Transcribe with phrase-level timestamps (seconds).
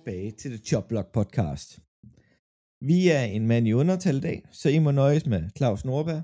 [0.00, 1.68] Tilbage til The Choplock Podcast.
[2.90, 6.22] Vi er en mand i undertal i dag, så I må nøjes med Claus Nordberg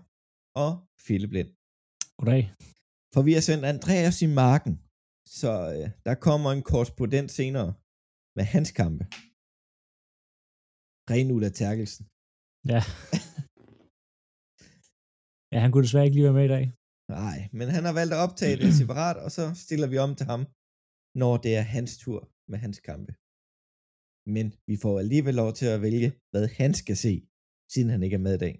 [0.64, 0.70] og
[1.04, 1.50] Philip Lind.
[2.18, 2.44] Goddag.
[3.14, 4.74] For vi har sendt Andreas i marken,
[5.38, 7.70] så øh, der kommer en korrespondent senere
[8.36, 9.04] med hans kampe.
[11.10, 12.04] Ren Ulla Terkelsen.
[12.72, 12.80] Ja.
[15.52, 16.64] ja, han kunne desværre ikke lige være med i dag.
[17.18, 20.26] Nej, men han har valgt at optage det separat, og så stiller vi om til
[20.32, 20.42] ham,
[21.22, 22.20] når det er hans tur
[22.50, 23.12] med hans kampe.
[24.26, 27.22] Men vi får alligevel lov til at vælge, hvad han skal se,
[27.72, 28.54] siden han ikke er med i dag.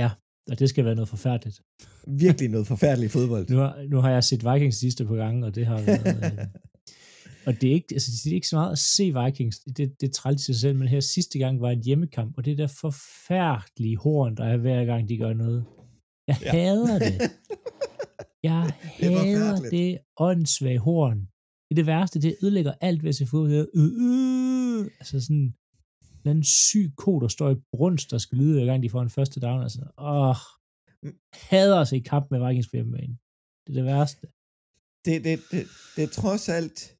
[0.00, 0.10] Ja,
[0.50, 1.60] og det skal være noget forfærdeligt.
[2.06, 3.48] Virkelig noget forfærdeligt fodbold.
[3.50, 6.32] Nu har, nu har jeg set Vikings sidste på gange, og det har været...
[6.32, 6.46] øh,
[7.46, 10.08] og det er, ikke, altså, det er ikke så meget at se Vikings, det, det
[10.08, 12.66] er trælt i sig selv, men her sidste gang var en hjemmekamp, og det der
[12.80, 15.64] forfærdelige horn, der er hver gang, de gør noget.
[16.28, 16.50] Jeg Ja.
[16.50, 17.12] hader det.
[18.42, 21.28] Jeg Det er hader det åndssvage horn.
[21.70, 23.68] Det er det værste, det ødelægger alt ved at se fodbold.
[23.74, 25.36] Øh, øh, altså sådan
[26.24, 29.02] en anden syg ko, der står i brunst, der skal lyde, hver gang de får
[29.02, 29.62] en første down.
[29.62, 30.36] Altså, åh,
[31.32, 33.18] hader at se kamp med Vikings på hjemmebane.
[33.66, 34.26] Det er det værste.
[35.04, 35.62] det, det, det,
[35.96, 36.96] det er trods alt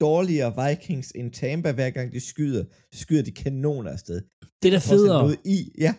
[0.00, 2.64] dårligere Vikings end Tampa, hver gang de skyder.
[2.92, 4.18] Så skyder de kanoner afsted.
[4.62, 5.22] Det er da federe.
[5.22, 5.92] Noget i, ja.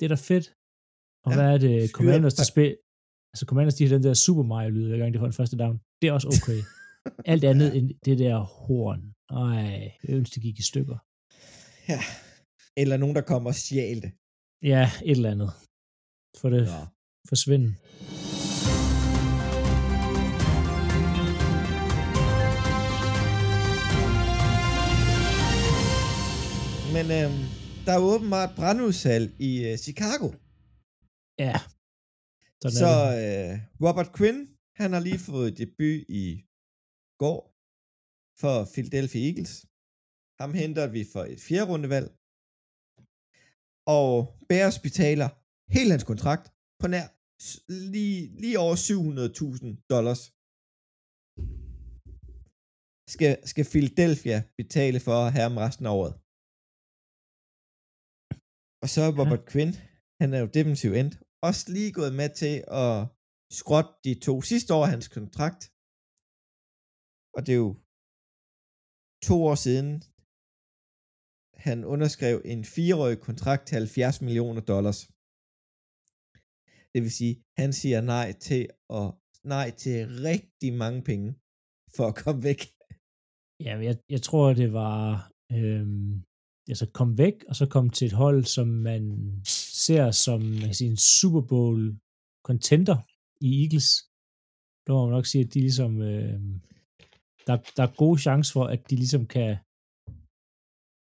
[0.00, 0.46] Det er da fedt.
[1.24, 1.90] Og Ja, hvad er det?
[1.90, 2.76] Commanders, der spil...
[3.32, 5.76] Altså Commanders, de har den der Super Mario-lyd, hver gang de får en første down.
[6.02, 6.60] Det er også okay.
[7.24, 9.00] Alt andet end det der horn.
[9.30, 10.98] Ej, jeg ønsker, det gik i stykker.
[11.88, 12.00] ja.
[12.76, 14.12] Eller nogen, der kommer og stjæl det.
[14.62, 15.50] Ja, et eller andet.
[16.40, 16.86] For det Nå.
[17.28, 17.74] forsvinde.
[26.94, 27.42] Men øhm,
[27.86, 30.28] der er åbenbart brandudsalg i øh, Chicago.
[31.38, 31.56] Ja.
[32.62, 32.92] Sådan Så
[33.24, 33.52] øh,
[33.84, 34.38] Robert Quinn,
[34.80, 36.26] han har lige fået debut i
[37.26, 37.38] går
[38.40, 39.54] for Philadelphia Eagles.
[40.40, 42.08] Ham henter vi for et fjerde rundevalg.
[43.96, 44.10] Og
[44.48, 45.28] Bears betaler
[45.76, 46.44] hele hans kontrakt
[46.80, 47.06] på nær
[47.94, 50.22] lige, lige over 700.000 dollars.
[53.14, 56.14] Skal, skal Philadelphia betale for at have ham resten af året.
[58.82, 59.50] Og så er Robert ja.
[59.50, 59.72] Quinn,
[60.20, 61.12] han er jo defensiv end,
[61.48, 62.94] også lige gået med til at
[63.60, 65.73] skrotte de to sidste år af hans kontrakt.
[67.36, 67.72] Og det er jo
[69.28, 69.90] to år siden,
[71.66, 75.00] han underskrev en fireårig kontrakt til 70 millioner dollars.
[76.92, 78.62] Det vil sige, han siger nej til
[78.98, 79.06] og
[79.54, 79.96] nej til
[80.30, 81.28] rigtig mange penge
[81.96, 82.60] for at komme væk.
[83.66, 84.98] Ja, jeg, jeg tror, det var...
[85.56, 86.22] Øhm,
[86.70, 89.04] altså kom væk, og så kom til et hold, som man
[89.88, 91.80] ser som man kan sige, en Super Bowl
[92.48, 92.98] contender
[93.46, 93.88] i Eagles.
[94.84, 96.02] Der må man nok sige, at de ligesom...
[96.02, 96.40] Øh,
[97.46, 99.56] der, der er gode chancer for, at de ligesom kan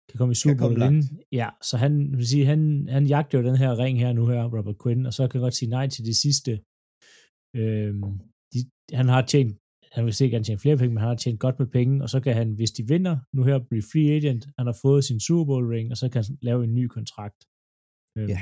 [0.10, 1.04] kan komme i Super Bowl inden.
[1.42, 2.62] Ja, så han vil sige, han,
[2.96, 5.46] han jagter jo den her ring her nu her, Robert Quinn, og så kan jeg
[5.48, 6.52] godt sige nej til det sidste.
[7.62, 8.04] Øhm,
[8.54, 8.60] de,
[9.00, 9.54] han har tjent,
[9.96, 12.10] han vil sikkert gerne tjene flere penge, men han har tjent godt med penge, og
[12.14, 15.20] så kan han, hvis de vinder, nu her blive free agent, han har fået sin
[15.28, 17.40] Super Bowl ring, og så kan han lave en ny kontrakt.
[18.18, 18.42] Øhm, Ja.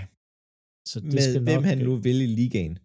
[0.91, 2.75] Så det Med skal hvem nok, han øh, nu vil i ligaen.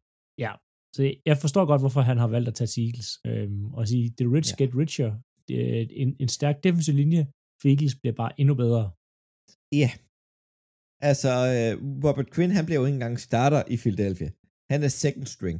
[0.45, 0.53] Ja,
[0.95, 3.11] så jeg forstår godt, hvorfor han har valgt at tage til Eagles.
[3.27, 4.65] Øhm, og sige, the rich Ja.
[4.65, 5.11] get richer.
[5.51, 7.23] Er en, en stærk defensiv linje
[7.61, 8.85] for Eagles bliver bare endnu bedre.
[9.83, 9.91] Ja.
[11.11, 11.73] Altså, øh,
[12.05, 14.31] Robert Quinn, han bliver jo ikke engang starter i Philadelphia.
[14.73, 15.59] Han er second string.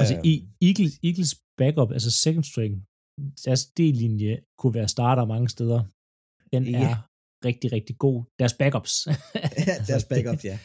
[0.00, 0.34] Altså i
[0.68, 2.72] Eagles, Eagles backup, altså second string,
[3.44, 5.80] deres D-linje kunne være starter mange steder.
[6.52, 6.78] Den Ja.
[6.90, 6.94] er
[7.48, 8.18] rigtig, rigtig god.
[8.38, 8.94] Deres backups.
[9.04, 10.58] deres Altså, backup, ja.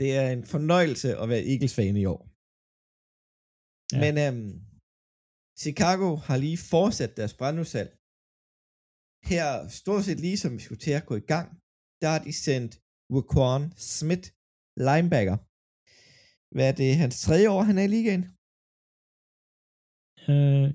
[0.00, 2.22] Det er en fornøjelse at være Eagles-fan i år.
[3.92, 3.98] Ja.
[4.04, 4.52] Men øhm,
[5.64, 7.90] Chicago har lige fortsat deres brandudsalg.
[9.30, 9.48] Her,
[9.80, 11.46] stort set lige som vi skulle til at gå i gang,
[12.02, 12.72] der har de sendt
[13.16, 13.62] Raquan
[13.94, 14.26] Smith,
[14.88, 15.36] linebacker.
[16.54, 18.24] Hvad er det, hans tredje år, han er i ligaen?
[20.30, 20.66] Øh,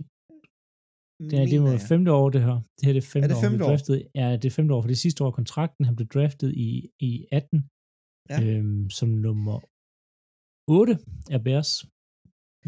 [1.30, 1.82] det, er, det jeg.
[1.92, 2.58] femte år, det her.
[2.76, 3.40] Det her er det femte det år.
[3.40, 3.68] han femte blev?
[3.70, 5.82] Draftet, ja, det er femte år, for det sidste år kontrakten.
[5.90, 6.70] Han blev draftet i,
[7.10, 7.70] i 18
[8.32, 8.38] Ja.
[8.48, 9.58] øhm, som nummer
[10.80, 10.94] 8
[11.36, 11.72] af Bears.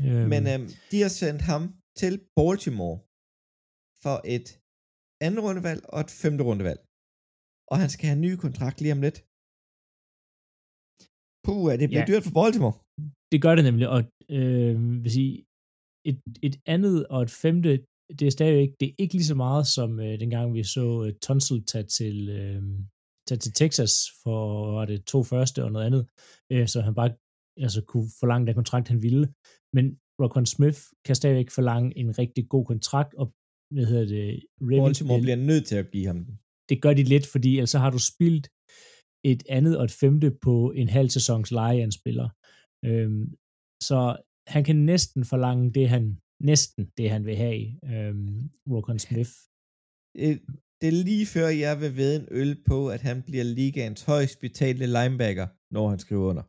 [0.01, 1.61] Øhm, Men øhm, de har sendt ham
[2.01, 2.97] til Baltimore
[4.03, 4.47] for et
[5.25, 6.79] andet rundevalg og et femte rundevalg.
[7.71, 9.17] Og han skal have en ny kontrakt lige om lidt.
[11.45, 12.09] Puh, det bliver Ja.
[12.11, 12.75] dyrt for Baltimore.
[13.31, 13.99] Det gør det nemlig, og
[14.37, 15.33] øh, vil sige,
[16.09, 16.17] et,
[16.47, 17.71] et andet og et femte,
[18.19, 20.85] det er stadig ikke, det er ikke lige så meget som øh, dengang vi så
[21.05, 22.61] øh, Tunsil tage til, øh,
[23.27, 23.93] tage til Texas
[24.23, 26.03] for var det to første og noget andet,
[26.51, 27.11] øh, så han bare
[27.65, 29.33] altså, kunne forlange den kontrakt, han ville.
[29.73, 29.85] Men
[30.21, 33.33] Rockon Smith kan stadigvæk forlange en rigtig god kontrakt, og
[33.73, 36.39] hvad hedder det, Ravens Baltimore bliver nødt til at give ham den.
[36.69, 38.45] Det gør de lidt, fordi ellers så har du spildt
[39.31, 42.29] et andet og et femte på en halv sæsons leje af en spiller.
[42.85, 43.35] Øhm,
[43.83, 46.03] så han kan næsten forlange det, han
[46.39, 47.61] næsten det, han vil have,
[47.93, 49.33] øhm, Rokon Smith.
[50.81, 54.39] Det er lige før, jeg vil ved en øl på, at han bliver ligaens højst
[54.39, 56.43] betalte linebacker, når han skriver under.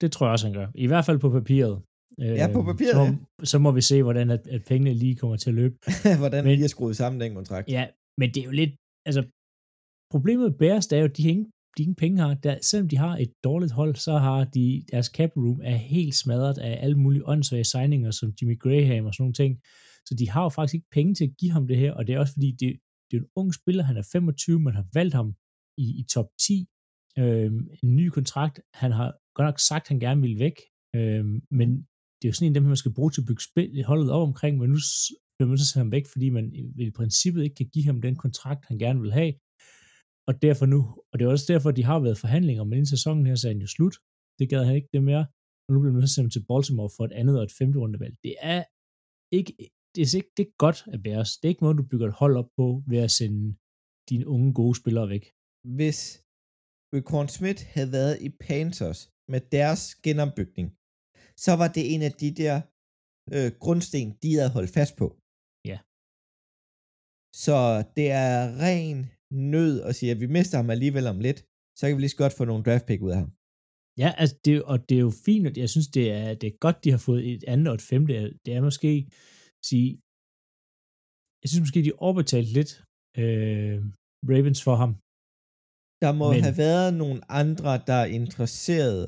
[0.00, 0.68] Det tror jeg også, han gør.
[0.74, 1.76] I hvert fald på papiret.
[2.18, 3.44] Ja, på papiret, så, ja.
[3.44, 5.76] så må vi se, hvordan at, at pengene lige kommer til at løbe.
[6.22, 7.68] hvordan men, de er skruet sammen, den kontrakt.
[7.68, 7.84] Ja,
[8.20, 8.74] men det er jo lidt,
[9.06, 9.22] altså,
[10.10, 11.46] problemet med Bears, det er jo, at de ingen,
[11.76, 12.34] de ingen penge har.
[12.34, 16.14] Der, selvom de har et dårligt hold, så har de, deres cap room er helt
[16.14, 19.52] smadret af alle mulige åndssvage signinger, som Jimmy Graham og sådan nogle ting.
[20.06, 22.14] Så de har jo faktisk ikke penge til at give ham det her, og det
[22.14, 22.70] er også fordi, det,
[23.10, 25.28] det er en ung spiller, han er 25, man har valgt ham
[25.78, 26.66] i, i top 10,
[27.18, 27.52] øh,
[27.82, 30.56] en ny kontrakt, han har godt nok sagt, at han gerne vil væk,
[30.96, 31.24] øh,
[31.58, 31.68] men
[32.16, 34.10] det er jo sådan en af dem, man skal bruge til at bygge spil, holdet
[34.10, 34.78] op omkring, men nu
[35.34, 36.44] bliver man så sætte ham væk, fordi man
[36.88, 39.32] i princippet ikke kan give ham den kontrakt, han gerne vil have,
[40.28, 40.80] og derfor nu,
[41.10, 43.52] og det er også derfor, de har været forhandlinger, men inden sæsonen her, så er
[43.52, 43.96] han jo slut,
[44.38, 45.26] det gad han ikke det mere,
[45.64, 48.14] og nu bliver man så sendt til Baltimore for et andet og et femte rundevalg.
[48.24, 48.64] Det er
[49.38, 49.52] ikke,
[49.92, 51.30] det er ikke det er godt at Bears.
[51.38, 53.44] Det er ikke noget, du bygger et hold op på ved at sende
[54.10, 55.24] dine unge gode spillere væk.
[55.78, 56.00] Hvis
[56.94, 59.00] Rickon Smith havde været i Panthers
[59.32, 60.68] med deres genopbygning,
[61.44, 62.54] så var det en af de der
[63.36, 65.06] øh, grundsten, de havde holdt fast på.
[65.70, 65.78] Ja.
[67.44, 67.56] Så
[67.96, 68.34] det er
[68.64, 68.98] ren
[69.54, 71.40] nød at sige, at vi mister ham alligevel om lidt,
[71.78, 73.30] så kan vi lige så godt få nogle draft pick ud af ham.
[74.02, 76.56] Ja, altså det, og det er jo fint, og jeg synes, det er, det er
[76.64, 78.14] godt, de har fået et andet og et femte.
[78.44, 78.90] Det er måske,
[79.68, 79.90] sige,
[81.40, 82.72] jeg synes måske, de overbetalt lidt
[83.22, 83.76] øh,
[84.30, 84.92] Ravens for ham.
[86.04, 86.42] Der må Men...
[86.46, 89.04] have været nogle andre, der er interesseret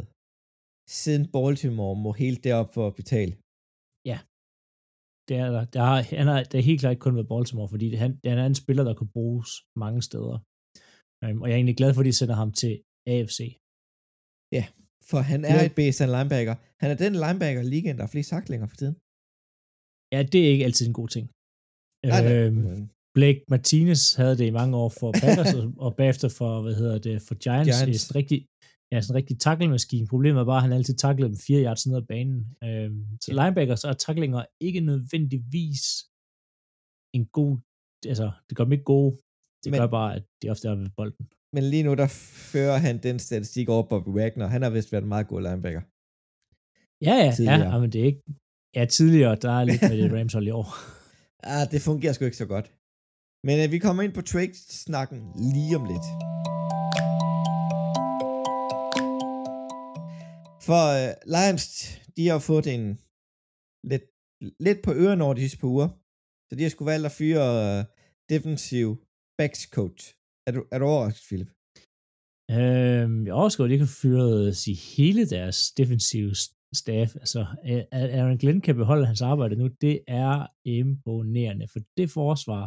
[1.00, 3.32] siden Baltimore må helt derop for at betale.
[4.10, 4.18] Ja,
[5.28, 5.64] det er der.
[5.76, 8.38] der har, han har, det er helt klart ikke kun ved Baltimore, fordi han, han
[8.42, 9.50] er en spiller, der kan bruges
[9.84, 10.36] mange steder.
[11.24, 12.72] Um, og jeg er egentlig glad for, at de sender ham til
[13.14, 13.40] AFC.
[14.56, 14.64] Ja,
[15.10, 15.66] for han er ja.
[15.68, 16.54] et baseline linebacker.
[16.82, 18.96] Han er den linebacker ligaen, der er flest saklinger for tiden.
[20.12, 21.26] Ja, det er ikke altid en god ting.
[22.06, 26.62] Nej, øhm, Blake Martinez havde det i mange år for Packers, og, og bagefter for,
[26.62, 27.68] hvad hedder det, for Giants.
[27.68, 27.86] Giants.
[27.86, 28.38] Det er sådan rigtig,
[28.92, 30.06] ja, sådan en rigtig tackle-maskine.
[30.14, 32.38] Problemet er bare, at han altid taklede dem fire yards ned ad banen.
[32.66, 33.34] Øhm, så ja.
[33.38, 35.84] linebackers og tacklinger ikke nødvendigvis
[37.16, 37.52] en god,
[38.12, 39.12] altså det gør dem ikke gode.
[39.64, 41.24] Det men, gør bare, at de ofte er ved bolden.
[41.54, 42.08] Men lige nu, der
[42.52, 44.46] fører han den statistik over Bobby Wagner.
[44.46, 45.82] Han har vist været en meget god linebacker.
[47.06, 47.74] Ja, ja, tidligere.
[47.74, 48.22] ja, men det er ikke,
[48.76, 50.68] ja, tidligere, der er lidt med det Rams hold i år.
[51.52, 52.66] ah, det fungerer sgu ikke så godt.
[53.46, 55.18] Men uh, vi kommer ind på trade-snakken
[55.54, 56.06] lige om lidt.
[60.66, 61.64] For uh, Lions,
[62.16, 62.84] de har fået en
[63.90, 64.06] lidt,
[64.66, 65.88] lidt på ørerne over de sidste par uger.
[66.46, 67.84] Så de har sgu valgt at fyre uh,
[68.32, 68.86] defensiv
[69.38, 70.02] backs coach.
[70.46, 71.50] Er du, er du overrasket, Philip?
[72.56, 76.34] Øhm, jeg er overrasket, at de kan fyre sig hele deres defensive
[76.72, 77.16] staff.
[77.16, 77.46] Altså,
[77.92, 79.66] Aaron Glenn kan beholde hans arbejde nu.
[79.80, 82.64] Det er imponerende, for det forsvar,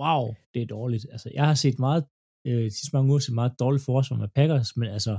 [0.00, 1.06] wow, det er dårligt.
[1.12, 2.04] Altså, jeg har set meget,
[2.46, 5.18] øh, sidste mange uger set meget dårligt forsvar med Packers, men altså,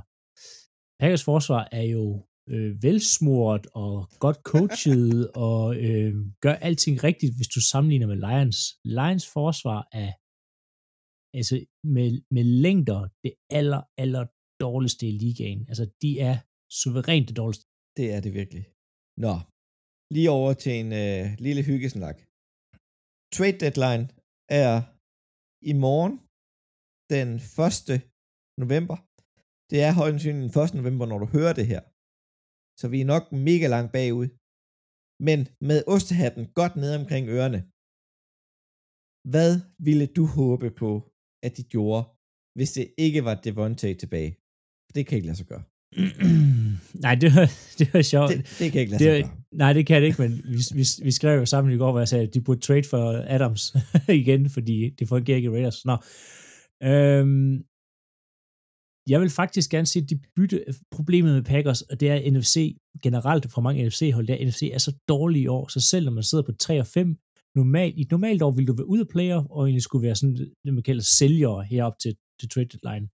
[1.00, 7.48] Packers forsvar er jo øh, velsmurt og godt coachet og øh, gør alting rigtigt, hvis
[7.56, 8.60] du sammenligner med Lions.
[8.86, 10.12] Lions forsvar er
[11.38, 11.56] altså
[11.96, 14.26] med, med længder det aller, aller
[14.60, 15.66] dårligste i ligaen.
[15.70, 16.38] Altså, de er
[16.80, 17.66] suverænt det dårligste.
[17.98, 18.64] Det er det virkelig.
[19.26, 19.36] Nå,
[20.16, 22.18] lige over til en øh, lille hyggesnak.
[23.36, 24.06] Trade deadline
[24.64, 24.74] er
[25.72, 26.16] i morgen,
[27.14, 28.02] den 1.
[28.64, 28.98] november.
[29.72, 30.80] Det er højden den 1.
[30.80, 31.82] november, når du hører det her.
[32.80, 34.30] Så vi er nok mega langt bagud.
[35.28, 35.40] Men
[35.70, 37.62] med ostehatten godt ned omkring ørerne.
[39.34, 39.52] Hvad
[39.88, 40.92] ville du håbe på,
[41.46, 42.04] at de gjorde,
[42.58, 44.32] hvis det ikke var Devontae tilbage?
[44.86, 45.66] For det kan ikke lade sig gøre.
[47.06, 48.32] nej, det var, det var sjovt.
[48.32, 49.30] Det, det kan ikke lade gøre.
[49.52, 52.00] Nej, det kan det ikke, men vi, vi, vi skrev jo sammen i går, hvor
[52.00, 53.76] jeg sagde, at de burde trade for Adams
[54.22, 55.86] igen, fordi det fungerer ikke i Raiders.
[55.86, 55.98] Nå.
[56.84, 57.64] Øhm,
[59.08, 62.78] jeg vil faktisk gerne se, at de bytte problemet med Packers, og det er NFC
[63.04, 66.24] generelt for mange NFC-hold, der NFC er så dårlige i år, så selv når man
[66.24, 67.16] sidder på 3 og 5,
[67.56, 70.16] normalt, i et normalt år ville du være ude af playoff, og egentlig skulle være
[70.16, 70.36] sådan,
[70.66, 73.08] det man kalder sælgere herop til, til trade deadline.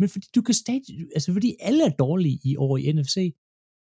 [0.00, 0.82] Men fordi du kan stadig,
[1.16, 3.16] altså fordi alle er dårlige i år i NFC,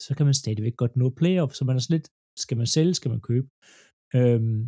[0.05, 2.07] så kan man stadigvæk godt nå playoff, så man er slet, lidt,
[2.45, 3.47] skal man sælge, skal man købe.
[4.19, 4.61] Øhm,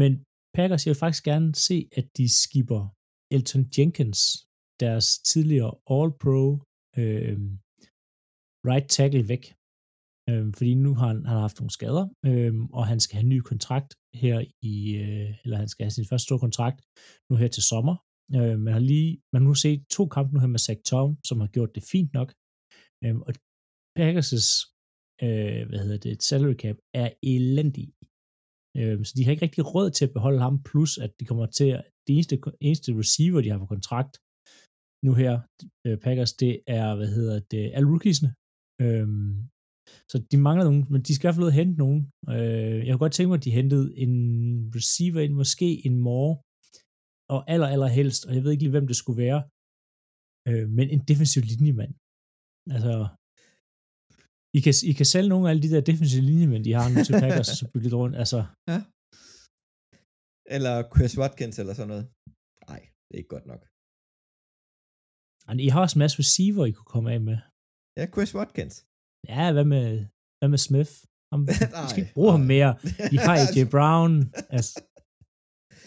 [0.00, 0.12] men
[0.56, 2.82] Packers, jeg vil faktisk gerne se, at de skipper
[3.34, 4.20] Elton Jenkins,
[4.84, 6.44] deres tidligere All-Pro
[7.00, 7.50] øhm,
[8.70, 9.44] right tackle væk.
[10.30, 13.26] øh, fordi nu har han, han har haft nogle skader, øh, og han skal have
[13.28, 13.90] en ny kontrakt
[14.22, 14.36] her
[14.72, 16.78] i, øh, eller han skal have sin første store kontrakt
[17.28, 17.96] nu her til sommer.
[18.36, 21.10] Øh, man har lige, man har nu set to kampe nu her med Zach Tom,
[21.28, 22.28] som har gjort det fint nok,
[23.04, 23.32] øh, og
[23.98, 24.40] Packers'
[25.24, 27.88] øh, hvad hedder det, salary cap er elendig.
[28.78, 31.46] Øh, så de har ikke rigtig råd til at beholde ham, plus at de kommer
[31.46, 34.14] til at, det eneste, eneste receiver, de har på kontrakt
[35.06, 35.32] nu her,
[35.86, 38.30] øh, Packers, det er, hvad hedder det, alle rookiesne.
[38.84, 39.08] Øh,
[40.10, 42.00] så de mangler nogen, men de skal i hvert fald hente nogen.
[42.34, 44.14] Øh, jeg kunne godt tænke mig, at de hentede en
[44.76, 46.32] receiver ind, måske en more,
[47.34, 49.40] og aller, aller helst, og jeg ved ikke lige, hvem det skulle være,
[50.48, 51.92] øh, men en defensiv linjemand.
[52.74, 52.94] Altså,
[54.56, 56.98] i kan, I kan sælge nogle af alle de der defensive linjemænd, de har nu
[57.08, 58.16] til Packers, og så bygge lidt rundt.
[58.22, 58.40] Altså.
[58.70, 58.78] Ja.
[60.54, 62.06] Eller Chris Watkins eller sådan noget.
[62.70, 63.62] Nej, det er ikke godt nok.
[65.48, 67.38] Men I har også en masse receiver, I kunne komme af med.
[67.98, 68.76] Ja, Chris Watkins.
[69.32, 69.84] Ja, hvad med,
[70.38, 70.92] hvad med Smith?
[71.32, 71.40] Ham,
[71.76, 72.36] nej, skal ikke bruge nej.
[72.36, 72.72] ham mere.
[73.14, 74.12] I har AJ Brown.
[74.56, 74.72] Altså,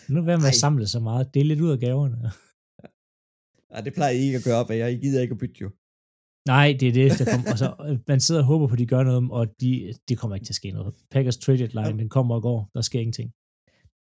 [0.09, 1.33] nu er med at samle så meget.
[1.33, 2.17] Det er lidt ud af gaverne.
[3.71, 4.87] Nej, det plejer I ikke at gøre op af jer.
[4.87, 5.69] I gider ikke at bytte jo.
[6.53, 7.51] Nej, det er det, der kommer.
[7.53, 10.15] Og så, øh, man sidder og håber på, at de gør noget, og de, de
[10.15, 10.93] kommer ikke til at ske noget.
[11.11, 12.59] Packers trade deadline, den kommer og går.
[12.75, 13.29] Der sker ingenting.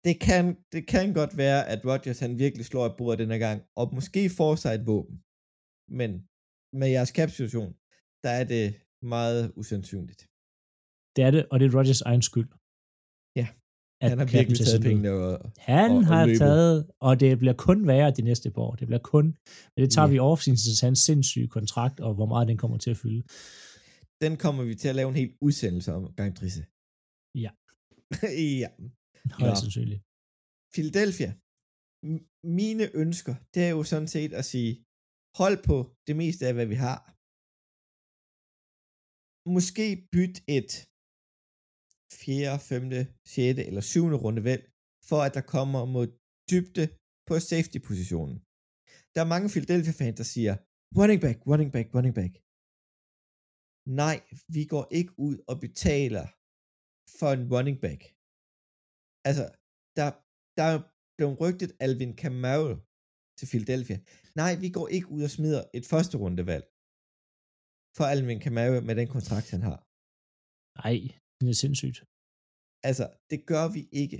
[0.08, 3.60] Det kan, det kan godt være, at Rodgers han virkelig slår et bord denne gang,
[3.80, 5.16] og måske får sig et våben.
[6.00, 6.12] Men
[6.80, 7.72] med jeres cap-situation,
[8.24, 8.66] der er det
[9.16, 10.22] meget usandsynligt.
[11.16, 12.50] Det er det, og det er Rodgers egen skyld.
[14.04, 16.40] Ja, han har virkelig taget pengene og, Han og, og har løbet.
[16.40, 16.76] taget,
[17.08, 18.76] og det bliver kun værre de næste par år.
[18.80, 19.26] Det bliver kun,
[19.74, 20.12] men det tager Ja.
[20.14, 23.22] vi off til hans sindssyge kontrakt, og hvor meget den kommer til at fylde.
[24.26, 26.64] Den kommer vi til at lave en helt udsendelse om, gang Drisse.
[27.44, 27.52] Ja.
[28.64, 28.70] ja.
[29.42, 30.02] Højst sandsynligt.
[30.76, 31.30] Philadelphia.
[32.12, 32.26] M-
[32.62, 34.72] mine ønsker, det er jo sådan set at sige,
[35.42, 37.00] hold på det meste af, hvad vi har.
[39.56, 40.72] Måske byt et
[42.22, 42.92] 4., 5.,
[43.26, 43.60] 6.
[43.70, 44.00] eller 7.
[44.26, 44.64] runde valg,
[45.10, 46.08] for at der kommer mod
[46.52, 46.86] dybde
[47.28, 48.38] på safety-positionen.
[49.14, 50.54] Der er mange Philadelphia-fans, der siger,
[51.00, 52.34] running back, running back, running back.
[54.02, 54.18] Nej,
[54.56, 56.26] vi går ikke ud og betaler
[57.20, 58.02] for en running back.
[59.30, 59.46] Altså,
[59.98, 60.08] der,
[60.58, 60.80] der er
[61.18, 62.66] blevet rygtet Alvin Kamau
[63.38, 63.98] til Philadelphia.
[64.42, 66.66] Nej, vi går ikke ud og smider et første rundevalg
[67.98, 69.80] for Alvin Kamau med den kontrakt, han har.
[70.82, 70.98] Nej,
[71.40, 72.00] det er sindssygt.
[72.90, 74.20] Altså, det gør vi ikke.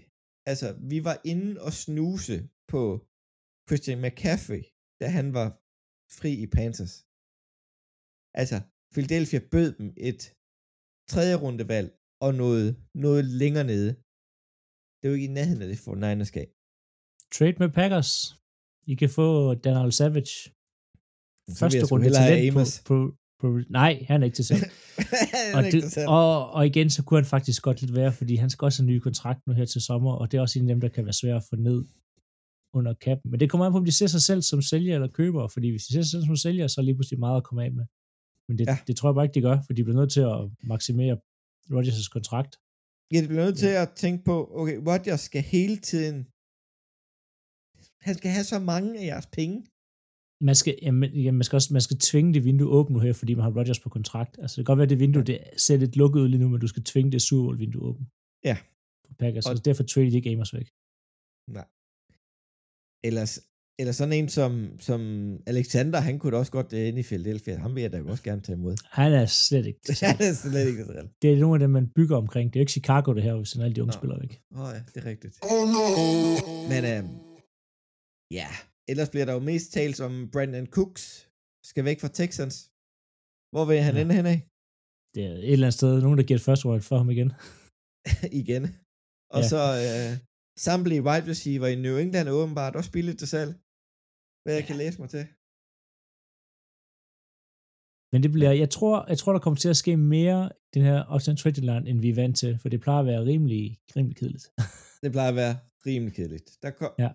[0.52, 2.38] Altså, vi var inde og snuse
[2.74, 2.82] på
[3.68, 4.64] Christian McCaffrey,
[5.02, 5.48] da han var
[6.20, 6.96] fri i Panthers.
[8.42, 8.58] Altså,
[8.94, 10.22] Philadelphia bød dem et
[11.14, 11.90] tredje rundevalg
[12.26, 12.68] og noget,
[13.06, 13.90] noget længere nede.
[14.98, 16.48] Det er jo ikke i nærheden af det for Niners gav.
[17.36, 18.12] Trade med Packers.
[18.92, 19.28] I kan få
[19.66, 20.36] Daniel Savage.
[21.62, 22.72] Første runde talent Amos.
[22.80, 22.98] på, på,
[23.70, 24.64] nej, han er ikke til salg.
[25.56, 28.66] Og, det, og, og igen, så kunne han faktisk godt lidt være, fordi han skal
[28.66, 30.74] også have en ny kontrakt nu her til sommer, og det er også en af
[30.76, 31.80] dem, der kan være svært at få ned
[32.74, 33.32] under kappen.
[33.32, 35.68] Men det kommer an på, om de ser sig selv som sælger eller køber, fordi
[35.70, 37.72] hvis de ser sig selv som sælger, så er lige pludselig meget at komme af
[37.72, 37.86] med.
[38.48, 38.72] Men det, Ja.
[38.72, 38.78] ja.
[38.88, 40.40] det tror jeg bare ikke, de gør, for de bliver nødt til at
[40.74, 41.16] maksimere
[41.76, 42.52] Rodgers' kontrakt.
[43.14, 46.18] Ja, det bliver nødt til at tænke på, okay, Rodgers skal hele tiden,
[48.08, 49.58] han skal have så mange af jeres penge.
[50.50, 51.10] Man skal, jamen,
[51.40, 53.80] man skal også man skal tvinge det vindue åbent nu her, fordi man har Rodgers
[53.80, 54.34] på kontrakt.
[54.42, 56.50] Altså det kan godt være, at det vindue det ser lidt lukket ud lige nu,
[56.50, 58.08] men du skal tvinge det Super Bowl vindue åbent.
[58.50, 58.58] Ja.
[59.08, 60.68] På Packers, Og- og derfor trade de ikke Amos væk.
[61.58, 61.68] Nej.
[63.10, 63.34] Ellers,
[63.80, 64.52] eller sådan en som,
[64.88, 65.02] som
[65.48, 67.58] Alexander, han kunne da også godt øh, inde i Philadelphia.
[67.58, 68.76] Ham vil jeg da også gerne tage imod.
[69.00, 69.96] Han er slet ikke til.
[70.08, 72.46] Han er slet ikke så Det er nogle af dem, man bygger omkring.
[72.54, 73.98] Det er jo ikke Chicago, det her, hvis sender alle de unge Nå.
[74.00, 74.42] spillere væk.
[74.56, 75.36] Åh oh, ja, det er rigtigt.
[76.72, 77.10] Men øhm,
[78.32, 78.48] ja,
[78.92, 81.04] ellers bliver der jo mest talt om Brandon Cooks
[81.70, 82.56] skal væk fra Texans.
[83.54, 84.02] Hvor vil han Ja.
[84.04, 84.38] ende henad?
[85.16, 87.30] Det er et eller andet sted, nogen, der giver et første for ham igen.
[88.42, 88.64] Igen.
[89.36, 89.50] Og Ja.
[89.54, 90.12] så øh,
[90.68, 93.52] samtlige wide receiver i New England er åbenbart også billigt til salg.
[94.44, 94.68] Hvad jeg Ja.
[94.70, 95.24] kan læse mig til.
[98.12, 100.42] Men det bliver, jeg tror, jeg tror, der kommer til at ske mere
[100.76, 103.26] den her opstand trade deadline, end vi er vant til, for det plejer at være
[103.32, 103.64] rimelig,
[103.96, 104.46] rimelig kedeligt.
[105.04, 105.56] Det plejer at være
[105.88, 106.48] rimelig kedeligt.
[106.64, 107.10] Der kom, Ja.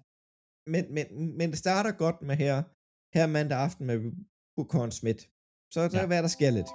[0.73, 1.07] Men, men,
[1.39, 2.57] men det starter godt med her,
[3.17, 3.99] her mandag aften med
[4.57, 5.21] Bukon Schmidt.
[5.73, 6.01] Så der Ja.
[6.01, 6.07] ja.
[6.11, 6.71] hvad der sker lidt.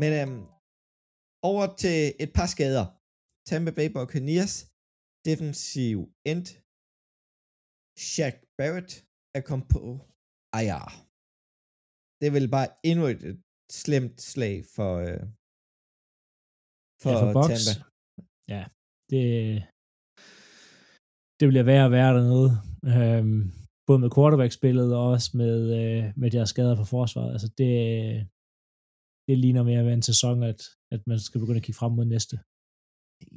[0.00, 0.42] Men øhm,
[1.50, 2.86] over til et par skader.
[3.48, 4.54] Tampa Bay Buccaneers
[5.28, 5.98] defensiv
[6.30, 6.44] end
[8.10, 8.92] Shaq Barrett
[9.36, 9.82] er kommet på
[10.62, 10.88] IR.
[12.18, 13.38] Det er vel bare endnu et, et
[13.82, 15.22] slemt slag for, øh,
[17.02, 17.48] for, ja, for Box.
[17.50, 17.74] Tampa.
[18.54, 18.62] Ja,
[19.12, 19.26] det,
[21.38, 22.50] det bliver værre og værre dernede.
[22.94, 23.42] Øhm,
[23.86, 27.32] både med quarterback-spillet og også med, øh, med deres skader på forsvaret.
[27.32, 27.72] Altså det,
[29.28, 30.60] det ligner mere ved en sæson, at,
[30.94, 32.36] at man skal begynde at kigge frem mod næste.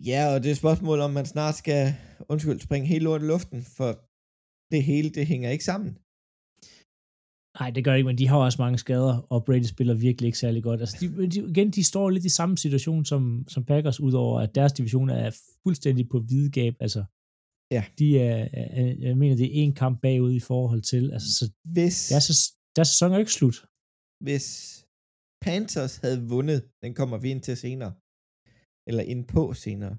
[0.10, 1.82] Ja, og det er et spørgsmål, om man snart skal,
[2.32, 3.90] undskyld, springe helt lort i luften, for
[4.72, 5.92] det hele, det hænger ikke sammen.
[7.60, 10.28] Nej, det gør det ikke, men de har også mange skader, og Brady spiller virkelig
[10.28, 10.80] ikke særlig godt.
[10.80, 14.56] Altså, de, de, igen, de står lidt i samme situation som, som Packers, udover at
[14.56, 15.32] deres division er
[15.64, 16.76] fuldstændig på hvidegab.
[16.80, 17.04] Altså,
[17.72, 17.84] Ja.
[18.00, 21.46] De er, er, jeg mener, det er en kamp bagud i forhold til, altså, så
[21.76, 22.28] Hvis, deres,
[22.76, 23.58] deres sæson er ikke slut.
[24.26, 24.48] hvis
[25.46, 27.94] Panthers havde vundet, den kommer vi ind til senere,
[28.90, 29.96] eller ind på senere,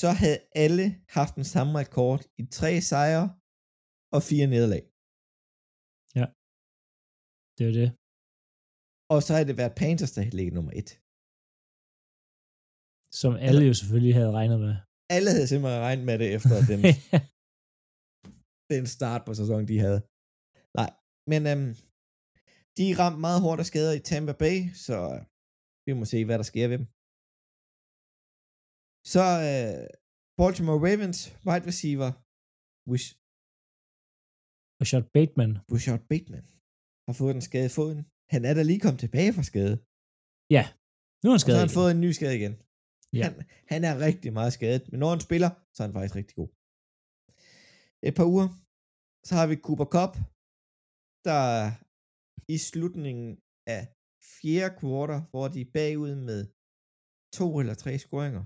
[0.00, 0.86] så havde alle
[1.18, 3.26] haft den samme rekord i tre sejre
[4.16, 4.82] og fire nederlag.
[7.62, 7.90] Det er det.
[9.12, 10.90] Og så havde det været Panthers, der ligget nummer et.
[13.20, 14.74] Som alle jo selvfølgelig havde regnet med.
[15.16, 16.80] Alle havde simpelthen regnet med det efter den,
[18.74, 20.00] den start på sæsonen, de havde.
[20.78, 20.90] Nej,
[21.32, 21.72] men øhm,
[22.76, 24.96] de er ramt meget hårdt af skader i Tampa Bay, så
[25.86, 26.88] vi må se, hvad der sker ved dem.
[29.12, 29.84] Så øh,
[30.40, 32.10] Baltimore Ravens wide receiver,
[32.90, 33.08] Wish,
[34.90, 35.52] Shot Bateman.
[35.72, 36.44] Rashad Bateman,
[37.08, 38.00] har fået en skade i foden.
[38.34, 39.74] Han er da lige kommet tilbage fra skade.
[40.56, 40.64] Ja,
[41.22, 41.58] nu er han Og så skadet.
[41.58, 41.78] har han igen.
[41.80, 42.54] fået en ny skade igen.
[43.18, 43.24] Ja.
[43.26, 43.34] Han,
[43.72, 46.50] han er rigtig meget skadet, men når han spiller, så er han faktisk rigtig god.
[48.08, 48.48] Et par uger,
[49.28, 50.12] så har vi Cooper Cup,
[51.28, 51.44] der
[52.54, 53.26] i slutningen
[53.76, 53.82] af
[54.36, 56.40] fjerde kvartal, hvor de er bagud med
[57.38, 58.44] to eller tre scoringer,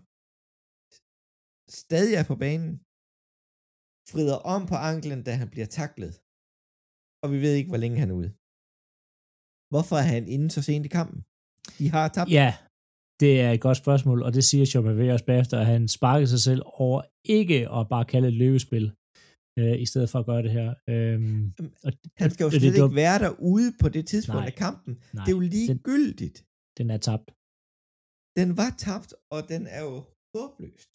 [1.83, 2.73] stadig er på banen,
[4.11, 6.15] frider om på anklen, da han bliver taklet,
[7.23, 8.31] og vi ved ikke, hvor længe han er ude.
[9.73, 11.19] Hvorfor er han inde så sent i kampen?
[11.79, 12.31] De har tabt.
[12.41, 12.49] Ja,
[13.21, 16.41] det er et godt spørgsmål, og det siger McVay også bagefter, at han sparkede sig
[16.49, 18.85] selv over ikke at bare kalde et løbespil,
[19.59, 20.69] øh, i stedet for at gøre det her.
[20.93, 21.53] Øhm,
[21.85, 24.47] og Han skal jo det- slet det var- ikke være derude på det tidspunkt Nej.
[24.53, 24.93] af kampen.
[25.15, 26.37] Nej, det er jo ligegyldigt.
[26.39, 26.47] Den,
[26.79, 27.29] den er tabt.
[28.41, 29.97] den var tabt, og den er jo
[30.35, 30.91] håbløst.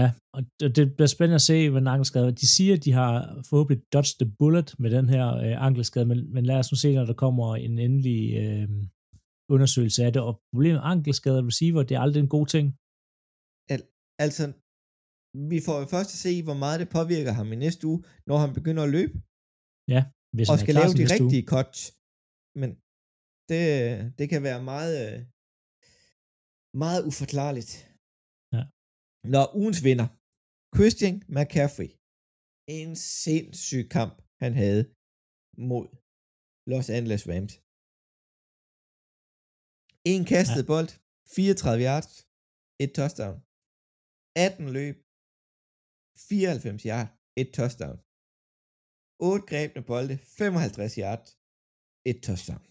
[0.00, 3.12] Ja, og det, bliver spændende at se, hvad ankelskade De siger, at de har
[3.48, 6.88] forhåbentlig dodged the bullet med den her øh, ankelskade, men, men lad os nu se,
[6.94, 8.68] når der kommer en endelig øh,
[9.54, 10.22] undersøgelse af det.
[10.28, 12.66] Og problemet med ankelskade receiver, det er aldrig en god ting.
[14.26, 14.44] Altså,
[15.52, 18.36] vi får jo først at se, hvor meget det påvirker ham i næste uge, når
[18.44, 19.14] han begynder at løbe,
[20.36, 21.28] Hvis og han skal lave de næste uge.
[21.28, 21.80] rigtige cuts.
[22.60, 22.70] Men
[23.50, 23.62] det,
[24.18, 25.18] det kan være meget, øh,
[26.84, 27.72] meget uforklarligt.
[29.34, 30.08] Når ugens vinder,
[30.76, 31.90] Christian McCaffrey,
[32.78, 32.90] en
[33.24, 34.82] sindssyg kamp, han havde
[35.70, 35.86] mod
[36.72, 37.54] Los Angeles Rams.
[40.12, 40.70] En kastet ja.
[40.72, 40.90] bold,
[41.36, 42.10] 34 yards,
[42.84, 43.36] et touchdown.
[44.46, 44.96] 18 løb,
[46.30, 47.96] 94 yards, et touchdown.
[49.20, 51.28] 8 grebne bolde, 55 yards,
[52.10, 52.62] et touchdown.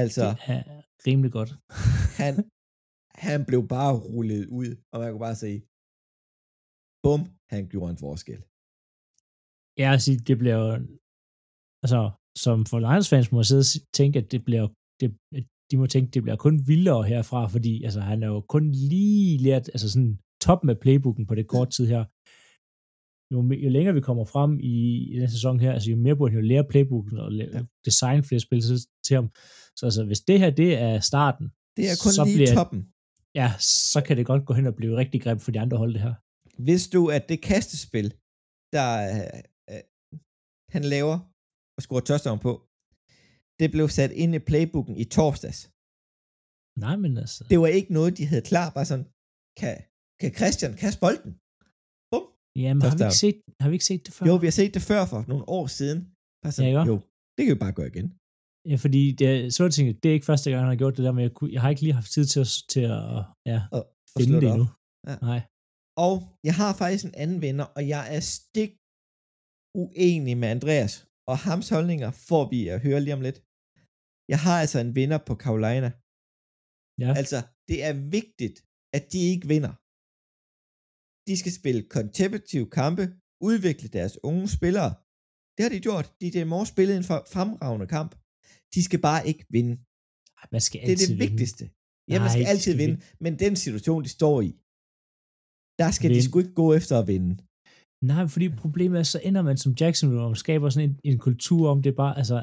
[0.00, 1.50] Altså, Det er rimelig godt.
[2.20, 2.34] han,
[3.14, 5.52] han blev bare rullet ud, og man kunne bare se,
[7.04, 7.20] bum,
[7.52, 8.40] han gjorde en forskel.
[9.82, 10.68] Ja, at sige, det bliver jo,
[11.84, 12.00] altså,
[12.44, 14.64] som for Lions fans må sidde og tænke, at det bliver,
[15.00, 18.40] det, at de må tænke, det bliver kun vildere herfra, fordi altså, han er jo
[18.54, 22.04] kun lige lært, altså sådan toppen af playbooken på det kort tid her.
[23.32, 24.74] Jo, jo længere vi kommer frem i,
[25.14, 27.62] i den sæson her, altså jo mere burde han jo lære playbooken og lære, ja.
[27.84, 29.28] designe flere spil til, til ham.
[29.78, 31.46] Så altså, hvis det her, det er starten,
[31.76, 32.80] Det er kun Så lige bliver- toppen.
[33.40, 33.48] Ja,
[33.92, 36.02] så kan det godt gå hen og blive rigtig grimt for de andre hold, det
[36.06, 36.14] her.
[36.66, 38.08] Hvis du, at det kastespil,
[38.74, 38.88] der
[39.70, 39.82] øh,
[40.74, 41.16] han laver
[41.76, 42.52] og scorer touchdown på,
[43.60, 45.60] det blev sat ind i playbooken i torsdags.
[46.84, 49.06] Nej, men altså, Det var ikke noget, de havde klar, bare sådan,
[49.60, 49.74] kan,
[50.20, 51.32] kan Christian kaste bolden?
[52.64, 53.10] jamen, har vi, touchdown.
[53.10, 54.24] ikke set, har vi ikke set det før?
[54.28, 55.98] Jo, vi har set det før for nogle år siden.
[56.42, 56.90] Bare sådan, Ja, ikke?
[56.92, 56.96] jo,
[57.34, 58.08] det kan vi bare gøre igen.
[58.70, 61.04] Ja, fordi det, så jeg tænkte, det er ikke første gang, han har gjort det
[61.06, 63.02] der, men jeg, kunne, jeg har ikke lige haft tid til at, til at
[63.52, 63.82] ja, Og,
[64.18, 64.54] finde det op.
[64.54, 64.66] endnu.
[65.08, 65.14] Ja.
[65.30, 65.40] Nej.
[66.08, 66.14] Og
[66.48, 68.72] jeg har faktisk en anden venner, og jeg er stik
[69.82, 70.92] uenig med Andreas.
[71.30, 73.38] Og hans holdninger får vi at høre lige om lidt.
[74.32, 75.88] Jeg har altså en vinder på Carolina.
[77.02, 77.10] Ja.
[77.20, 78.56] Altså, det er vigtigt,
[78.96, 79.72] at de ikke vinder.
[81.28, 83.04] De skal spille kompetitive kampe,
[83.48, 84.90] udvikle deres unge spillere.
[85.54, 86.06] Det har de gjort.
[86.20, 88.12] DJ Moore spillede en fa- fremragende kamp.
[88.74, 89.74] De skal bare ikke vinde.
[90.54, 91.30] Man skal Det er altid det vinde.
[91.30, 91.64] vigtigste.
[92.10, 94.50] Ja, man skal de altid skal vinde, men den situation, de står i,
[95.80, 96.26] der skal de Vind.
[96.28, 97.32] sgu ikke gå efter at vinde.
[98.10, 101.62] Nej, fordi problemet er, så ender man som Jacksonville og skaber sådan en, en kultur
[101.74, 102.36] om det bare, altså,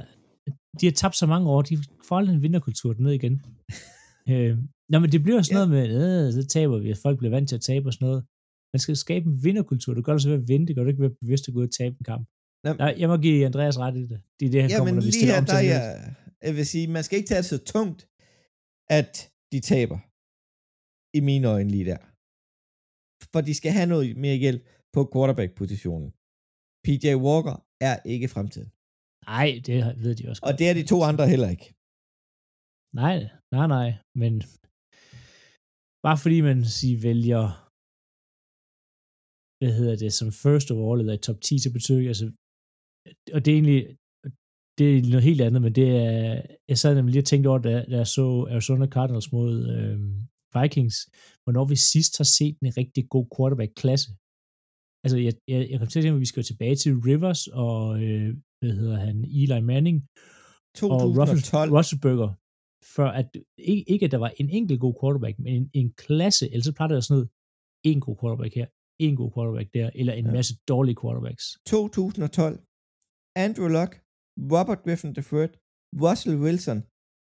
[0.80, 1.76] de har tabt så mange år, de
[2.08, 3.36] får aldrig en vinderkultur ned igen.
[4.32, 4.54] øh,
[4.92, 5.66] nå, men det bliver sådan Ja.
[5.66, 8.06] noget med, øh, så taber vi, at folk bliver vant til at tabe og sådan
[8.08, 8.22] noget.
[8.74, 9.94] Man skal skabe en vinderkultur.
[9.94, 11.54] Du gør det så ved at vinde, det gør du ikke ved at bevidst at
[11.54, 12.24] gå ud og tabe en kamp.
[12.64, 14.20] Nå, Nej, jeg må give Andreas ret i det.
[14.38, 15.86] Det er det, han ja, kommer, men når vi lige her, der er jeg,
[16.48, 18.00] jeg vil sige, man skal ikke tage det så tungt,
[19.00, 19.12] at
[19.54, 20.00] de taber.
[21.18, 22.02] I mine øjne lige der.
[23.32, 24.62] For de skal have noget mere hjælp
[24.96, 26.10] på quarterback-positionen.
[26.86, 27.58] PJ Walker
[27.90, 28.70] er ikke fremtiden.
[29.34, 31.68] Nej, det ved de også Og det er de to andre heller ikke.
[33.02, 33.18] Nej,
[33.56, 33.90] nej, nej,
[34.22, 34.34] men
[36.06, 37.44] bare fordi man siger, vælger
[39.60, 42.28] hvad hedder det, som first overall eller i top 10, så betyder altså,
[43.34, 43.82] og det er egentlig,
[44.78, 47.58] det er noget helt andet, men det er, jeg sad nemlig lige og tænkte over,
[47.58, 50.00] da, da jeg så Arizona Cardinals mod øh,
[50.56, 50.96] Vikings,
[51.44, 54.10] hvornår vi sidst har set en rigtig god quarterback-klasse.
[55.04, 58.04] Altså, jeg, jeg, jeg kom til at tænke, at vi skal tilbage til Rivers og,
[58.04, 59.98] øh, hvad hedder han, Eli Manning,
[60.76, 61.72] 2012.
[61.72, 62.32] og Russellberger,
[62.96, 66.46] for at ikke, ikke at der var en enkelt god quarterback, men en, en klasse,
[66.52, 67.30] ellers så plejer det sådan noget,
[67.92, 68.68] en god quarterback her,
[69.00, 70.32] en god quarterback der, eller en ja.
[70.32, 71.46] masse dårlige quarterbacks.
[71.66, 72.60] 2012.
[73.46, 73.92] Andrew Luck,
[74.54, 75.48] Robert Griffin III,
[76.06, 76.78] Russell Wilson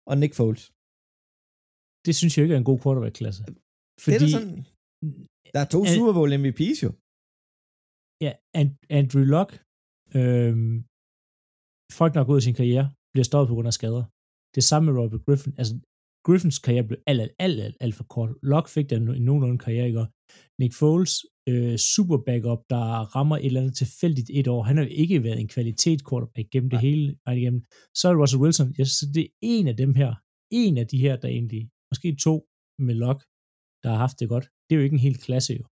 [0.10, 0.64] og Nick Foles.
[2.06, 3.42] Det synes jeg ikke er en god quarterback-klasse.
[4.04, 4.56] Fordi, det er da sådan,
[5.56, 6.90] der er to Al- Super Bowl MVP's jo.
[8.26, 9.52] Ja, And- Andrew Luck,
[10.20, 10.74] øhm,
[12.00, 14.04] folk nok ud af sin karriere, bliver stoppet på grund af skader.
[14.56, 15.54] Det samme med Robert Griffin.
[15.62, 15.74] Altså,
[16.28, 18.32] Griffins karriere blev alt, alt, alt, alt, alt for kort.
[18.52, 20.06] Luck fik der en nogenlunde karriere, ikke?
[20.62, 21.14] Nick Foles,
[21.52, 22.84] øh, super backup, der
[23.16, 24.62] rammer et eller andet tilfældigt et år.
[24.70, 27.62] Han har jo ikke været en kvalitet quarterback gennem det hele vejen igennem.
[28.00, 28.70] Så er det Russell Wilson.
[28.80, 30.12] Jeg synes, det er en af dem her.
[30.64, 32.34] En af de her, der egentlig, måske to
[32.88, 33.20] med Luck,
[33.84, 34.46] der har haft det godt.
[34.66, 35.64] Det er jo ikke en hel klasse jo.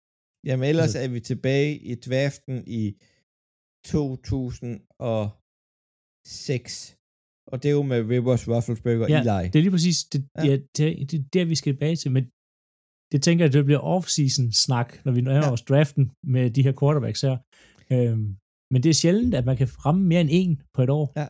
[0.48, 2.84] Jamen ellers Altså- er vi tilbage i draften i
[3.92, 6.74] 2006.
[7.52, 9.48] Og det er jo med Rivers, Rufflesberger og Ja, Eli.
[9.52, 10.44] Det er lige præcis det, Ja.
[10.50, 10.52] ja.
[10.56, 12.10] det, det, det er der, vi skal tilbage til.
[12.16, 12.24] Men
[13.12, 15.52] det tænker jeg, det bliver off-season snak, når vi nærmer Ja.
[15.52, 17.36] os draften med de her quarterbacks her.
[17.94, 18.26] Øhm,
[18.72, 21.06] men det er sjældent, at man kan ramme mere end en på et år.
[21.20, 21.26] Ja.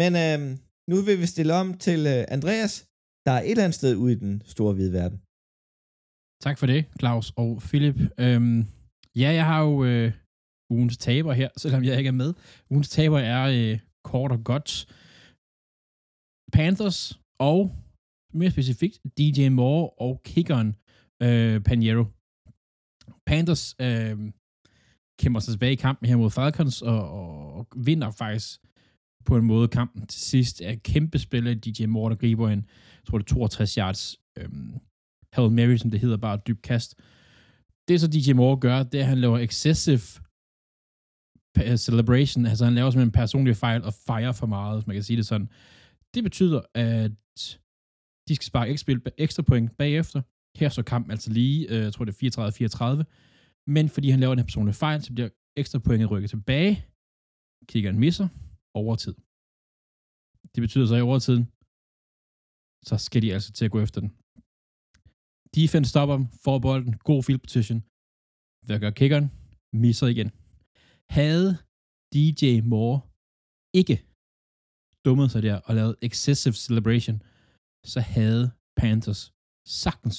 [0.00, 0.50] Men øhm,
[0.90, 2.72] nu vil vi stille om til øh, Andreas,
[3.26, 5.18] der er et eller andet sted ude i den store hvide verden.
[6.44, 7.96] Tak for det, Claus og Philip.
[8.24, 8.58] Øhm,
[9.22, 10.12] ja, jeg har jo øh,
[10.70, 12.34] ugens taber her, selvom jeg ikke er med.
[12.70, 14.70] Ugens taber er øh, kort og godt
[16.56, 17.76] Panthers og
[18.34, 20.76] mere specifikt DJ Moore og kickeren
[21.22, 22.04] øh, Paniero.
[23.26, 24.18] Panthers øh,
[25.20, 28.60] kæmper sig tilbage i kampen her mod Falcons og, og, og vinder faktisk
[29.24, 30.60] på en måde kampen til sidst.
[30.60, 32.58] Er kæmpe spiller DJ Moore, der griber en,
[32.94, 34.48] jeg tror det er 62 yards øh,
[35.32, 36.94] Hail Mary, som det hedder, bare dyb kast.
[37.88, 40.00] Det så DJ Moore gør, det er, at han laver excessive
[41.76, 45.02] celebration, altså han laver simpelthen en personlig fejl og fejrer for meget, hvis man kan
[45.02, 45.48] sige det sådan.
[46.16, 47.12] Det betyder, at
[48.28, 48.92] de skal sparke ekstra,
[49.26, 50.20] ekstra point bagefter.
[50.60, 53.04] Her så kampen altså lige, øh, jeg tror det er 34-34,
[53.76, 56.74] men fordi han laver den her personlige fejl, så bliver ekstra pointet rykket tilbage.
[57.70, 58.28] Kiggeren misser
[58.82, 59.14] overtid.
[60.54, 61.44] Det betyder så i overtiden,
[62.88, 64.10] så skal de altså til at gå efter den.
[65.58, 67.80] Defense stopper dem, får bolden, god field position.
[68.66, 69.26] Hvad gør kickeren?
[69.84, 70.30] Misser igen.
[71.18, 71.48] Havde
[72.14, 72.98] DJ Moore
[73.80, 73.96] ikke
[75.06, 77.18] dummet sig der og lavet excessive celebration,
[77.92, 78.44] så havde
[78.80, 79.22] Panthers
[79.84, 80.18] sagtens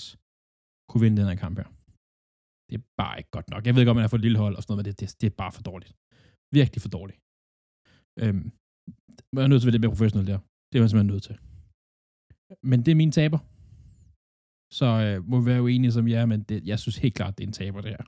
[0.89, 1.69] kunne vinde den her kamp her.
[2.67, 3.61] Det er bare ikke godt nok.
[3.65, 5.07] Jeg ved godt, man er for et lille hold og sådan noget, men det, det,
[5.21, 5.91] det er bare for dårligt.
[6.59, 7.19] Virkelig for dårligt.
[8.21, 8.45] Øhm,
[9.33, 10.39] man er nødt til at være lidt mere professionel der.
[10.69, 11.35] Det er man simpelthen nødt til.
[12.69, 13.39] Men det er min taber.
[14.79, 17.43] Så øh, må vi være uenige som jer, men det, jeg synes helt klart, det
[17.43, 18.03] er en taber, det her.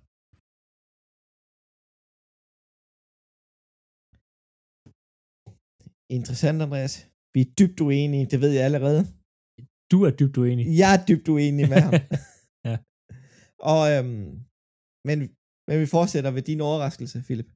[6.17, 6.93] Interessant, Andreas.
[7.34, 9.02] Vi er dybt uenige, det ved jeg allerede.
[9.91, 10.65] Du er dybt uenig.
[10.82, 11.93] Jeg er dybt uenig med ham.
[12.67, 12.76] Ja.
[13.74, 14.30] Og, øhm,
[15.08, 15.17] men,
[15.67, 17.50] men vi fortsætter ved din overraskelse, Philip.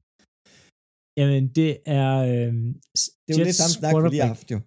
[1.18, 2.12] Jamen, det er...
[2.32, 2.70] Øhm,
[3.24, 4.58] Det er jo lidt samme snak, vi lige har haft jo.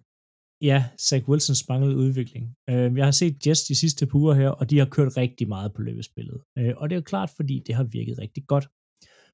[0.70, 2.44] Ja, Zach Wilsons manglede udvikling.
[2.70, 5.46] Øh, jeg har set Jets de sidste par uger her, og de har kørt rigtig
[5.54, 6.38] meget på løbespillet.
[6.58, 8.64] Øh, og det er jo klart, fordi det har virket rigtig godt.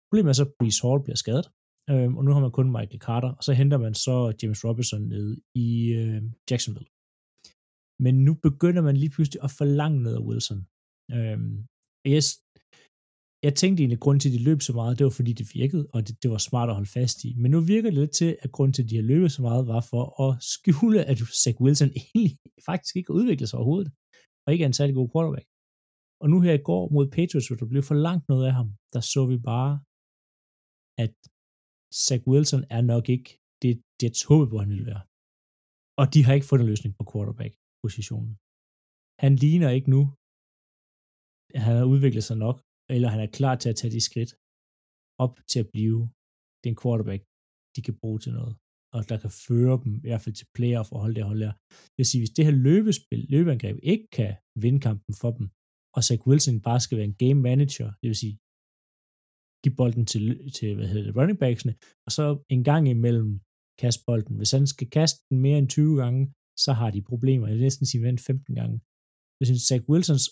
[0.08, 1.46] Problemet er så, at Brees Hall bliver skadet,
[1.90, 5.02] øh, og nu har man kun Michael Carter, og så henter man så James Robinson
[5.14, 5.28] ned
[5.66, 5.68] i
[6.00, 6.90] øh, Jacksonville.
[8.04, 10.60] Men nu begynder man lige pludselig at forlange noget af Wilson.
[11.16, 11.38] Øh,
[12.12, 12.26] yes,
[13.46, 15.46] jeg tænkte egentlig, at grunden til, at de løb så meget, det var fordi, det
[15.60, 17.30] virkede, og det, det var smart at holde fast i.
[17.42, 19.70] Men nu virker det lidt til, at grunden til, at de har løbet så meget,
[19.74, 22.32] var for at skjule, at Zach Wilson egentlig
[22.68, 23.90] faktisk ikke har udviklet sig overhovedet,
[24.44, 25.46] og ikke er en særlig god quarterback.
[26.22, 28.68] Og nu her i går mod Patriots, hvor der blev for langt noget af ham,
[28.94, 29.72] der så vi bare,
[31.04, 31.14] at
[32.02, 33.30] Zach Wilson er nok ikke
[33.62, 35.02] det, det håbede på, han ville være.
[36.00, 38.32] Og de har ikke fundet en løsning på quarterback-positionen.
[39.24, 40.02] Han ligner ikke nu,
[41.64, 42.56] han har udviklet sig nok,
[42.94, 44.32] eller han er klar til at tage de skridt
[45.24, 45.98] op til at blive
[46.64, 47.22] den quarterback,
[47.74, 48.54] de kan bruge til noget,
[48.94, 51.54] og der kan føre dem i hvert fald til playoff og holde det hold der.
[51.92, 54.32] Det vil sige, hvis det her løbespil, løbeangreb ikke kan
[54.64, 55.46] vinde kampen for dem,
[55.96, 58.34] og Zach Wilson bare skal være en game manager, det vil sige,
[59.64, 60.24] give bolden til,
[60.56, 61.74] til hvad hedder det, running backsene,
[62.06, 62.24] og så
[62.54, 63.30] en gang imellem
[63.82, 64.34] kaste bolden.
[64.40, 66.22] Hvis han skal kaste den mere end 20 gange,
[66.64, 67.46] så har de problemer.
[67.46, 68.76] Jeg vil næsten sige, vent 15 gange.
[69.40, 70.24] Jeg synes, Zach Wilsons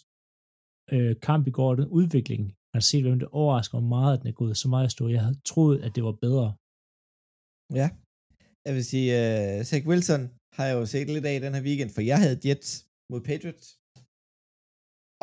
[0.95, 4.21] øh, kamp i går, den udvikling, jeg har set, hvem det overrasker mig meget, at
[4.23, 5.09] den er gået så meget stor.
[5.16, 6.47] Jeg havde troet, at det var bedre.
[7.81, 7.87] Ja,
[8.66, 10.23] jeg vil sige, uh, Zach Wilson
[10.57, 12.71] har jeg jo set lidt af den her weekend, for jeg havde Jets
[13.11, 13.66] mod Patriots.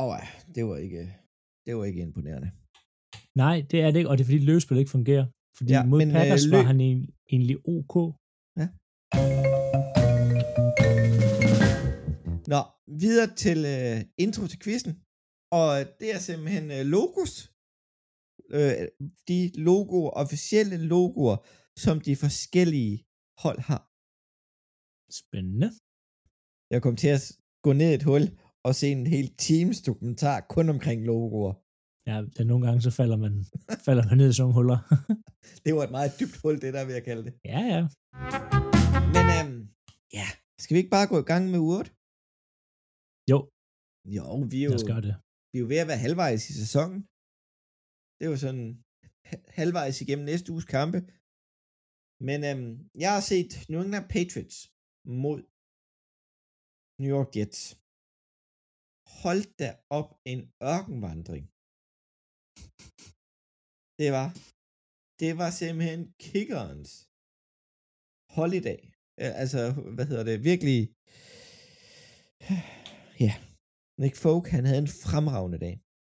[0.03, 0.23] Og oh,
[0.55, 1.01] det var ikke,
[1.65, 2.49] det var ikke imponerende.
[3.43, 5.25] Nej, det er det ikke, og det er fordi løbespil ikke fungerer.
[5.57, 7.95] Fordi Ja, ja, mod men, øh, Packers øh, var løb- han en- egentlig ok.
[12.53, 12.61] Nå,
[13.03, 14.93] videre til uh, intro til quizzen.
[15.61, 17.33] Og det er simpelthen uh, logos.
[18.57, 18.83] Uh,
[19.29, 21.37] de logoer, officielle logoer,
[21.83, 22.95] som de forskellige
[23.43, 23.81] hold har.
[25.21, 25.69] Spændende.
[26.73, 27.23] Jeg kom til at
[27.65, 28.23] gå ned et hul
[28.67, 31.53] og se en hel Teams dokumentar kun omkring logoer.
[32.09, 33.33] Ja, der nogle gange så falder man,
[33.87, 34.79] falder man ned i sådan nogle huller.
[35.65, 37.33] Det var et meget dybt hul, det der vil jeg kalde det.
[37.53, 37.81] ja, ja.
[39.15, 39.59] Men øhm,
[40.17, 40.27] ja,
[40.63, 41.89] skal vi ikke bare gå i gang med uret?
[43.31, 43.39] Jo,
[44.17, 45.13] Jo, vi er jo, lad os gøre det.
[45.51, 46.99] vi er jo ved at være halvvejs i sæsonen.
[48.17, 48.65] Det er jo sådan
[49.29, 50.99] ha- halvvejs igennem næste uges kampe.
[52.27, 52.71] Men øhm,
[53.03, 54.57] jeg har set New England Patriots
[55.23, 55.39] mod
[57.01, 57.61] New York Jets.
[59.21, 59.69] Hold da
[59.99, 60.39] op en
[60.73, 61.45] ørkenvandring.
[63.99, 64.27] Det var,
[65.21, 66.91] det var simpelthen kickerens
[68.37, 68.79] holiday.
[69.41, 69.61] Altså,
[69.95, 70.79] hvad hedder det, virkelig,
[73.25, 73.33] ja,
[74.01, 75.75] Nick Folk, han havde en fremragende dag.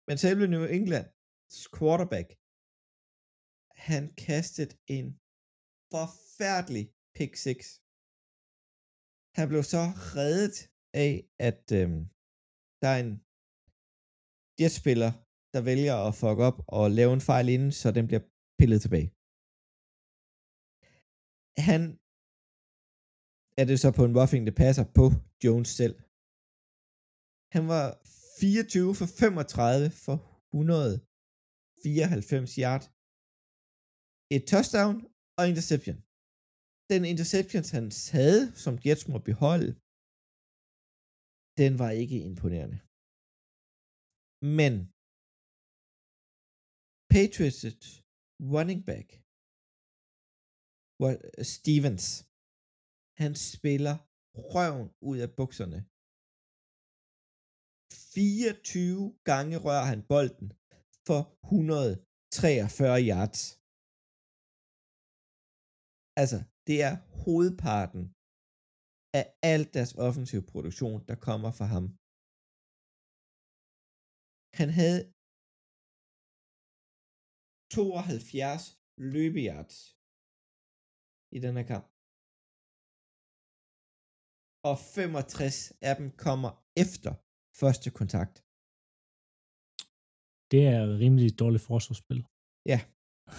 [0.09, 2.29] Men selve New Englands quarterback,
[3.89, 5.07] han kastede en
[5.95, 6.85] forfærdelig
[7.17, 7.63] pick 6.
[9.39, 9.83] Han blev så
[10.17, 10.57] reddet
[11.05, 11.13] af,
[11.49, 12.03] at øhm,
[12.83, 13.15] der er en
[14.61, 15.13] jetspiller,
[15.55, 18.25] der vælger at fuck op og lave en fejl inden, så den bliver
[18.61, 19.09] pillet tilbage.
[21.69, 21.83] Han
[23.61, 25.05] er det så på en roughing, det passer på
[25.45, 25.97] Jones selv.
[27.57, 27.87] Han var
[28.41, 30.17] 24 for 35 for
[30.55, 32.85] 194 yard.
[34.37, 34.95] Et touchdown
[35.39, 35.99] og interception.
[36.93, 37.87] Den interception, han
[38.17, 39.71] havde, som Jets må beholde,
[41.61, 42.79] den var ikke imponerende.
[44.59, 44.75] Men
[47.17, 47.63] Patriots
[48.55, 49.09] running back
[51.07, 51.19] øh,
[51.55, 52.07] Stevens.
[53.23, 53.97] Han spiller
[54.53, 55.79] røven ud af bukserne.
[58.15, 60.49] 24 gange rører han bolden
[61.09, 63.41] for 143 yards.
[66.23, 68.05] Altså, det er hovedparten
[69.19, 71.85] af al deres offensive produktion, der kommer fra ham.
[74.61, 75.01] Han havde
[77.77, 78.63] 72
[79.15, 79.77] løbeyards
[81.37, 81.87] i den her kamp.
[84.71, 85.57] Og 65
[85.89, 86.51] af dem kommer
[86.85, 87.13] efter
[87.61, 88.35] første kontakt.
[90.53, 92.21] Det er rimelig dårligt forsvarsspil.
[92.73, 92.79] Ja.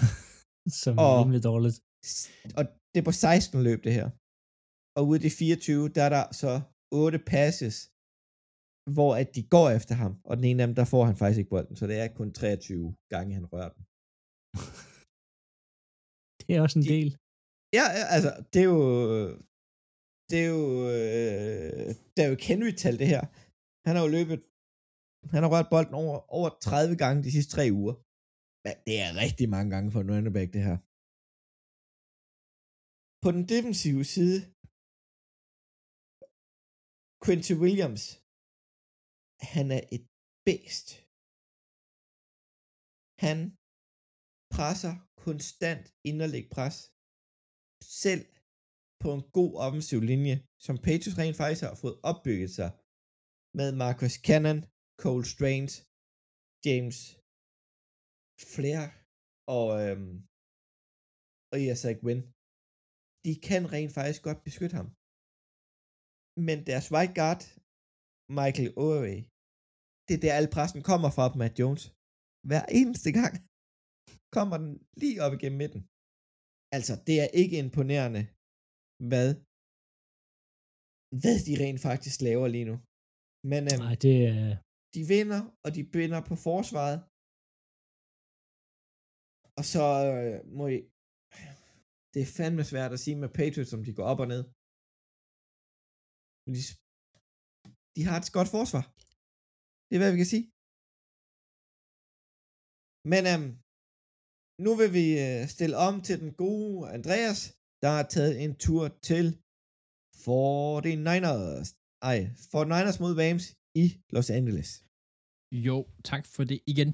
[0.82, 1.78] Som er Og- rimelig dårligt.
[2.58, 4.08] Og det er på 16 løb, det her.
[4.98, 6.52] Og ude af de 24, der er der så
[6.92, 7.76] 8 passes,
[8.98, 10.14] hvor at de går efter ham.
[10.30, 11.76] Og den ene af dem, der får han faktisk ikke bolden.
[11.80, 13.84] Så det er kun 23 gange, han rører den.
[16.46, 17.10] Det er også en De- del.
[17.80, 17.86] Ja,
[18.16, 18.82] altså, det er jo...
[20.30, 20.64] Det er jo...
[20.96, 23.24] Øh, det er jo Henry-tal, det her.
[23.88, 24.40] Han har jo løbet...
[25.34, 27.96] Han har rørt bolden over, over 30 gange de sidste tre uger.
[28.66, 30.78] Men det er rigtig mange gange for en running back, det her.
[33.24, 34.40] På den defensive side,
[37.26, 38.04] Quincy Williams,
[39.54, 40.06] han er et
[40.48, 40.88] bedst.
[43.26, 43.38] Han
[44.56, 44.94] presser
[45.26, 46.76] konstant inderlig pres.
[48.04, 48.26] Selv
[49.04, 50.36] på en god offensiv linje,
[50.66, 52.70] som Patriots rent faktisk har fået opbygget sig
[53.58, 54.60] med Marcus Cannon,
[55.02, 55.74] Cole Strange,
[56.68, 57.00] James
[58.52, 58.86] Flair
[59.58, 60.16] og, øhm,
[61.52, 62.24] og Isaac Wynn.
[63.26, 64.90] De kan rent faktisk godt beskytte ham.
[66.48, 67.44] Men deres right guard,
[68.40, 69.16] Michael Owe,
[70.08, 71.84] det er der al pressen kommer fra på Matt Jones.
[72.50, 73.36] Hver eneste gang
[74.38, 75.82] kommer den lige op igennem midten.
[76.78, 78.24] Altså, det er ikke imponerende,
[79.10, 79.30] hvad,
[81.22, 82.76] hvad de rent faktisk laver lige nu.
[83.52, 84.50] Men øhm, Nej, det er...
[84.96, 86.98] de vinder, og de vinder på forsvaret.
[89.58, 90.80] Og så øh, må I...
[92.14, 94.44] Det er fandme svært at sige med Patriots, om de går op og ned.
[96.46, 96.62] Men de,
[97.96, 98.84] de har et godt forsvar.
[99.88, 100.46] Det er, hvad vi kan sige.
[103.12, 103.63] Men øhm,
[104.60, 107.40] nu vil vi øh, stille om til den gode Andreas,
[107.82, 109.38] der har taget en tur til
[110.26, 111.68] 49ers.
[112.02, 112.18] Ej,
[112.56, 114.84] 49ers mod Rams i Los Angeles.
[115.52, 116.90] Jo, tak for det igen.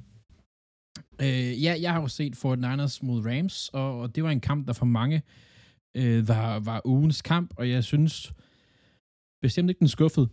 [1.22, 4.67] Øh, ja, jeg har jo set 49ers mod Rams, og, og det var en kamp,
[4.67, 5.22] der for mange
[5.98, 8.34] øh, var, var ugens kamp, og jeg synes
[9.41, 10.30] bestemt ikke den skuffede.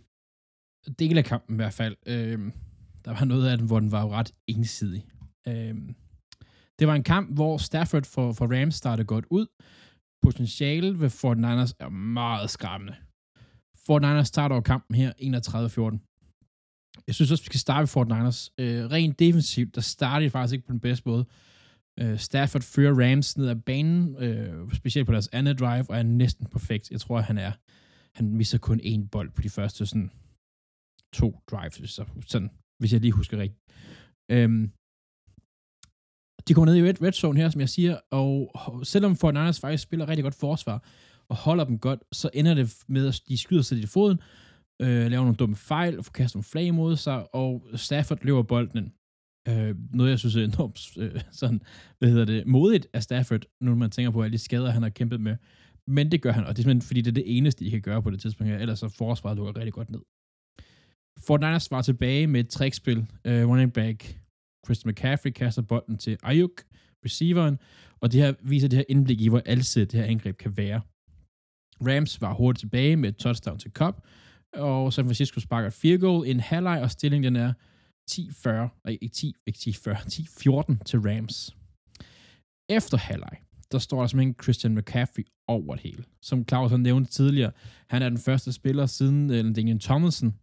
[0.99, 1.95] Del af kampen i hvert fald.
[2.05, 2.39] Øh,
[3.05, 5.05] der var noget af den, hvor den var jo ret ensidig.
[5.47, 5.75] Øh,
[6.79, 9.45] det var en kamp, hvor Stafford for, for Rams startede godt ud.
[10.21, 12.95] Potentiale ved 49ers er meget skræmmende.
[13.89, 17.03] 49ers starter over kampen her 31-14.
[17.07, 18.53] Jeg synes også, vi skal starte med 49ers.
[18.57, 21.25] Øh, rent defensivt, der starter de faktisk ikke på den bedste måde.
[21.99, 26.03] Øh, Stafford fører Rams ned ad banen, øh, specielt på deres andet drive, og er
[26.03, 26.91] næsten perfekt.
[26.91, 27.51] Jeg tror, han er
[28.17, 30.11] han misser kun én bold på de første sådan
[31.13, 33.61] to drives, så sådan, hvis jeg lige husker rigtigt.
[34.31, 34.71] Øhm,
[36.47, 38.51] de kommer ned i red, red zone her, som jeg siger, og
[38.83, 40.83] selvom Fortnite faktisk spiller rigtig godt forsvar,
[41.29, 44.19] og holder dem godt, så ender det med, at de skyder sig i foden,
[44.81, 48.43] øh, laver nogle dumme fejl, og får kastet nogle flag mod sig, og Stafford løber
[48.43, 48.91] bolden ind.
[49.49, 51.61] Øh, noget, jeg synes er enormt øh, sådan,
[51.99, 54.89] hvad hedder det, modigt af Stafford, når man tænker på alle de skader, han har
[54.89, 55.35] kæmpet med.
[55.87, 57.81] Men det gør han, og det er simpelthen, fordi det er det eneste, de kan
[57.81, 59.99] gøre på det tidspunkt her, ellers så forsvaret lukker rigtig godt ned.
[61.27, 63.05] Fortnite svarer tilbage med et trickspil.
[63.25, 64.17] øh, running back
[64.67, 66.63] Christian McCaffrey kaster bolden til Ayuk,
[67.05, 67.59] receiveren,
[68.01, 70.81] og det her viser det her indblik i, hvor alsidigt det her angreb kan være.
[71.81, 73.97] Rams var hurtigt tilbage med et touchdown til Cobb,
[74.53, 77.53] og San Francisco sparker et field goal, en halvleg, og stillingen den er
[78.11, 78.49] 10-40,
[78.85, 81.55] nej, ikke 10, ikke 10-40, 10-14 til Rams.
[82.69, 83.37] Efter halvleg,
[83.71, 86.03] der står der simpelthen Christian McCaffrey over det hele.
[86.21, 87.51] Som Claus har nævnt tidligere,
[87.89, 90.33] han er den første spiller siden øh, uh, Daniel Tomlinson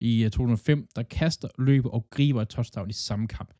[0.00, 3.50] i øh, 2005, der kaster, løber og griber et touchdown i samme kamp.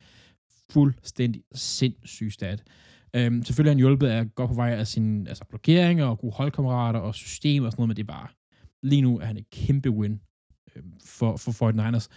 [0.69, 2.63] Fuldstændig sindssyg stat.
[3.15, 6.33] Øhm, selvfølgelig er han hjulpet af godt på vej af sine altså blokeringer og gode
[6.33, 8.27] holdkammerater og system og sådan noget, men det er bare,
[8.83, 10.21] lige nu er han et kæmpe win
[10.75, 12.07] øhm, for, for 49ers,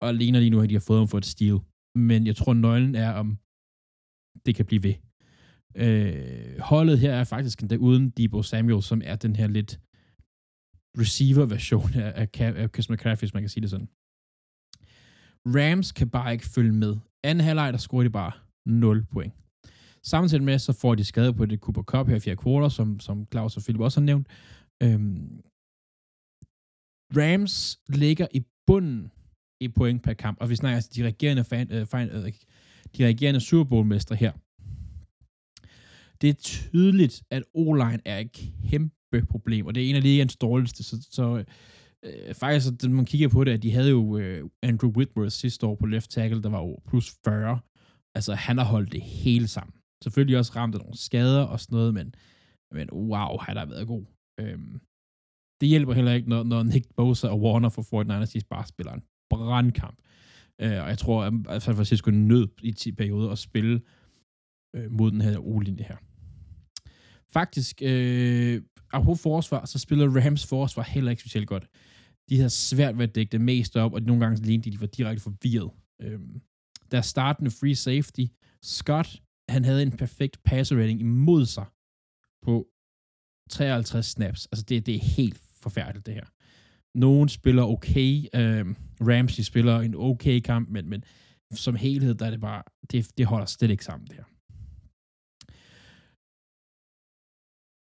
[0.00, 1.58] og alene lige nu har de har fået ham for et steal.
[1.94, 3.38] Men jeg tror, nøglen er, om
[4.46, 4.94] det kan blive ved.
[5.74, 9.80] Øh, holdet her er faktisk endda uden Debo Samuel, som er den her lidt
[10.98, 13.88] receiver-version af, af, af Chris McCaffrey, hvis man kan sige det sådan.
[15.46, 16.96] Rams kan bare ikke følge med.
[17.24, 18.32] Anden halvleg, der scorer de bare
[18.66, 19.32] 0 point.
[20.02, 23.00] Samtidig med, så får de skade på det Cooper Cup her i fjerde kvartal, som,
[23.00, 24.28] som Claus og Philip også har nævnt.
[24.82, 25.40] Øhm,
[27.16, 29.10] Rams ligger i bunden
[29.60, 32.32] i point per kamp, og vi snakker altså de regerende, fan, øh, fan, øh,
[32.96, 34.32] de regerende Super Bowl-mestre her.
[36.20, 38.32] Det er tydeligt, at O-line er et
[38.70, 41.44] kæmpe kæmpe problem, og det er en af ligens dårligste, så, så
[42.04, 45.66] øh, faktisk, når man kigger på det, at de havde jo øh, Andrew Whitworth sidste
[45.66, 47.58] år på left tackle, der var jo plus 40.
[48.14, 49.74] Altså, han har holdt det hele sammen.
[50.02, 52.14] Selvfølgelig også ramt af nogle skader og sådan noget, men,
[52.72, 54.04] men wow, han har været god.
[54.40, 54.80] Øhm,
[55.60, 58.92] det hjælper heller ikke, når, når Nick Bosa og Warner for 49ers, de bare spiller
[58.92, 59.98] en brandkamp.
[60.60, 63.80] Øh, og jeg tror, at San Francisco nød i 10 perioder at spille
[64.76, 65.96] øh, mod den her O-linje her.
[67.34, 71.66] Faktisk, øh, apropos forsvar, så spiller Rams forsvar heller ikke specielt godt.
[72.28, 74.80] De havde svært ved at dække det mest op, og nogle gange lignede de, de
[74.80, 75.70] var direkte forvirret.
[76.02, 76.20] Øh,
[76.90, 78.24] der startende free safety,
[78.62, 81.64] Scott, han havde en perfekt passer rating imod sig
[82.42, 82.66] på
[83.50, 84.46] 53 snaps.
[84.46, 86.24] Altså, det, det er helt forfærdeligt, det her.
[86.98, 91.04] Nogen spiller okay, øhm, Ramsey spiller en okay kamp, men, men
[91.54, 94.24] som helhed, der er det bare, det, det holder slet ikke sammen, det her.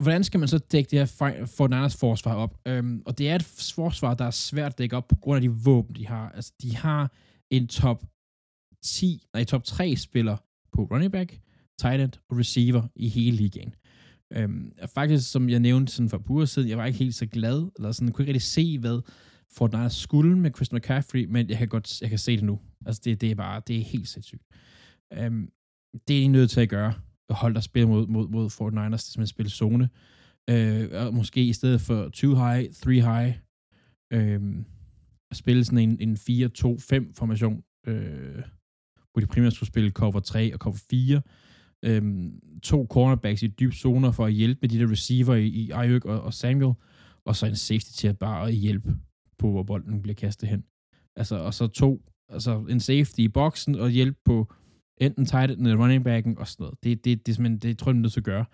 [0.03, 2.59] Hvordan skal man så dække det her Fortnite's forsvar op?
[2.67, 5.43] Øhm, og det er et forsvar, der er svært at dække op på grund af
[5.43, 6.29] de våben, de har.
[6.31, 7.13] Altså, de har
[7.51, 8.05] en top
[8.83, 10.37] 10, nej, top 3 spiller
[10.73, 11.41] på running back,
[11.79, 13.75] tight end og receiver i hele ligaen.
[14.33, 17.27] Øhm, faktisk, som jeg nævnte sådan for et uger siden, jeg var ikke helt så
[17.27, 19.01] glad, eller sådan, jeg kunne ikke rigtig se, hvad
[19.57, 22.61] Fortnite skulle med Christian McCaffrey, men jeg kan godt jeg kan se det nu.
[22.87, 24.43] Altså, det, det er bare, det er helt sindssygt.
[25.13, 25.49] Øhm,
[26.09, 26.95] det er de nødt til at gøre
[27.35, 29.89] hold, der spiller mod, mod, mod 49ers, det simpelthen spille zone.
[30.51, 33.35] Øh, og måske i stedet for 2 high, 3 high,
[34.13, 34.41] øh,
[35.33, 38.43] spille sådan en, en 4-2-5 formation, øh,
[39.13, 41.23] hvor de primært skulle spille cover 3 og cover 4.
[41.85, 42.31] Øh,
[42.63, 46.05] to cornerbacks i dyb zoner for at hjælpe med de der receiver i, i Ayuk
[46.05, 46.75] og, og Samuel,
[47.25, 48.97] og så en safety til at bare at hjælpe
[49.39, 50.65] på, hvor bolden bliver kastet hen.
[51.17, 54.53] Altså, og så to, altså en safety i boksen og hjælp på
[55.01, 56.79] enten tight end eller running backen og sådan noget.
[56.85, 58.45] Det, det, det, det, det, det tror jeg, man er nødt til at gøre.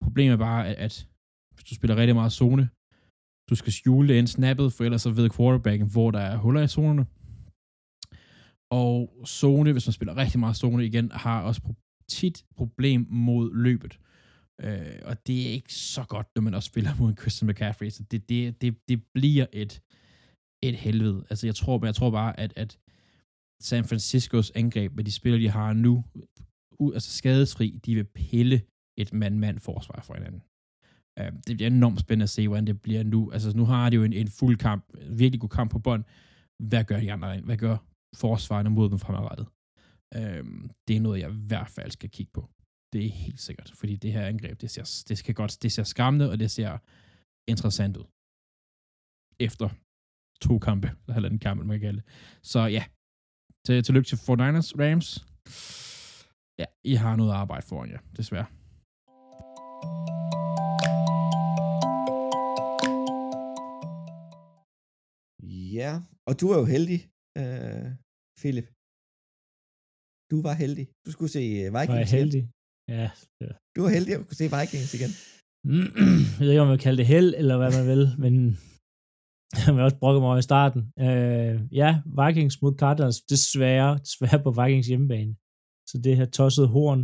[0.00, 1.08] Problemet er bare, at, at
[1.54, 2.68] hvis du spiller rigtig meget zone,
[3.50, 6.62] du skal skjule det ind snappet, for ellers så ved quarterbacken, hvor der er huller
[6.62, 7.06] i zonerne.
[8.70, 11.60] Og zone, hvis man spiller rigtig meget zone igen, har også
[12.08, 13.98] tit problem mod løbet.
[14.60, 17.90] Øh, og det er ikke så godt, når man også spiller mod en Christian McCaffrey.
[17.90, 19.82] Så det, det, det, det bliver et,
[20.62, 21.24] et helvede.
[21.30, 22.78] Altså jeg tror, men jeg tror bare, at, at
[23.62, 26.04] San Franciscos angreb med de spillere, de har nu,
[26.80, 28.62] u, altså skadesfri, de vil pille
[28.98, 30.42] et mand-mand forsvar for hinanden.
[31.20, 33.30] Uh, det bliver enormt spændende at se, hvordan det bliver nu.
[33.32, 36.04] Altså nu har de jo en, en fuld kamp, en virkelig god kamp på bånd.
[36.68, 37.40] Hvad gør de andre?
[37.40, 37.76] Hvad gør
[38.16, 39.46] forsvarerne mod dem fremadrettet?
[40.16, 42.50] Uh, det er noget, jeg i hvert fald skal kigge på.
[42.92, 45.82] Det er helt sikkert, fordi det her angreb, det ser, det skal godt, det ser
[45.82, 46.78] skræmmende, og det ser
[47.48, 48.04] interessant ud.
[49.40, 49.68] Efter
[50.40, 52.08] to kampe, eller halvanden kamp, man kan kalde det.
[52.42, 52.84] Så ja,
[53.66, 55.08] til, tillykke til 49ers, Rams.
[56.60, 58.48] Ja, I har noget arbejde foran jer, desværre.
[65.78, 65.92] Ja,
[66.28, 67.00] og du er jo heldig,
[67.40, 67.86] øh,
[68.40, 68.68] Philip.
[70.32, 70.84] Du var heldig.
[71.06, 71.92] Du skulle se øh, Vikings.
[71.94, 72.42] Var jeg heldig?
[72.96, 73.06] Ja.
[73.44, 73.52] ja.
[73.74, 75.12] Du var heldig at kunne se Vikings igen.
[76.38, 78.34] jeg ved ikke, om man kalder det held, eller hvad man vil, men
[79.66, 80.82] jeg også brokke mig over i starten.
[81.06, 85.34] Øh, ja, Vikings mod Cardinals, desværre, desværre på Vikings hjemmebane.
[85.90, 87.00] Så det her tossede horn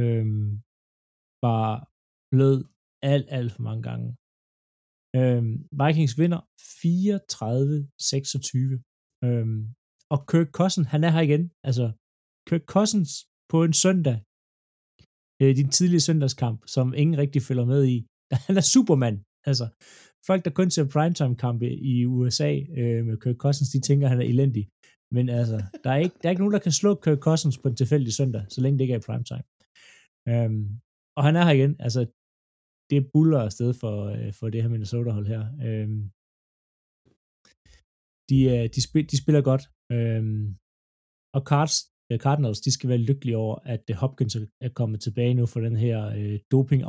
[0.00, 0.26] øh,
[1.46, 1.68] var
[2.32, 2.58] blød
[3.12, 4.08] alt, alt for mange gange.
[5.18, 5.42] Øh,
[5.82, 6.40] Vikings vinder
[6.80, 9.26] 34-26.
[9.26, 9.46] Øh,
[10.14, 11.44] og Kirk Cousins, han er her igen.
[11.68, 11.86] Altså,
[12.48, 13.12] Kirk Cousins
[13.52, 14.16] på en søndag,
[15.42, 17.96] øh, din tidlige søndagskamp, som ingen rigtig følger med i.
[18.46, 19.16] Han er Superman.
[19.50, 19.66] Altså,
[20.26, 24.20] folk, der kun ser primetime-kampe i USA øh, med Kirk Cousins, de tænker, at han
[24.20, 24.68] er elendig.
[25.14, 27.68] Men altså, der er, ikke, der er ikke nogen, der kan slå Kirk Cousins på
[27.68, 29.44] en tilfældig søndag, så længe det ikke er i primetime.
[30.30, 30.64] Øhm,
[31.16, 31.76] og han er her igen.
[31.86, 32.00] Altså,
[32.90, 35.42] det buller afsted for, øh, for det her Minnesota-hold her.
[35.66, 36.02] Øhm,
[38.30, 39.64] de, øh, de, spil, de spiller godt.
[39.96, 40.44] Øhm,
[41.36, 41.76] og Cards,
[42.10, 45.60] øh, Cardinals, de skal være lykkelige over, at øh, Hopkins er kommet tilbage nu for
[45.60, 46.82] den her øh, doping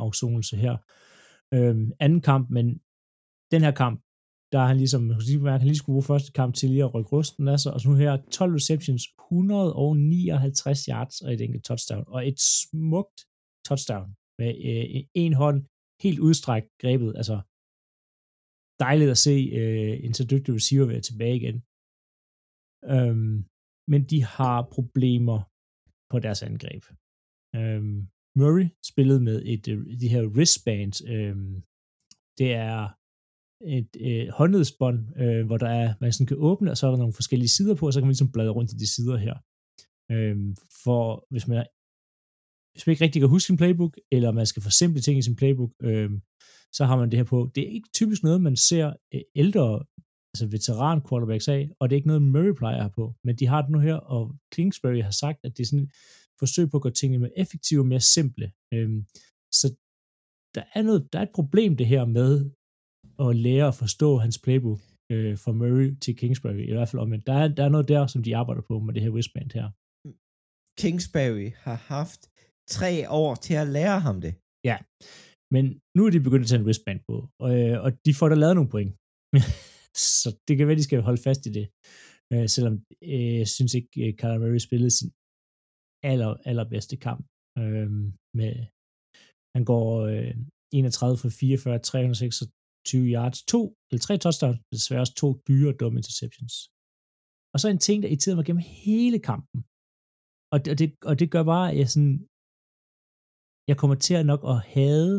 [0.64, 0.76] her.
[1.56, 2.66] Øhm, anden kamp, men
[3.54, 3.96] den her kamp,
[4.52, 5.02] der er han ligesom,
[5.62, 7.88] han lige skulle bruge første kamp til lige at rykke rusten af sig, og så
[7.88, 13.18] nu her 12 receptions, 159 yards og et enkelt touchdown, og et smukt
[13.68, 14.08] touchdown
[14.40, 14.84] med øh,
[15.24, 15.58] en hånd
[16.04, 17.36] helt udstrækt grebet, altså
[18.84, 21.56] dejligt at se øh, en så dygtig receiver være tilbage igen.
[22.94, 23.36] Øhm,
[23.92, 25.38] men de har problemer
[26.12, 26.84] på deres angreb.
[27.58, 27.98] Øhm,
[28.38, 30.98] Murray spillede med et øh, de her wristbands.
[31.14, 31.54] Øhm,
[32.38, 32.80] det er
[33.66, 36.98] et øh, håndledsbånd, øh, hvor der er, man sådan kan åbne, og så er der
[36.98, 39.34] nogle forskellige sider på, og så kan man ligesom bladre rundt i de sider her.
[40.12, 40.36] Øh,
[40.84, 41.66] for hvis man,
[42.72, 45.36] hvis man ikke rigtig kan huske sin playbook, eller man skal forsimple ting i sin
[45.36, 46.10] playbook, øh,
[46.72, 47.50] så har man det her på.
[47.54, 49.84] Det er ikke typisk noget, man ser øh, ældre,
[50.34, 53.36] altså veteran quarterbacks af, og det er ikke noget, Murray plejer at have på, men
[53.36, 55.90] de har det nu her, og Kingsbury har sagt, at det er sådan et
[56.38, 58.52] forsøg på at gøre tingene mere effektive og mere simple.
[58.74, 58.90] Øh,
[59.52, 59.66] så
[60.54, 62.50] der er, noget, der er et problem det her med
[63.24, 64.80] at lære at forstå hans playbook
[65.12, 68.06] øh, fra Murray til Kingsbury, i hvert fald om, der er, der er noget der,
[68.06, 69.66] som de arbejder på med det her wristband her.
[70.80, 72.20] Kingsbury har haft
[72.76, 74.34] tre år til at lære ham det.
[74.70, 74.76] Ja,
[75.54, 75.64] men
[75.96, 78.34] nu er de begyndt at tage en wristband på, og, øh, og de får da
[78.34, 78.92] lavet nogle point.
[80.22, 81.66] så det kan være, de skal holde fast i det.
[82.32, 82.74] Øh, selvom
[83.12, 85.10] øh, jeg synes ikke, at Kyler Murray spillede sin
[86.10, 87.22] aller, allerbedste kamp.
[87.60, 87.90] Øh,
[88.38, 88.52] med,
[89.54, 90.34] han går øh,
[90.74, 91.78] 31 for 44,
[92.90, 96.54] 20 yards, to eller tre touchdowns, desværre også to dyre dumme interceptions.
[97.52, 99.58] Og så en ting, der i tiden var gennem hele kampen.
[100.52, 102.16] Og det, og det, og det gør bare, at jeg sådan,
[103.70, 105.14] jeg kommer til at nok at hade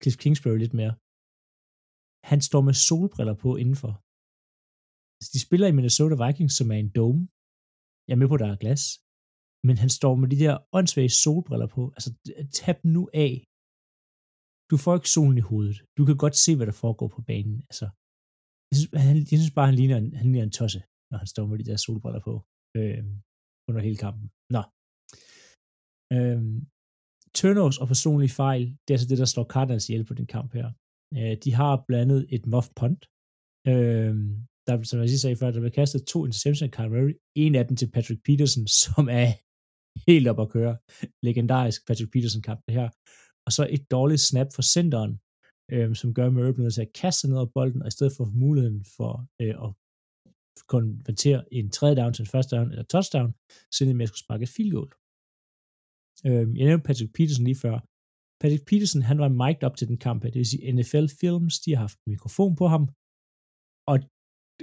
[0.00, 0.94] Cliff Kingsbury lidt mere.
[2.30, 3.92] Han står med solbriller på indenfor.
[5.18, 7.22] Altså, de spiller i Minnesota Vikings, som er en dome.
[8.06, 8.84] Jeg er med på, at der er glas.
[9.66, 11.82] Men han står med de der åndssvage solbriller på.
[11.96, 12.10] Altså,
[12.58, 13.32] tab nu af.
[14.70, 15.78] Du får ikke solen i hovedet.
[15.98, 17.56] Du kan godt se, hvad der foregår på banen.
[17.70, 17.86] Altså,
[18.68, 21.30] jeg synes, han, jeg synes bare, han ligner, en, han ligner en tosse, når han
[21.34, 22.34] står med de der solbriller på
[22.78, 23.02] øh,
[23.68, 24.26] under hele kampen.
[24.54, 24.62] Nå.
[26.16, 26.40] Øh,
[27.38, 30.50] turnovers og personlige fejl, det er altså det, der slår Cardinals ihjel på den kamp
[30.58, 30.68] her.
[31.18, 33.02] Øh, de har blandet et muff punt.
[33.70, 34.14] Øh,
[34.66, 37.14] der, som jeg lige sagde før, der blev kastet to interceptions af Kyle Murray.
[37.44, 39.28] En af dem til Patrick Peterson, som er
[40.08, 40.74] helt op at køre.
[41.26, 42.88] Legendarisk Patrick Peterson-kamp det her.
[43.48, 45.12] Og så et dårligt snap for centeren,
[45.72, 48.12] øh, som gør Murray bliver nødt til at kaste ned over bolden, og i stedet
[48.16, 49.70] for muligheden for øh, at
[50.72, 53.30] konvertere en tredje down til en første down eller touchdown,
[53.74, 54.90] så med at skulle sparke et field goal.
[56.26, 57.76] Øh, jeg nævnte Patrick Peterson lige før.
[58.40, 60.18] Patrick Peterson, han var mic'd op til den kamp.
[60.22, 62.82] Det vil sige, NFL Films, de har haft en mikrofon på ham.
[63.90, 63.96] Og,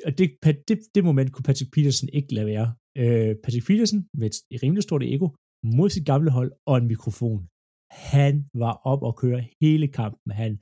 [0.07, 0.27] og det,
[0.67, 2.67] det, det moment kunne Patrick Peterson ikke lade være.
[3.01, 5.27] Øh, Patrick Peterson med et rimelig stort ego
[5.75, 7.41] mod sit gamle hold og en mikrofon.
[7.95, 10.31] Han var op og køre hele kampen.
[10.31, 10.59] Han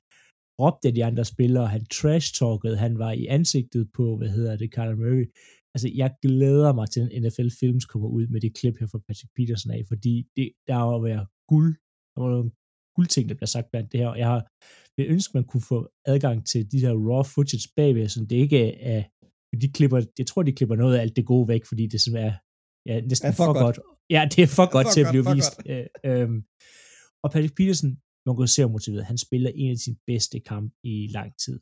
[0.62, 4.98] råbte de andre spillere, han trash-talkede, han var i ansigtet på, hvad hedder det, Carl
[4.98, 5.26] Murray.
[5.76, 9.00] Altså, jeg glæder mig til, at NFL Films kommer ud med det klip her fra
[9.08, 11.76] Patrick Peterson af, fordi det, der var være guld,
[12.14, 12.52] der var nogle
[12.96, 14.42] guldting, der bliver sagt blandt det her, og jeg har
[14.98, 18.62] vil ønske, man kunne få adgang til de her raw footage bagved, så det ikke
[18.94, 19.04] er,
[19.62, 22.32] de klipper, jeg tror, de klipper noget af alt det gode væk, fordi det simpelthen
[22.32, 22.38] er
[22.90, 23.76] ja, næsten er for, for godt.
[23.76, 23.80] godt.
[24.10, 25.54] Ja, det er for godt for til godt, at blive vist.
[25.72, 26.44] Øh, øhm,
[27.24, 27.92] og Patrick Peterson,
[28.26, 31.58] man kan se motiveret, han spiller en af sine bedste kampe i lang tid.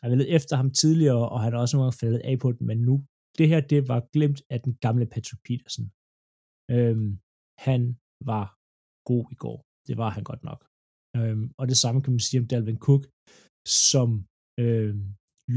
[0.00, 2.66] Jeg har efter ham tidligere, og han har også nogle gange faldet af på den,
[2.70, 2.94] men nu,
[3.38, 5.86] det her, det var glemt af den gamle Patrick Peterson.
[6.76, 7.10] Øhm,
[7.66, 7.82] han
[8.30, 8.46] var
[9.10, 9.58] god i går.
[9.88, 10.60] Det var han godt nok.
[11.18, 13.02] Øhm, og det samme kan man sige om Dalvin Cook,
[13.86, 14.10] som
[14.64, 15.04] øhm,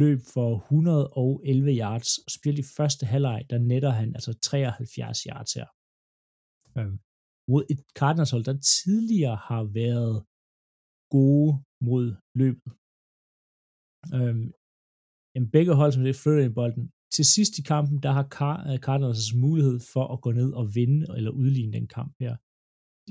[0.01, 5.53] løb for 111 yards, og spiller i første halvleg, der netter han altså 73 yards
[5.57, 5.67] her.
[6.77, 6.97] Øhm,
[7.49, 10.15] mod et Cardinals hold, der tidligere har været
[11.15, 11.51] gode
[11.87, 12.05] mod
[12.41, 12.71] løbet.
[14.17, 14.47] Øhm,
[15.37, 16.85] en begge hold, som det flytter i bolden.
[17.15, 18.25] Til sidst i kampen, der har
[18.69, 22.33] øh, Cardinals mulighed for at gå ned og vinde eller udligne den kamp her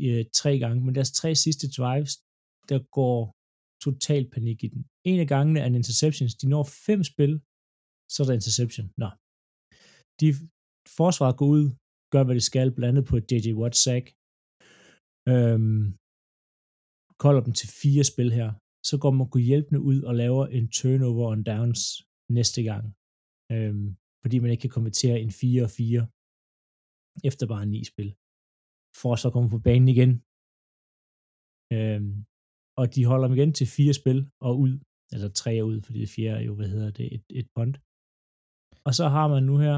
[0.07, 2.12] øh, tre gange, men deres tre sidste drives,
[2.70, 3.18] der går
[3.87, 4.83] total panik i den.
[5.11, 6.28] En af gangene er en interception.
[6.41, 7.33] De når fem spil,
[8.12, 8.87] så er der interception.
[9.03, 9.09] Nå.
[10.20, 10.28] De
[10.99, 11.64] forsvaret går ud,
[12.12, 13.47] gør hvad de skal, blandet på J.J.
[13.61, 14.05] Watt sack.
[15.33, 15.83] Øhm,
[17.24, 18.51] kolder dem til fire spil her.
[18.89, 21.83] Så går man kunne hjælpende ud og laver en turnover on downs
[22.39, 22.85] næste gang.
[23.55, 23.87] Øhm,
[24.22, 26.01] fordi man ikke kan konvertere en 4 og 4
[27.28, 28.11] efter bare ni spil.
[29.01, 30.12] For så komme på banen igen.
[31.76, 32.12] Øhm,
[32.81, 34.72] og de holder dem igen til fire spil og ud,
[35.12, 37.76] altså tre er ud, fordi det fjerde er jo, hvad hedder det, et, et punt.
[38.87, 39.76] Og så har man nu her,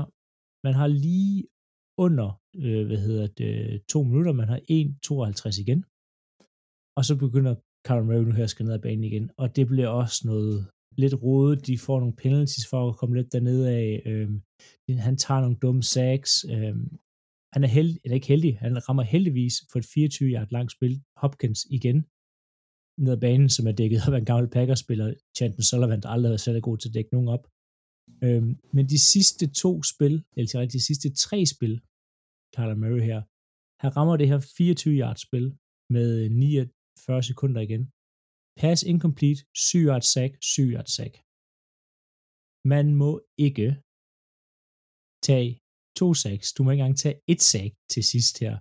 [0.67, 1.39] man har lige
[1.99, 5.85] under, øh, hvad hedder det, to minutter, man har 1.52 igen,
[6.97, 7.55] og så begynder
[7.87, 10.67] Kyler Murray nu her at skal ned ad banen igen, og det bliver også noget
[11.03, 14.43] lidt rodet, de får nogle penalties for at komme lidt dernede af, øhm,
[14.89, 16.87] han tager nogle dumme sacks, øhm,
[17.55, 21.03] han er heldig, eller ikke heldig, han rammer heldigvis for et 24 yard langt spil,
[21.17, 21.99] Hopkins igen,
[23.05, 26.29] ned ad banen, som er dækket op af en gammel Packers-spiller, Chanton Sullivan, der aldrig
[26.29, 27.45] har været særlig god til at dække nogen op.
[28.27, 31.75] Øhm, men de sidste to spil, eller de sidste tre spil,
[32.55, 33.21] Kyler Murray her,
[33.83, 35.47] han rammer det her 24 yard spil
[35.97, 37.83] med øh, 49 sekunder igen.
[38.61, 41.15] Pass incomplete, 7 yard sack, 7 yard sack.
[42.73, 43.11] Man må
[43.47, 43.69] ikke
[45.29, 45.51] tage
[46.01, 46.49] to sacks.
[46.55, 48.55] Du må ikke engang tage et sack til sidst her.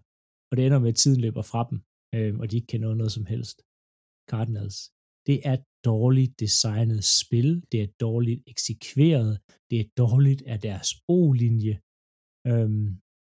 [0.50, 1.78] Og det ender med, at tiden løber fra dem,
[2.16, 3.58] øh, og de ikke kan nå noget som helst.
[4.32, 4.78] Cardinals.
[5.28, 9.32] Det er dårligt designet spil, det er dårligt eksekveret,
[9.70, 11.76] det er dårligt af deres O-linje,
[12.52, 12.88] øhm,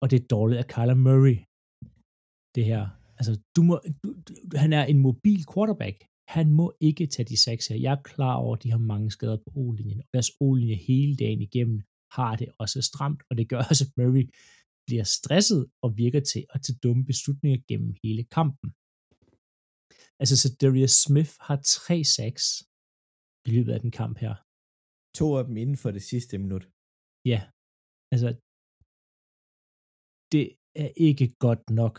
[0.01, 1.37] og det er dårligt af Kyler Murray.
[2.55, 2.83] Det her.
[3.19, 4.31] Altså, du må, du, du,
[4.63, 5.97] han er en mobil quarterback.
[6.37, 7.77] Han må ikke tage de seks her.
[7.85, 11.15] Jeg er klar over, at de har mange skader på O-linjen, og deres O-linje hele
[11.15, 11.81] dagen igennem
[12.17, 14.25] har det også stramt, og det gør også, at Murray
[14.87, 18.69] bliver stresset og virker til at tage dumme beslutninger gennem hele kampen.
[20.21, 22.45] Altså, så Darius Smith har tre sacks
[23.47, 24.33] i løbet af den kamp her.
[25.19, 26.65] To af dem inden for det sidste minut.
[27.31, 27.39] Ja,
[28.13, 28.29] altså,
[30.31, 30.43] det
[30.83, 31.95] er ikke godt nok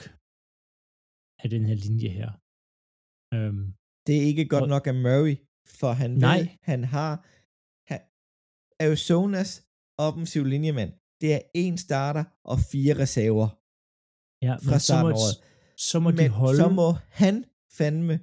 [1.42, 2.30] af den her linje her.
[3.36, 3.58] Um,
[4.06, 5.36] det er ikke godt og, nok af Murray,
[5.80, 6.38] for han nej.
[6.38, 7.12] ved, han har
[7.90, 8.00] han,
[8.84, 9.50] Arizonas
[10.06, 10.90] offensiv linjemand.
[11.20, 13.48] Det er en starter og fire reserver
[14.46, 15.44] ja, fra starten så må,
[15.88, 16.58] så må de holde...
[16.62, 16.88] så må
[17.22, 17.34] han
[17.78, 18.14] fandme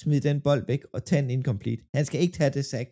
[0.00, 1.82] smide den bold væk og tage en incomplete.
[1.94, 2.88] Han skal ikke tage det sack.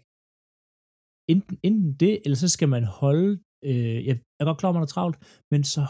[1.33, 3.31] Enten, enten det, eller så skal man holde,
[3.69, 5.17] øh, jeg er godt klar, at man er travlt,
[5.53, 5.83] men så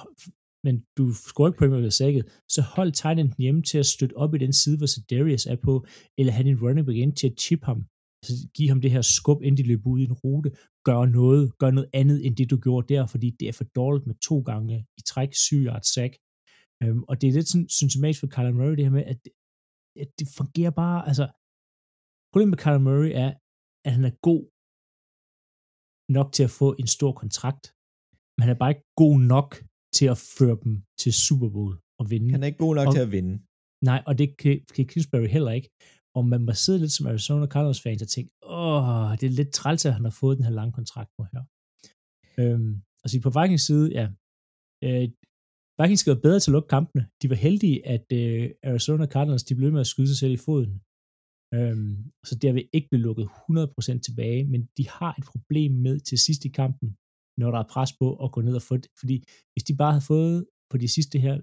[0.67, 2.25] men du scorer ikke point med sækket,
[2.55, 5.87] så hold Titan hjemme til at støtte op i den side, hvor Darius er på,
[6.19, 7.79] eller have din running back ind til at chip ham,
[8.27, 10.51] så give ham det her skub, inden de løber ud i en rute,
[10.85, 14.07] gør noget, gør noget andet, end det du gjorde der, fordi det er for dårligt
[14.07, 16.13] med to gange i træk, syg yard sack.
[16.83, 19.21] Øhm, og det er lidt sådan symptomatisk for Kyler Murray, det her med, at
[20.19, 21.27] det fungerer bare, altså,
[22.31, 23.31] problemet med Kyler Murray er,
[23.87, 24.43] at han er god
[26.17, 27.65] nok til at få en stor kontrakt,
[28.35, 29.51] men han er bare ikke god nok
[29.97, 32.31] til at føre dem til Super Bowl og vinde.
[32.35, 33.35] Han er ikke god nok og, til at vinde.
[33.91, 35.71] Nej, og det kan, kan Kingsbury heller ikke.
[36.17, 39.53] Og man må sidde lidt som Arizona Cardinals fans og tænke, åh, det er lidt
[39.53, 41.43] træls, at han har fået den her lange kontrakt nu her.
[42.41, 42.73] Øhm,
[43.03, 44.07] altså på Vikings side, ja,
[44.85, 45.09] øh,
[45.79, 47.03] Vikings skal være bedre til at lukke kampene.
[47.23, 50.45] De var heldige, at øh, Arizona Cardinals de blev med at skyde sig selv i
[50.47, 50.75] foden.
[51.57, 51.95] Øhm,
[52.29, 56.19] så der vil ikke blive lukket 100% tilbage, men de har et problem med til
[56.19, 56.89] sidst i kampen,
[57.41, 58.91] når der er pres på at gå ned og få det.
[59.01, 59.17] Fordi
[59.53, 61.35] hvis de bare havde fået på de sidste her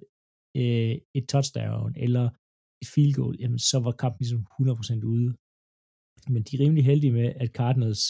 [0.59, 2.25] øh, et touchdown eller
[2.81, 5.29] et field goal, jamen så var kampen ligesom 100% ude.
[6.33, 8.03] Men de er rimelig heldige med, at Cardinals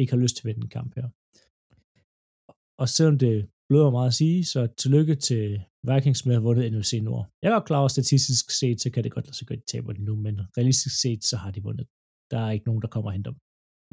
[0.00, 1.08] ikke har lyst til at vinde en kamp her.
[2.82, 3.34] Og selvom det
[3.68, 5.44] bløder meget at sige, så tillykke til
[5.88, 7.24] Vikings med at have vundet NFC Nord.
[7.42, 9.62] Jeg er godt klar over, statistisk set, så kan det godt lade sig gøre, at
[9.64, 11.86] de taber det nu, men realistisk set, så har de vundet.
[12.30, 13.40] Der er ikke nogen, der kommer og henter dem.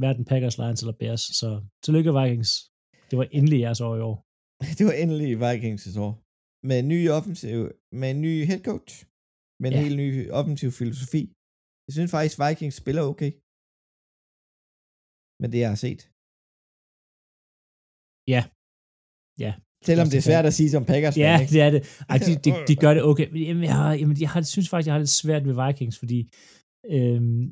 [0.01, 1.49] Hverken Packers, Lions eller Bears, så
[1.84, 2.51] tillykke Vikings.
[3.09, 4.17] Det var endelig jeres år i år.
[4.78, 6.13] Det var endelig Vikings' år.
[6.69, 7.57] Med en ny offensiv,
[7.99, 8.93] med en ny head coach,
[9.61, 9.84] med en ja.
[9.86, 10.09] helt ny
[10.39, 11.24] offensiv filosofi.
[11.86, 13.32] Jeg synes faktisk, Vikings spiller okay.
[15.41, 16.01] Men det jeg har set.
[18.34, 18.41] Ja.
[19.46, 19.54] Ja.
[19.86, 21.18] Selvom det er svært at sige som Packers.
[21.18, 21.54] Ja, ikke?
[21.54, 21.82] det er det.
[22.10, 23.28] Ej, de, de, de gør det okay.
[23.48, 26.20] Jamen, jeg, har, jamen, jeg har, synes faktisk, jeg har lidt svært ved Vikings, fordi
[26.96, 27.44] øhm,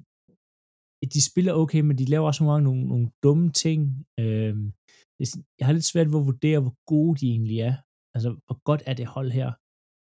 [1.13, 3.81] de spiller okay, men de laver også nogle nogle, nogle dumme ting.
[4.19, 4.65] Øhm,
[5.59, 7.75] jeg har lidt svært ved at vurdere, hvor gode de egentlig er.
[8.15, 9.49] Altså, hvor godt er det hold her?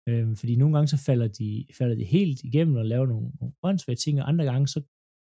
[0.08, 3.54] Øhm, fordi nogle gange så falder de, falder de helt igennem og laver nogle, nogle
[3.62, 4.80] åndssvage ting, og andre gange så,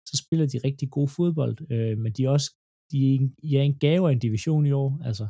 [0.09, 1.55] så spiller de rigtig god fodbold.
[1.71, 2.49] Øh, men de er også
[2.91, 5.01] de er, en, de er en gave af en division i år.
[5.03, 5.27] Altså,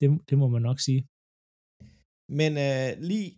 [0.00, 1.02] det, det må man nok sige.
[2.38, 3.28] Men øh, lige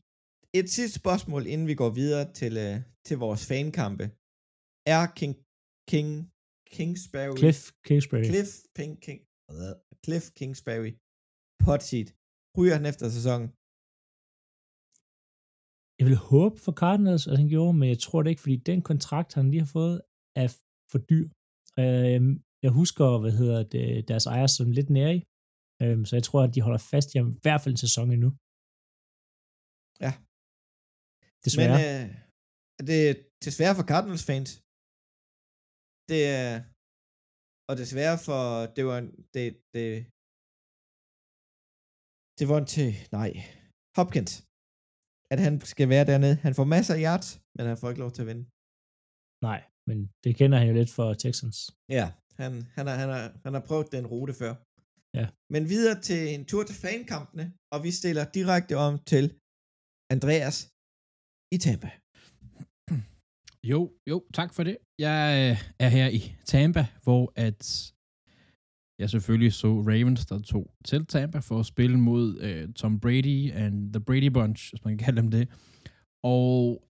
[0.58, 4.06] et sidste spørgsmål, inden vi går videre til, øh, til vores fankampe.
[4.94, 5.34] Er King,
[5.92, 6.10] King
[6.76, 7.36] Kingsbury...
[7.42, 8.24] Cliff Kingsbury.
[8.30, 9.20] Cliff, Pink, King,
[10.04, 10.92] Cliff Kingsbury
[11.68, 12.08] hot seat.
[12.56, 13.48] Ryger han efter sæsonen?
[15.98, 18.80] Jeg vil håbe for Cardinals, at han gjorde, men jeg tror det ikke, fordi den
[18.90, 19.96] kontrakt, han lige har fået,
[20.42, 20.48] er
[20.92, 21.26] for dyr.
[21.82, 22.20] Øh,
[22.64, 25.20] jeg husker, hvad hedder det, deres ejer som lidt nære i,
[25.82, 28.08] Øhm, så jeg tror, at de holder fast i ham i hvert fald en sæson
[28.16, 28.30] endnu.
[30.04, 30.12] Ja.
[31.46, 31.76] Desværre.
[31.76, 32.04] Men øh,
[32.88, 33.14] det er
[33.46, 34.50] desværre for Cardinals fans.
[36.10, 36.50] Det er
[37.70, 38.42] og desværre for
[38.76, 38.98] det var
[39.34, 39.86] det det
[42.38, 43.30] det var en til nej
[43.98, 44.32] Hopkins
[45.32, 46.36] at han skal være dernede.
[46.46, 48.44] Han får masser af yards, men han får ikke lov til at vinde.
[49.48, 51.58] Nej, men det kender han jo lidt for Texans.
[51.98, 52.06] Ja,
[52.40, 54.52] han, han, har, han, har, han har prøvet den rute før.
[55.18, 55.26] Ja.
[55.54, 59.24] Men videre til en tur til fankampene, og vi stiller direkte om til
[60.14, 60.56] Andreas
[61.54, 61.90] i Tampa.
[63.64, 64.76] Jo, jo, tak for det.
[64.98, 67.92] Jeg øh, er her i Tampa, hvor at
[69.00, 73.52] jeg selvfølgelig så Ravens, der tog til Tampa for at spille mod uh, Tom Brady
[73.52, 75.48] and the Brady Bunch, hvis man kan kalde dem det.
[76.22, 76.82] Og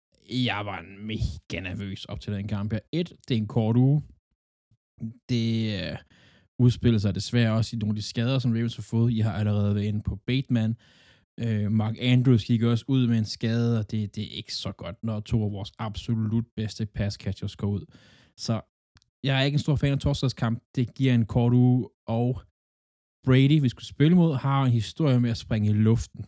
[0.49, 2.81] jeg var mega nervøs op til den kamp her.
[2.93, 4.03] Et, det er en kort uge.
[5.29, 5.49] Det,
[5.93, 5.99] uh,
[6.59, 9.13] udspille sig desværre også i nogle af de skader, som Ravens har fået.
[9.13, 10.77] I har allerede været inde på Bateman.
[11.41, 14.73] Øh, Mark Andrews gik også ud med en skade, og det, det er ikke så
[14.73, 17.85] godt, når to af vores absolut bedste pass catchers går ud.
[18.37, 18.61] Så
[19.23, 20.63] jeg er ikke en stor fan af torsdags kamp.
[20.75, 22.43] Det giver en kort uge, og
[23.25, 26.27] Brady, vi skulle spille mod, har en historie med at springe i luften,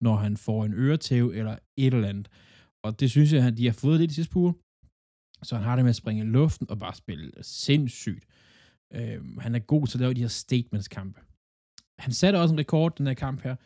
[0.00, 2.28] når han får en øretæv eller et eller andet.
[2.84, 4.54] Og det synes jeg, at de har fået lidt i sidste uge.
[5.42, 8.24] Så han har det med at springe i luften og bare spille sindssygt.
[8.94, 11.20] Øh, han er god til at lave de her statements-kampe.
[11.98, 13.56] Han satte også en rekord, den her kamp her.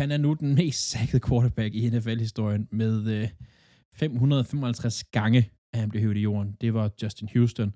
[0.00, 3.28] Han er nu den mest sackede quarterback i NFL-historien med øh,
[3.94, 6.56] 555 gange, at han blev hævet i jorden.
[6.60, 7.74] Det var Justin Houston,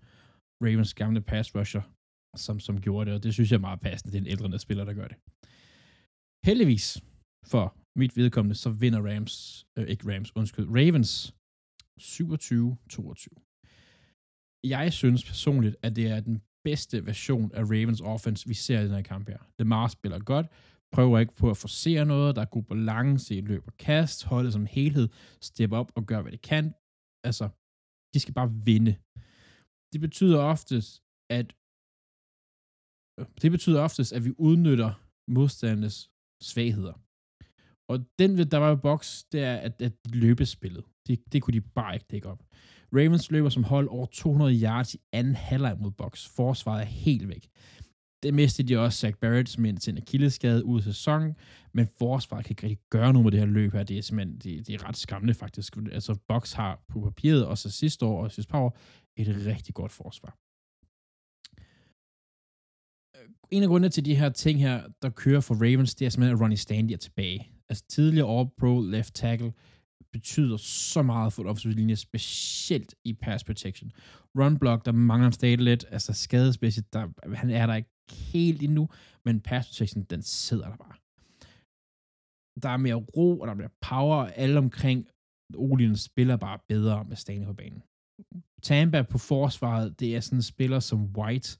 [0.64, 1.82] Ravens gamle pass rusher,
[2.36, 4.12] som, som gjorde det, og det synes jeg er meget passende.
[4.12, 5.16] Det er en ældre spiller, der gør det.
[6.46, 7.02] Heldigvis
[7.52, 11.34] for mit vedkommende, så vinder Rams, øh, ikke Rams, undskyld, Ravens
[12.00, 13.50] 27-22.
[14.64, 18.84] Jeg synes personligt, at det er den bedste version af Ravens offense, vi ser i
[18.84, 19.38] den her kamp her.
[19.58, 20.46] Lamar spiller godt,
[20.92, 24.52] prøver ikke på at forsere noget, der er god balance i løb og kast, holdet
[24.52, 25.08] som helhed,
[25.40, 26.74] step op og gør, hvad det kan.
[27.24, 27.48] Altså,
[28.14, 28.96] de skal bare vinde.
[29.92, 31.46] Det betyder oftest, at
[33.42, 34.92] det betyder oftest, at vi udnytter
[35.28, 36.10] modstandernes
[36.42, 36.94] svagheder.
[37.90, 41.60] Og den, der var i boks, det er, at, at løbespillet, det, det kunne de
[41.60, 42.42] bare ikke dække op.
[42.92, 46.28] Ravens løber som hold over 200 yards i anden halvleg mod box.
[46.28, 47.48] Forsvaret er helt væk.
[48.22, 51.36] Det mistede de også Zach Barrett, som er en akilleskade ud af sæsonen,
[51.72, 53.82] men forsvaret kan ikke rigtig gøre noget med det her løb her.
[53.82, 55.76] Det er simpelthen det, det er ret skræmmende faktisk.
[55.92, 58.78] Altså Box har på papiret også sidste år og sidste par år
[59.16, 60.36] et rigtig godt forsvar.
[63.50, 66.36] En af grundene til de her ting her, der kører for Ravens, det er simpelthen,
[66.36, 67.52] at Ronnie Stanley er tilbage.
[67.68, 69.52] Altså tidligere All-Pro left tackle,
[70.12, 73.92] betyder så meget for et offensiv linje, specielt i pass protection.
[74.38, 77.90] Run block, der mangler han stadig lidt, altså skadesmæssigt, der, han er der ikke
[78.32, 78.88] helt endnu,
[79.24, 80.96] men pass protection, den sidder der bare.
[82.62, 85.08] der er mere ro, og der er mere power, og alle omkring
[85.54, 87.82] Olien spiller bare bedre med Stanley på banen.
[88.62, 91.58] Tampa på forsvaret, det er sådan en spiller som White,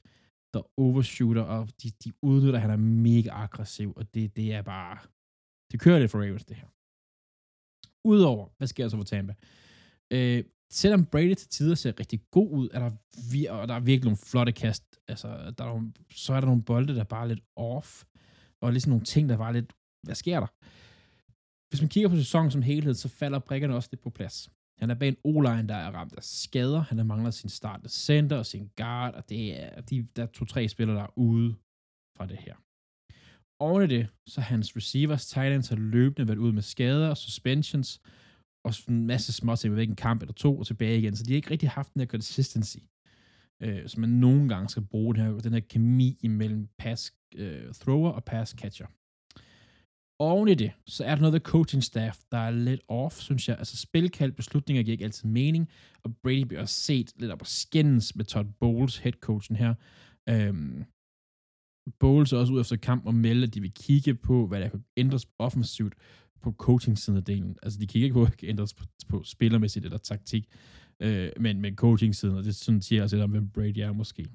[0.55, 4.63] der overshooter, og de, de udnytter, at han er mega aggressiv, og det, det er
[4.63, 4.99] bare,
[5.73, 6.69] det kører lidt for Ravens, det her.
[8.05, 9.35] Udover, hvad sker der så for Tampa?
[10.11, 13.81] Øh, selvom Brady til tider ser rigtig god ud, er der, vir- og der er
[13.81, 15.29] virkelig nogle flotte kast, altså,
[15.59, 18.05] der er nogle, så er der nogle bolde, der er bare lidt off,
[18.63, 19.73] og ligesom nogle ting, der var lidt,
[20.03, 20.47] hvad sker der?
[21.71, 24.51] Hvis man kigger på sæsonen som helhed, så falder brikkerne også lidt på plads.
[24.79, 26.81] Han er bag en o der er ramt af skader.
[26.81, 30.27] Han har manglet sin start center og sin guard, og det er, de, der er
[30.27, 31.55] to-tre spillere, der er ude
[32.17, 32.55] fra det her.
[33.61, 37.17] Oven i det, så hans receivers, tight ends, har løbende været ud med skader og
[37.17, 38.01] suspensions,
[38.65, 41.33] og en masse små ting væk en kamp eller to og tilbage igen, så de
[41.33, 42.79] har ikke rigtig haft den her consistency,
[43.63, 47.75] øh, som man nogle gange skal bruge, den her, den her kemi imellem pass øh,
[47.75, 48.87] thrower og pass catcher.
[50.19, 53.49] Oven i det, så er der noget ved coaching staff, der er lidt off, synes
[53.49, 53.59] jeg.
[53.59, 55.69] Altså spilkald beslutninger giver ikke altid mening,
[56.03, 59.75] og Brady bliver også set lidt op på skændes med Todd Bowles, headcoachen her.
[60.29, 60.85] Øhm,
[61.99, 64.85] Bowles også ud efter kamp og melde, at de vil kigge på, hvad der kan
[64.97, 65.95] ændres offensivt
[66.43, 67.57] på coaching-siden af delen.
[67.63, 70.49] Altså de kigger ikke på, hvad der kan ændres på, på spillermæssigt eller taktik,
[71.03, 74.27] øh, men, men coaching-siden, og det sådan siger også lidt om, hvem Brady er måske.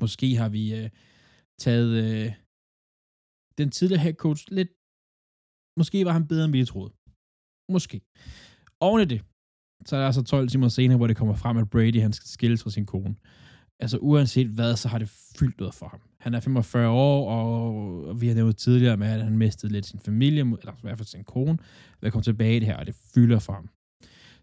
[0.00, 0.90] Måske har vi øh,
[1.58, 2.32] taget øh,
[3.58, 4.68] den tidligere head coach lidt
[5.76, 6.92] Måske var han bedre, end vi troede.
[7.74, 8.00] Måske.
[8.80, 9.20] Oven i det,
[9.86, 12.28] så er der altså 12 timer senere, hvor det kommer frem, at Brady han skal
[12.28, 13.14] skilles fra sin kone.
[13.82, 16.00] Altså uanset hvad, så har det fyldt noget for ham.
[16.18, 20.00] Han er 45 år, og vi har nævnt tidligere med, at han mistede lidt sin
[20.00, 21.58] familie, eller i hvert fald sin kone,
[22.00, 23.68] ved at komme tilbage i det her, og det fylder for ham.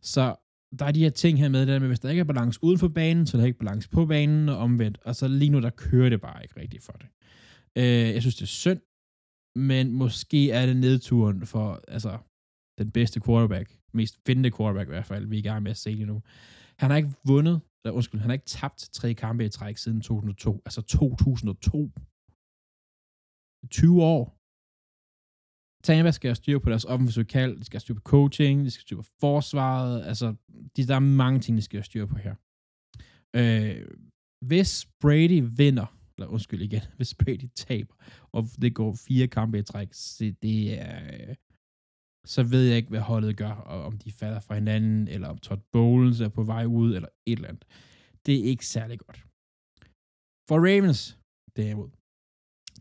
[0.01, 0.35] Så
[0.79, 2.59] der er de her ting her med, det der med, hvis der ikke er balance
[2.61, 4.97] uden for banen, så er der ikke balance på banen, og omvendt.
[5.05, 7.07] Og så lige nu, der kører det bare ikke rigtigt for det.
[7.75, 8.79] Øh, jeg synes, det er synd,
[9.55, 12.17] men måske er det nedturen for altså,
[12.77, 15.77] den bedste quarterback, mest vindende quarterback i hvert fald, vi er i gang med at
[15.77, 16.21] se lige nu.
[16.77, 20.01] Han har ikke vundet, eller undskyld, han har ikke tabt tre kampe i træk siden
[20.01, 21.91] 2002, altså 2002.
[23.71, 24.35] 20 år.
[25.83, 28.71] Tampa skal have styr på deres offensive kald, de skal have styr på coaching, de
[28.71, 30.35] skal have styr på forsvaret, altså
[30.75, 32.35] de, der er mange ting, de skal have styr på her.
[33.35, 33.87] Øh,
[34.41, 37.95] hvis Brady vinder eller undskyld igen, hvis Brady taber,
[38.31, 41.35] og det går fire kampe i træk, så det er,
[42.29, 45.37] så ved jeg ikke, hvad holdet gør, og om de falder fra hinanden, eller om
[45.37, 47.65] Todd Bowles er på vej ud, eller et eller andet.
[48.25, 49.25] Det er ikke særlig godt.
[50.47, 51.17] For Ravens,
[51.55, 51.89] derimod,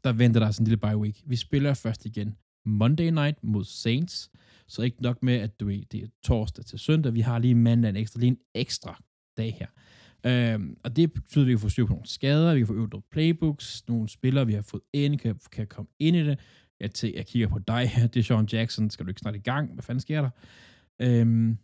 [0.05, 1.23] der venter der sådan en lille bye week.
[1.27, 4.31] Vi spiller først igen Monday night mod Saints,
[4.67, 7.15] så ikke nok med, at du det er torsdag til søndag.
[7.15, 9.03] Vi har lige mandag en ekstra, lige en ekstra
[9.37, 9.69] dag her.
[10.27, 12.75] Øhm, og det betyder, at vi kan få styr på nogle skader, vi kan få
[12.75, 16.39] øvet nogle playbooks, nogle spillere, vi har fået ind, kan, kan komme ind i det.
[16.81, 19.37] Jeg, til, jeg kigger på dig her, det er Sean Jackson, skal du ikke snart
[19.37, 19.73] i gang?
[19.73, 20.31] Hvad fanden sker der?
[21.03, 21.59] Øhm,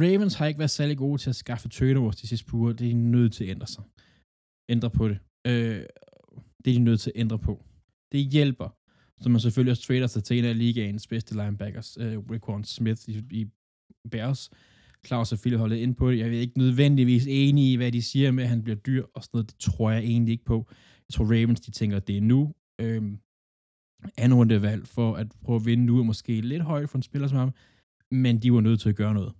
[0.00, 2.72] Ravens har ikke været særlig gode til at skaffe turnovers de sidste uger.
[2.72, 3.84] Det er de nødt til at ændre sig.
[4.68, 5.18] Ændre på det.
[5.46, 5.86] Øh,
[6.64, 7.64] det er de nødt til at ændre på.
[8.12, 8.68] Det hjælper.
[9.22, 13.08] Så man selvfølgelig også trader sig til en af ligaens bedste linebackers, øh, Raekwon Smith
[13.08, 13.50] i, i
[14.10, 14.50] Bears.
[15.06, 16.18] Claus og Philip holdet ind på det.
[16.18, 19.22] Jeg er ikke nødvendigvis enig i, hvad de siger med, at han bliver dyr og
[19.22, 19.50] sådan noget.
[19.50, 20.68] Det tror jeg egentlig ikke på.
[21.08, 22.52] Jeg tror Ravens, de tænker, at det er nu.
[22.80, 23.02] Øh,
[24.16, 27.28] anden valg for at prøve at vinde nu, er måske lidt højt for en spiller
[27.28, 27.52] som ham,
[28.10, 29.32] men de var nødt til at gøre noget.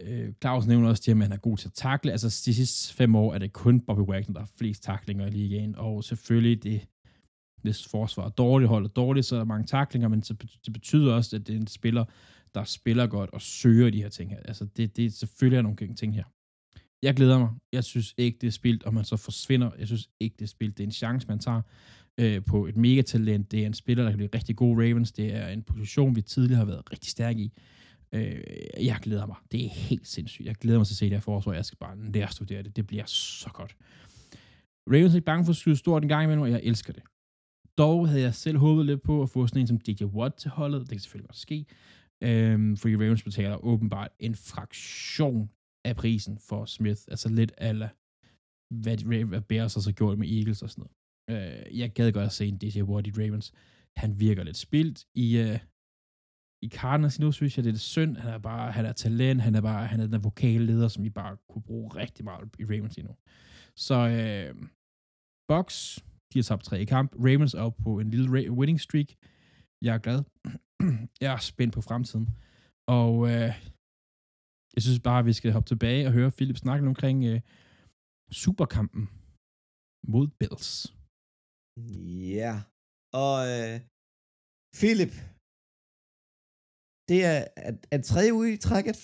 [0.00, 2.12] Øh, Claus nævner også det, at man er god til at takle.
[2.12, 5.30] Altså de sidste fem år er det kun Bobby Wagner, der har flest taklinger i
[5.30, 6.88] ligaen, og selvfølgelig det,
[7.62, 10.20] hvis forsvar er dårligt, holder dårligt, så er der mange taklinger, men
[10.66, 12.04] det betyder også, at det er en spiller,
[12.54, 14.40] der spiller godt og søger de her ting her.
[14.40, 16.24] Altså, det, det selvfølgelig er nogle ting her.
[17.02, 17.50] Jeg glæder mig.
[17.72, 19.70] Jeg synes ikke, det er spildt, og man så forsvinder.
[19.78, 20.78] Jeg synes ikke, det er spildt.
[20.78, 21.62] Det er en chance, man tager
[22.18, 23.52] øh, på et megatalent.
[23.52, 25.12] Det er en spiller, der kan blive rigtig god Ravens.
[25.12, 27.52] Det er en position, vi tidligere har været rigtig stærke i.
[28.12, 28.42] Øh,
[28.80, 29.36] jeg glæder mig.
[29.52, 30.46] Det er helt sindssygt.
[30.46, 31.52] Jeg glæder mig til at se det her forsvar.
[31.52, 32.76] Jeg skal bare lære studere det.
[32.76, 33.76] Det bliver så godt.
[34.90, 37.02] Ravens er ikke bange for at skyde stort en gang imellem, og jeg elsker det.
[37.78, 40.50] Dog havde jeg selv håbet lidt på at få sådan en som DJ Watt til
[40.50, 40.80] holdet.
[40.80, 41.66] Det kan selvfølgelig godt ske.
[42.22, 45.50] Øhm, fordi Ravens betaler åbenbart en fraktion
[45.84, 47.00] af prisen for Smith.
[47.08, 47.88] Altså lidt ala,
[48.70, 50.96] hvad, hvad Bears har så gjort med Eagles og sådan noget.
[51.30, 53.52] Øh, jeg gad godt at se en DJ Ward i Ravens.
[53.96, 55.58] Han virker lidt spildt i, uh,
[56.62, 58.16] i Cardinals nu, synes jeg, det er det synd.
[58.16, 61.04] Han er bare, han er talent, han er bare, han er den vokale leder, som
[61.04, 63.14] I bare kunne bruge rigtig meget i Ravens endnu.
[63.76, 64.68] Så øh,
[65.48, 65.98] Box,
[66.32, 67.14] de har tabt tre i kamp.
[67.14, 69.06] Ravens er på en lille winning streak.
[69.82, 70.22] Jeg er glad.
[71.22, 72.28] jeg er spændt på fremtiden.
[72.88, 73.71] Og øh,
[74.74, 77.38] jeg synes bare, at vi skal hoppe tilbage og høre Philip snakke omkring øh,
[78.42, 79.02] superkampen
[80.12, 80.70] mod Bills.
[82.38, 82.54] Ja.
[83.22, 83.74] Og øh,
[84.78, 85.14] Philip,
[87.08, 88.98] det er, er, er tredje uge i træk, at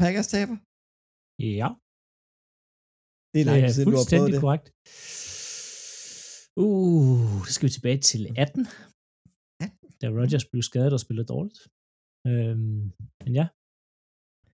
[0.00, 0.56] Packers taber?
[1.54, 1.68] Ja.
[3.32, 4.40] Det er lang tid siden, du har prøvet det.
[4.44, 4.66] korrekt.
[6.64, 8.62] Uh, så skal vi tilbage til 18.
[10.00, 11.60] Da Rodgers blev skadet og spillede dårligt.
[12.28, 12.82] Øhm,
[13.24, 13.46] men ja.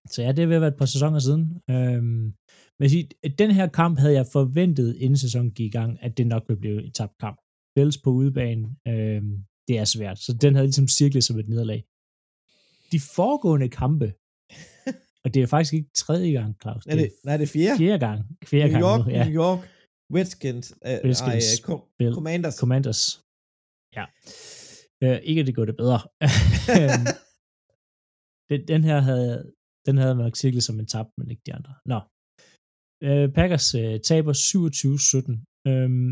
[0.09, 1.61] Så ja, det vil være et par sæsoner siden.
[1.69, 2.33] Øhm,
[2.79, 6.27] men sige, den her kamp havde jeg forventet, inden sæsonen gik i gang, at det
[6.27, 7.37] nok ville blive et tabt kamp.
[7.75, 10.19] Bills på udebane, øhm, det er svært.
[10.19, 11.85] Så den havde ligesom cirklet som et nederlag.
[12.91, 14.13] De foregående kampe,
[15.23, 16.85] og det er faktisk ikke tredje gang, Claus.
[16.85, 17.77] Er det, nej, det er fjerde.
[17.77, 18.19] Fjerde gang.
[18.45, 19.23] Fjerde New York, gang ja.
[19.29, 19.59] New York,
[20.15, 22.55] Redskins, uh, Redskins, ej, com- Bill- Commanders.
[22.55, 23.01] Commanders.
[23.97, 24.05] Ja.
[25.03, 25.99] Øh, ikke at det går det bedre.
[26.77, 27.05] Øhm,
[28.49, 29.51] den, den her havde,
[29.85, 31.73] den havde man nok cirklet som en tab, men ikke de andre.
[31.91, 31.99] Nå.
[33.07, 35.69] Øh, Packers øh, taber 27-17.
[35.69, 36.11] Øhm,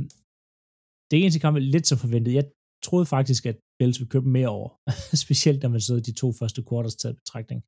[1.10, 2.32] det eneste kamp er lidt som forventet.
[2.40, 2.46] Jeg
[2.88, 4.70] troede faktisk, at Bills ville købe mere over.
[5.26, 7.60] Specielt når man så de to første quarters taget betragtning.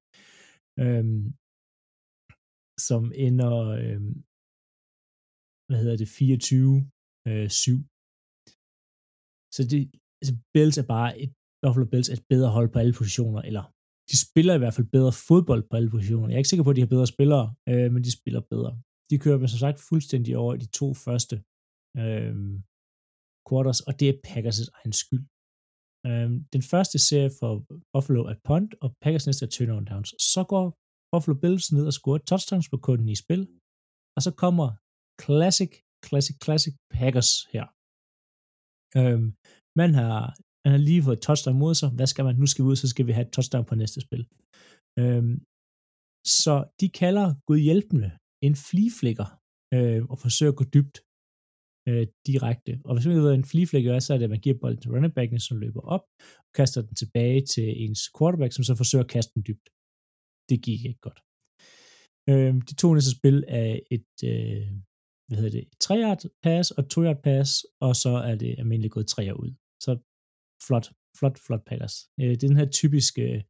[0.84, 1.24] Øhm,
[2.88, 4.14] som ender, øhm,
[5.68, 7.30] hvad hedder det, 24-7.
[7.30, 7.78] Øh, 7.
[9.56, 9.82] så det,
[10.22, 11.32] altså Bills er bare et,
[11.62, 13.64] Buffalo Bills er et bedre hold på alle positioner, eller
[14.12, 16.28] de spiller i hvert fald bedre fodbold på alle positioner.
[16.28, 18.72] Jeg er ikke sikker på, at de har bedre spillere, øh, men de spiller bedre.
[19.10, 21.36] De kører med som sagt fuldstændig over i de to første
[22.02, 22.34] øh,
[23.48, 25.24] quarters, og det er Packers' egen skyld.
[26.10, 27.52] Øh, den første serie for
[27.94, 30.10] Buffalo er punt, og Packers næste er turnover downs.
[30.34, 30.66] Så går
[31.12, 33.42] Buffalo Bills ned og scorer touchdowns på kunden i spil,
[34.16, 34.68] og så kommer
[35.24, 35.72] classic,
[36.08, 37.66] classic, classic Packers her.
[39.00, 39.28] Øhm,
[39.82, 40.18] man har,
[40.64, 41.90] han har lige fået et touchdown mod sig.
[41.98, 42.36] Hvad skal man?
[42.36, 44.24] Nu skal vi ud, så skal vi have et touchdown på næste spil.
[45.00, 45.36] Øhm,
[46.42, 48.10] så de kalder Gud hjælpende
[48.48, 49.28] en fliflikker
[49.74, 50.98] øh, og forsøger at gå dybt
[51.90, 52.72] øh, direkte.
[52.86, 54.82] Og hvis man ved, hvad en fliflikker er, så er det, at man giver bolden
[54.82, 56.06] til running backen, som løber op,
[56.46, 59.68] og kaster den tilbage til ens quarterback, som så forsøger at kaste den dybt.
[60.50, 61.20] Det gik ikke godt.
[62.30, 64.68] Øh, de to næste spil er et, øh,
[65.28, 68.94] hvad hedder det, 3 yard pass og 2 yard pass, og så er det almindeligt
[68.94, 69.52] gået 3 ud.
[69.86, 69.92] Så
[70.68, 70.88] flot,
[71.20, 71.96] flot, flot Packers.
[72.20, 73.42] Øh, det er den her typiske, øh,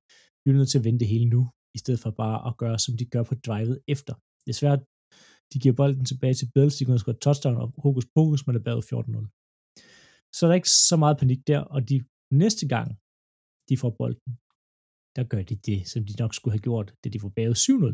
[0.43, 1.41] vi er nødt til at vente hele nu,
[1.76, 4.14] i stedet for bare at gøre, som de gør på drivet efter.
[4.43, 4.82] Det er svært,
[5.51, 8.64] de giver bolden tilbage til Bills, de kunne have touchdown og hokus pokus, man er
[8.68, 9.28] bagud 14-0.
[10.36, 11.97] Så er der ikke så meget panik der, og de
[12.43, 12.88] næste gang,
[13.70, 14.32] de får bolden,
[15.18, 17.93] der gør de det, som de nok skulle have gjort, da de får bagud 7-0.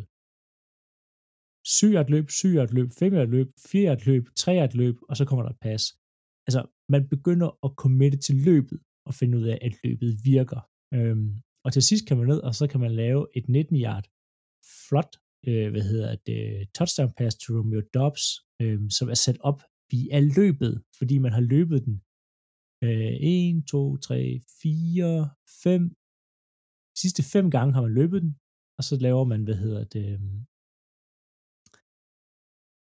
[1.78, 5.64] Syret løb, syret løb, 5 løb, 4 løb, 3 løb, og så kommer der et
[5.68, 5.84] pas.
[6.48, 6.62] Altså,
[6.94, 10.62] man begynder at committe til løbet, og finde ud af, at løbet virker.
[10.98, 11.30] Øhm,
[11.66, 14.06] og til sidst kan man ned, og så kan man lave et 19 yard
[14.88, 15.12] flot,
[15.48, 16.40] øh, hvad hedder det,
[16.78, 18.26] touchdown pass til Romeo Dobbs,
[18.62, 21.96] øh, som er sat op via løbet, fordi man har løbet den
[22.84, 25.30] øh, 1, 2, 3, 4,
[25.64, 25.90] 5,
[26.94, 28.34] de sidste fem gange har man løbet den,
[28.78, 30.40] og så laver man, hvad hedder det, øhm,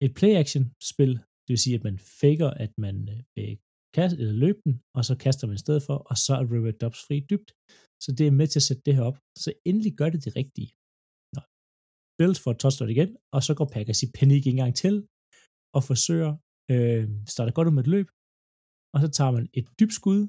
[0.04, 1.12] et play-action-spil,
[1.44, 2.96] det vil sige, at man faker, at man
[3.38, 3.56] øh,
[3.92, 6.50] vil kaste, eller løbe den, og så kaster man i stedet for, og så er
[6.52, 7.50] River Dobbs fri dybt.
[8.04, 9.18] Så det er med til at sætte det her op.
[9.42, 10.70] Så endelig gør det det rigtige.
[11.34, 11.42] Nå.
[12.18, 14.94] Bills får touchdown igen, og så går Packers i panik en gang til,
[15.76, 16.32] og forsøger,
[16.72, 18.08] øh, starter godt ud med et løb,
[18.94, 20.20] og så tager man et dybt skud,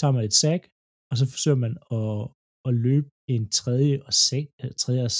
[0.00, 0.62] tager man et sack,
[1.10, 2.20] og så forsøger man at,
[2.68, 5.12] at løbe en tredje og, sek, øh, tredje, og,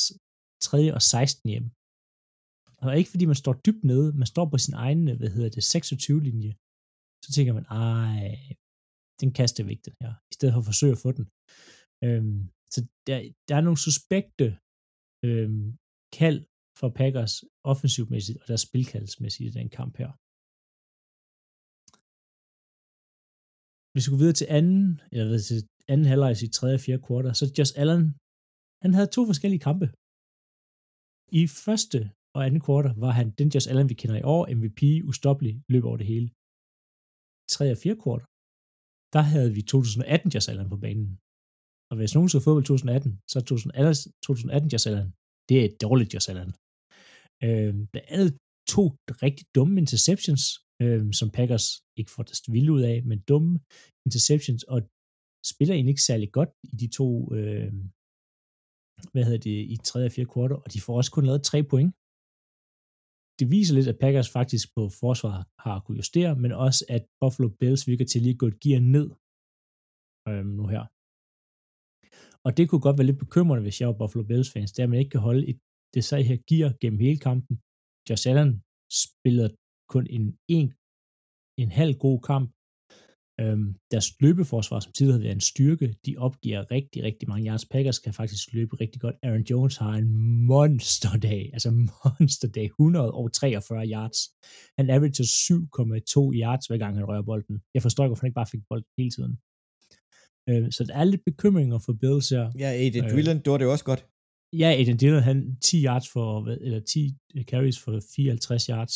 [0.67, 1.67] tredje og 16 hjem.
[2.85, 5.63] Og ikke fordi man står dybt nede, man står på sin egen, hvad hedder det,
[5.75, 6.53] 26-linje.
[7.25, 8.21] Så tænker man, ej,
[9.21, 11.27] den kaster væk den her, i stedet for at forsøge at få den.
[12.07, 12.41] Øhm,
[12.75, 13.17] så der,
[13.49, 14.47] der er nogle suspekte
[15.29, 15.67] øhm,
[16.19, 16.41] kald
[16.81, 17.35] for Packers
[17.73, 20.11] offensivmæssigt og deres spilkaldsmæssigt i den kamp her.
[23.93, 25.61] Hvis vi går videre til anden, eller til
[25.93, 28.07] anden halvleg i tredje og fjerde kvartal, så Josh Allen,
[28.85, 29.87] han havde to forskellige kampe.
[31.41, 31.99] I første
[32.37, 35.85] og anden kvartal var han den Josh Allen, vi kender i år, MVP, ustoppelig, løb
[35.91, 36.29] over det hele.
[37.49, 38.23] 3 og 4 kort,
[39.15, 41.11] der havde vi 2018 Josh Allen på banen.
[41.91, 45.09] Og hvis nogen så fodbold 2018, så er 2018 Josh Allen,
[45.49, 46.53] det er et dårligt Josh Allen.
[47.47, 48.23] Øh, der er
[48.75, 48.83] to
[49.25, 50.43] rigtig dumme interceptions,
[50.83, 51.67] øh, som Packers
[51.99, 53.53] ikke får det vilde ud af, men dumme
[54.07, 54.79] interceptions, og
[55.53, 57.73] spiller egentlig ikke særlig godt i de to, øh,
[59.13, 61.59] hvad hedder det, i 3 og 4 kvarter, og de får også kun lavet tre
[61.73, 61.91] point.
[63.39, 67.49] Det viser lidt, at Packers faktisk på forsvar har kunne justere, men også at Buffalo
[67.61, 69.09] Bills virker til lige at gå et gear ned
[70.29, 70.85] øh, nu her.
[72.47, 74.87] Og det kunne godt være lidt bekymrende, hvis jeg var Buffalo Bills fans, det er,
[74.87, 75.59] at man ikke kan holde et,
[75.95, 77.55] det sag her gear gennem hele kampen.
[78.07, 78.53] Josh Allen
[79.05, 79.49] spiller
[79.93, 80.25] kun en,
[80.57, 80.67] en,
[81.63, 82.47] en halv god kamp,
[83.41, 87.67] Øhm, deres løbeforsvar, som tidligere havde været en styrke, de opgiver rigtig, rigtig mange yards.
[87.67, 89.17] Packers kan faktisk løbe rigtig godt.
[89.23, 90.09] Aaron Jones har en
[90.47, 94.19] monsterdag, altså monsterdag, 100 over 43 yards.
[94.79, 97.57] Han averager 7,2 yards, hver gang han rører bolden.
[97.75, 99.35] Jeg forstår ikke, hvorfor han ikke bare fik bolden hele tiden.
[100.51, 102.45] Øh, så der er lidt bekymringer for Bills her.
[102.63, 104.03] Ja, Aiden øh, Drillen gjorde det også godt.
[104.61, 106.29] Ja, Aiden Dillon, han 10 yards for,
[106.67, 107.15] eller 10
[107.51, 108.95] carries for 54 yards.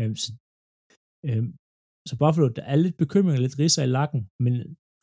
[0.00, 0.32] Øh, så,
[1.28, 1.44] øh,
[2.08, 4.52] så Buffalo, der er lidt bekymring, lidt risser i lakken, men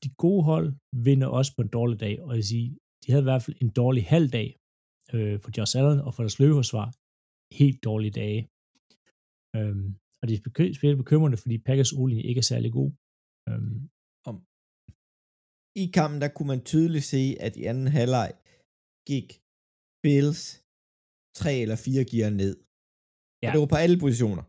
[0.03, 0.67] de gode hold
[1.07, 2.67] vinder også på en dårlig dag, og jeg vil sige,
[3.01, 4.49] de havde i hvert fald en dårlig halv dag
[5.15, 6.87] øh, for Josh Allen og for deres løbeforsvar.
[7.61, 8.41] Helt dårlige dage.
[9.57, 9.87] Øhm,
[10.19, 12.89] og det er spiller bekymrende, fordi Packers o ikke er særlig god.
[13.49, 13.79] Øhm,
[14.29, 14.35] Om.
[15.83, 18.29] I kampen, der kunne man tydeligt se, at i anden halvleg
[19.11, 19.27] gik
[20.03, 20.41] Bills
[21.39, 22.55] tre eller fire gear ned.
[23.41, 23.47] Ja.
[23.47, 24.43] Og det var på alle positioner.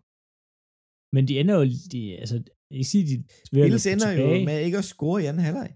[1.15, 2.37] Men de ender jo, de, altså,
[2.71, 3.17] jeg kan sige, de
[3.53, 4.39] Bills ender tilbage.
[4.41, 5.71] jo med ikke at score i anden halvleg.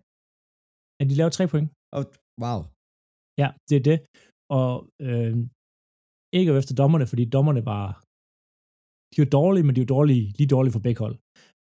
[0.99, 1.69] Ja, de laver tre point.
[1.97, 2.03] Og,
[2.45, 2.61] wow.
[3.43, 3.99] Ja, det er det.
[4.59, 4.73] Og
[5.07, 5.35] øh,
[6.39, 7.87] ikke efter dommerne, fordi dommerne var,
[9.13, 11.17] de var dårlige, men de var dårlige, lige dårlige for begge hold.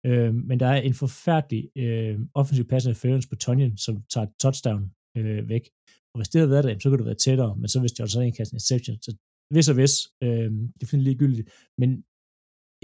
[0.09, 4.83] Øh, men der er en forfærdelig øh, offensiv pass interference på Tonyan, som tager touchdown
[5.19, 5.65] øh, væk.
[6.13, 8.17] Og hvis det havde været der, så kunne det være tættere, men så hvis Josh
[8.17, 9.11] Allen kaster en interception, så
[9.53, 9.95] hvis og hvis,
[10.27, 11.47] øh, det finder ligegyldigt.
[11.81, 11.91] Men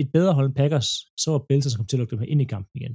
[0.03, 0.89] et bedre hold end Packers,
[1.23, 2.95] så var Bills, som kom til at lukke dem her ind i kampen igen.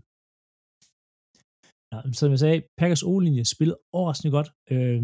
[1.91, 4.49] Ja, som jeg sagde, Packers O-linje spillede overraskende godt.
[4.73, 5.01] Øh,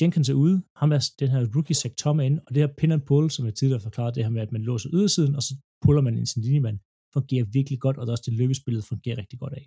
[0.00, 2.74] Jenkins er ude, ham er den her rookie Zach Tom er inde, og det her
[2.78, 5.42] pin and pull, som jeg tidligere forklarede, det her med, at man låser ydersiden, og
[5.46, 5.52] så
[5.84, 6.78] puller man ind sin linjemand,
[7.16, 9.64] fungerer virkelig godt, og det er også det løbespillet fungerer rigtig godt af.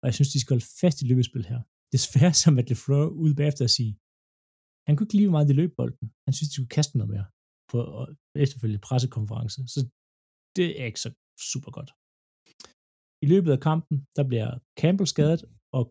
[0.00, 1.60] Og jeg synes, de skal holde fast i løbespil her.
[1.94, 3.92] Desværre som at LeFleur ude bagefter at sige,
[4.86, 6.06] han kunne ikke lide, hvor meget de løb bolden.
[6.26, 7.26] Han synes, de skulle kaste noget mere
[7.72, 7.78] på
[8.44, 9.58] efterfølgende pressekonference.
[9.74, 9.80] Så
[10.56, 11.10] det er ikke så
[11.52, 11.90] super godt.
[13.24, 14.48] I løbet af kampen, der bliver
[14.80, 15.40] Campbell skadet,
[15.72, 15.82] og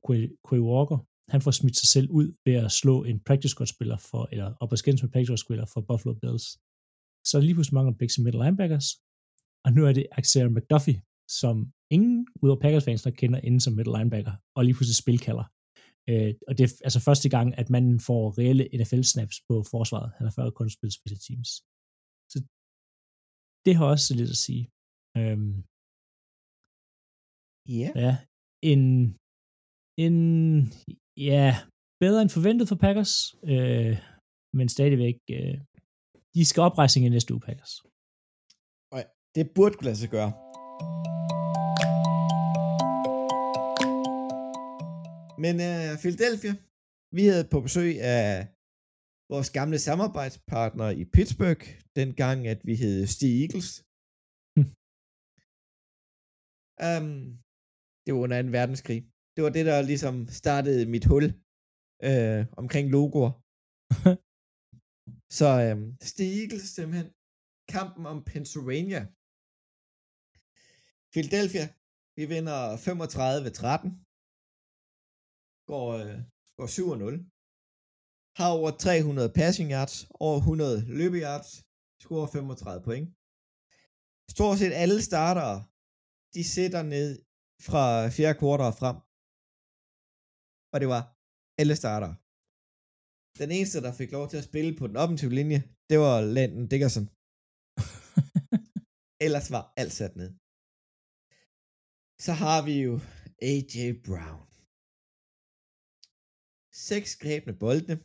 [0.48, 1.00] Quay Walker,
[1.34, 4.48] han får smidt sig selv ud ved at slå en practice squad spiller for, eller
[4.62, 6.46] op og skændes med practice squad spiller for Buffalo Bills.
[7.30, 8.88] Så lige pludselig mangler Big middle linebackers,
[9.66, 11.02] og nu er det Axel McDuffie,
[11.42, 11.56] som
[11.96, 15.48] ingen ud af Packers fans, der kender inden som middle linebacker, og lige pludselig spilkalder.
[16.10, 20.10] Øh, og det er altså første gang, at man får reelle NFL-snaps på forsvaret.
[20.18, 21.50] Han har før kun spillet special teams.
[22.32, 22.38] Så
[23.66, 24.64] det har også lidt at sige.
[25.20, 25.54] Øhm,
[27.78, 27.92] yeah.
[28.04, 28.14] Ja.
[28.72, 28.84] En,
[30.06, 30.16] en,
[31.30, 31.46] ja,
[32.04, 33.14] bedre end forventet for Packers,
[33.54, 33.96] øh,
[34.58, 35.58] men stadigvæk, øh,
[36.36, 37.74] de skal oprejsning i næste uge, Packers.
[38.96, 39.02] Og
[39.36, 40.32] det burde kunne lade sig gøre.
[45.44, 46.54] Men uh, Philadelphia,
[47.18, 48.26] vi havde på besøg af
[49.34, 51.66] vores gamle samarbejdspartner i Pittsburgh,
[52.00, 53.70] dengang at vi hed Steve Eagles.
[54.56, 54.70] Hm.
[56.88, 57.10] Um,
[58.04, 58.48] det var under 2.
[58.60, 59.00] verdenskrig.
[59.36, 61.26] Det var det, der ligesom startede mit hul
[62.10, 63.32] øh, omkring logoer.
[65.40, 67.10] Så øhm, Steve Eagles simpelthen
[67.76, 69.02] kampen om Pennsylvania.
[71.14, 71.66] Philadelphia,
[72.18, 72.90] vi vinder 35-13.
[75.70, 76.18] Går, øh,
[76.58, 77.39] går 7-0
[78.40, 81.50] har over 300 passing yards, over 100 løbeyards,
[82.04, 83.08] scorer 35 point.
[84.34, 85.52] Stort set alle starter,
[86.34, 87.10] de sætter ned
[87.68, 87.84] fra
[88.16, 88.98] fjerde kvartal frem.
[90.74, 91.04] Og det var
[91.62, 92.12] alle starter.
[93.42, 95.60] Den eneste, der fik lov til at spille på den offensive linje,
[95.90, 97.06] det var Landon Dickerson.
[99.26, 100.30] Ellers var alt sat ned.
[102.26, 102.94] Så har vi jo
[103.52, 103.76] A.J.
[104.08, 104.46] Brown.
[106.88, 107.96] Seks grebne bolde,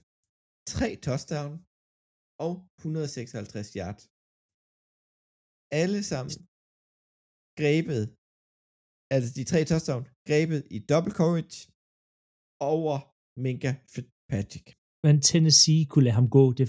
[0.67, 1.53] 3 touchdown
[2.47, 4.03] og 156 yards.
[5.83, 6.33] Alle sammen
[7.61, 8.05] grebet,
[9.15, 11.57] altså de tre touchdown, grebet i double coverage
[12.73, 12.97] over
[13.45, 14.67] Minka Fitzpatrick.
[15.07, 16.69] Men Tennessee kunne lade ham gå, det,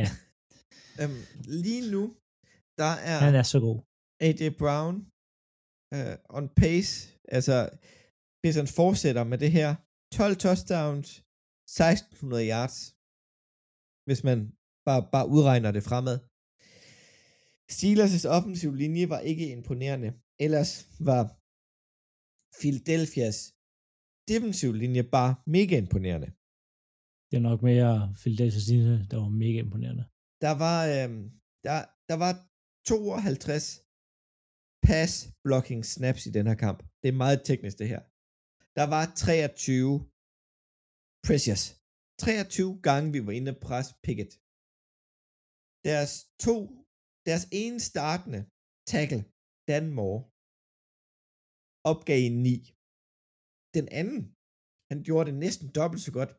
[0.00, 0.08] ja.
[1.00, 1.22] øhm,
[1.62, 2.02] lige nu,
[2.80, 3.18] der er...
[3.28, 3.78] Han er så god.
[4.26, 4.42] A.J.
[4.62, 4.94] Brown
[5.96, 6.92] uh, on pace,
[7.36, 7.56] altså
[8.40, 9.70] hvis han fortsætter med det her,
[10.18, 11.08] 12 touchdowns,
[11.66, 12.76] 1600 yards,
[14.06, 14.38] hvis man
[14.86, 16.18] bare, bare udregner det fremad.
[17.76, 20.10] Steelers' offensiv linje var ikke imponerende.
[20.38, 20.72] Ellers
[21.08, 21.22] var
[22.60, 23.38] Philadelphia's
[24.28, 26.28] defensiv linje bare mega imponerende.
[27.28, 30.04] Det er nok mere Philadelphia's linje, der var mega imponerende.
[30.44, 31.22] Der var, øhm,
[31.66, 31.78] der,
[32.08, 32.32] der var
[32.86, 33.82] 52
[34.86, 35.12] pass
[35.44, 36.78] blocking snaps i den her kamp.
[37.02, 38.02] Det er meget teknisk det her.
[38.78, 40.10] Der var 23
[41.26, 41.64] pressures.
[42.24, 44.32] 23 gange, vi var inde og presse Pickett.
[45.88, 46.12] Deres
[46.46, 46.58] to,
[47.28, 48.40] deres ene startende
[48.92, 49.22] tackle,
[49.68, 50.22] Dan Moore,
[51.90, 52.54] opgav en 9.
[53.76, 54.20] den anden,
[54.90, 56.32] han gjorde det næsten dobbelt så godt.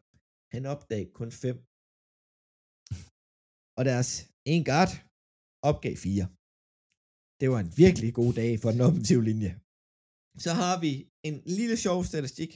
[0.53, 1.55] Han opdagede kun 5.
[3.77, 4.09] Og deres
[4.53, 4.93] en guard
[5.69, 6.25] opgav 4.
[7.39, 9.51] Det var en virkelig god dag for den offensive linje.
[10.45, 10.91] Så har vi
[11.27, 12.51] en lille sjov statistik.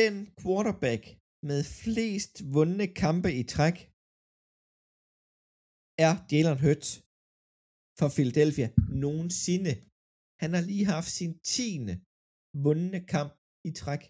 [0.00, 1.02] Den quarterback
[1.50, 3.76] med flest vundne kampe i træk
[6.06, 6.90] er Jalen Hurts
[7.98, 8.68] for Philadelphia
[9.04, 9.72] nogensinde.
[10.42, 11.94] Han har lige haft sin tiende
[12.66, 13.32] vundne kamp
[13.68, 14.02] i træk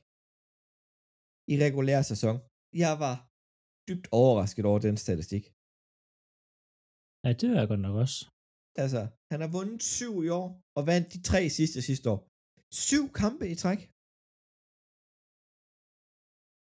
[1.53, 2.37] i regulær sæson.
[2.83, 3.17] Jeg var
[3.89, 5.45] dybt overrasket over den statistik.
[7.25, 8.19] Ja, det er jeg godt nok også.
[8.83, 9.01] Altså,
[9.33, 12.21] han har vundet syv i år, og vandt de tre sidste sidste år.
[12.87, 13.81] Syv kampe i træk.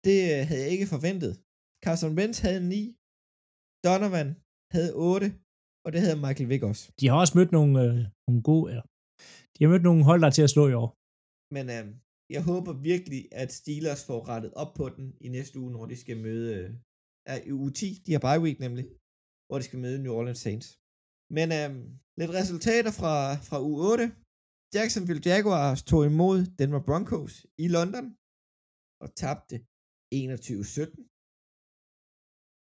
[0.08, 1.34] Det øh, havde jeg ikke forventet.
[1.86, 2.82] Carson Wentz havde 9,
[3.86, 4.30] Donovan
[4.76, 5.28] havde 8,
[5.86, 6.84] og det havde Michael Vick også.
[6.99, 7.97] De har også mødt nogle, øh,
[8.28, 8.66] nogle gode...
[8.76, 8.82] Ja.
[9.54, 10.89] De har mødt nogle hold, der er til at slå i år.
[11.56, 11.86] Men øh,
[12.36, 15.97] jeg håber virkelig, at Steelers får rettet op på den i næste uge, når de
[16.04, 16.47] skal møde...
[16.60, 16.70] Øh,
[17.49, 18.86] i uge 10, de har bye week nemlig,
[19.47, 20.68] hvor de skal møde New Orleans Saints.
[21.38, 21.70] Men øh,
[22.20, 23.16] lidt resultater fra,
[23.47, 24.04] fra uge 8.
[24.76, 27.34] Jacksonville Jaguars tog imod Denver Broncos
[27.64, 28.06] i London
[29.04, 29.58] og tabte
[30.14, 31.01] 21-17.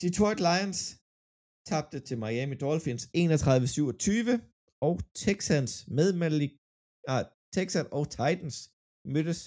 [0.05, 0.81] Detroit Lions
[1.71, 4.95] tabte til Miami Dolphins 31-27, og
[5.25, 6.53] Texans med Malik,
[7.13, 7.25] ah,
[7.57, 8.57] Texans og Titans
[9.15, 9.41] mødtes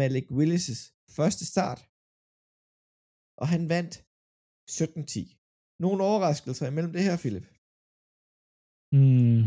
[0.00, 0.82] Malik Willis'
[1.16, 1.80] første start,
[3.40, 3.94] og han vandt
[4.78, 5.22] 17-10.
[5.84, 7.46] Nogle overraskelser imellem det her, Philip?
[8.98, 9.44] Mm,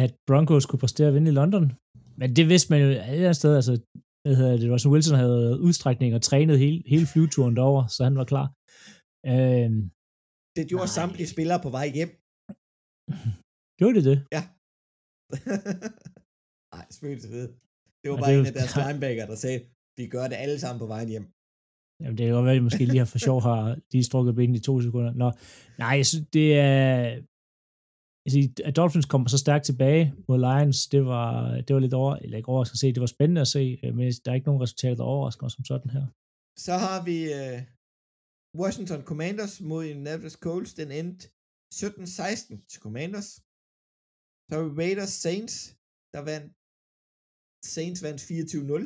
[0.00, 1.64] at Broncos kunne præstere at vinde i London.
[2.20, 3.56] Men det vidste man jo alle steder.
[3.60, 3.74] Altså,
[4.22, 8.16] hvad hedder det, Russell Wilson havde udstrækning og trænet hele, hele flyveturen derover, så han
[8.20, 8.46] var klar.
[9.32, 9.80] Øhm,
[10.56, 10.96] det gjorde nej.
[10.98, 12.10] samtlige spillere på vej hjem.
[13.78, 14.18] Gjorde det det?
[14.36, 14.42] Ja.
[16.74, 17.48] Nej, selvfølgelig til det.
[18.00, 19.58] Det var bare det en af deres linebacker, der sagde,
[19.98, 21.26] vi gør det alle sammen på vejen hjem.
[22.00, 24.58] Jamen, det er jo være, at måske lige har for sjov har lige strukket benene
[24.58, 25.12] i to sekunder.
[25.12, 25.28] Nå,
[25.78, 27.22] nej, jeg synes, det er...
[28.28, 31.30] Altså, at Dolphins kommer så stærkt tilbage mod Lions, det var,
[31.66, 33.90] det var lidt over, eller ikke overraskende at se, det var spændende at se, øh,
[33.96, 36.04] men der er ikke nogen resultater, der overrasker mig som sådan her.
[36.66, 37.58] Så har vi uh,
[38.62, 41.22] Washington Commanders mod Indianapolis Colts, den endte
[41.74, 43.30] 17-16 til Commanders.
[44.46, 45.54] Så har vi Raiders Saints,
[46.14, 46.50] der vandt
[47.74, 48.82] Saints vandt 24-0.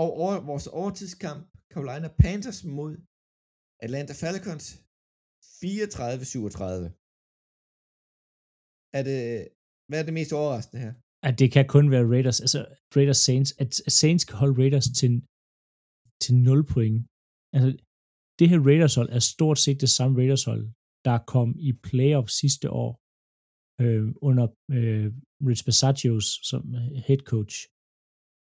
[0.00, 1.42] Og over, vores overtidskamp,
[1.72, 2.92] Carolina Panthers mod
[3.84, 4.66] Atlanta Falcons,
[5.60, 6.99] 34-37.
[8.98, 9.20] Er det,
[9.88, 10.92] hvad er det mest overraskende her?
[11.28, 12.60] At det kan kun være Raiders, altså
[12.96, 13.70] Raiders Saints, at
[14.00, 15.12] Saints kan holde Raiders til,
[16.24, 16.98] til 0 point.
[17.54, 17.70] Altså,
[18.38, 20.64] det her Raiders hold er stort set det samme Raiders hold,
[21.08, 22.90] der kom i playoff sidste år
[23.82, 25.06] øh, under øh,
[25.48, 26.62] Rich Basagios som
[27.06, 27.56] head coach.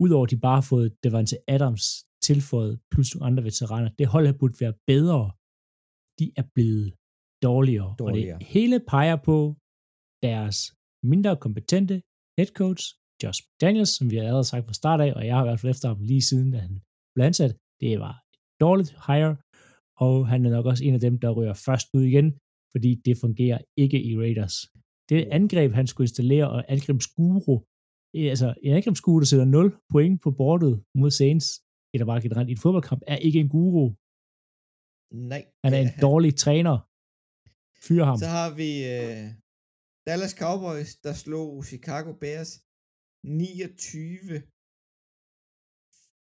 [0.04, 1.86] Udover at de bare har fået Devante Adams
[2.28, 3.90] tilføjet, plus nogle andre veteraner.
[4.00, 5.22] Det hold har burde være bedre.
[6.20, 6.88] De er blevet
[7.48, 7.96] dårligere.
[8.00, 8.36] dårligere.
[8.36, 9.36] Og det hele peger på
[10.28, 10.58] deres
[11.12, 11.96] mindre kompetente
[12.38, 12.84] head coach,
[13.24, 15.60] Josh Daniels, som vi har allerede sagt fra start af, og jeg har i hvert
[15.60, 16.74] fald efter ham lige siden, da han
[17.14, 17.54] blev ansat.
[17.82, 19.34] Det var et dårligt hire,
[20.06, 22.28] og han er nok også en af dem, der rører først ud igen,
[22.74, 24.56] fordi det fungerer ikke i Raiders.
[25.10, 27.56] Det angreb, han skulle installere, og angrebsguru,
[28.18, 31.48] eh, altså en angrebsguru, der sætter 0 point på bordet mod Saints,
[31.94, 33.86] eller bare generelt i en fodboldkamp, er ikke en guru.
[35.32, 35.44] Nej.
[35.66, 36.76] Han er en dårlig træner.
[37.86, 38.18] Fyr ham.
[38.18, 39.26] Så har vi uh,
[40.10, 42.52] Dallas Cowboys, der slog Chicago Bears
[43.24, 44.42] 29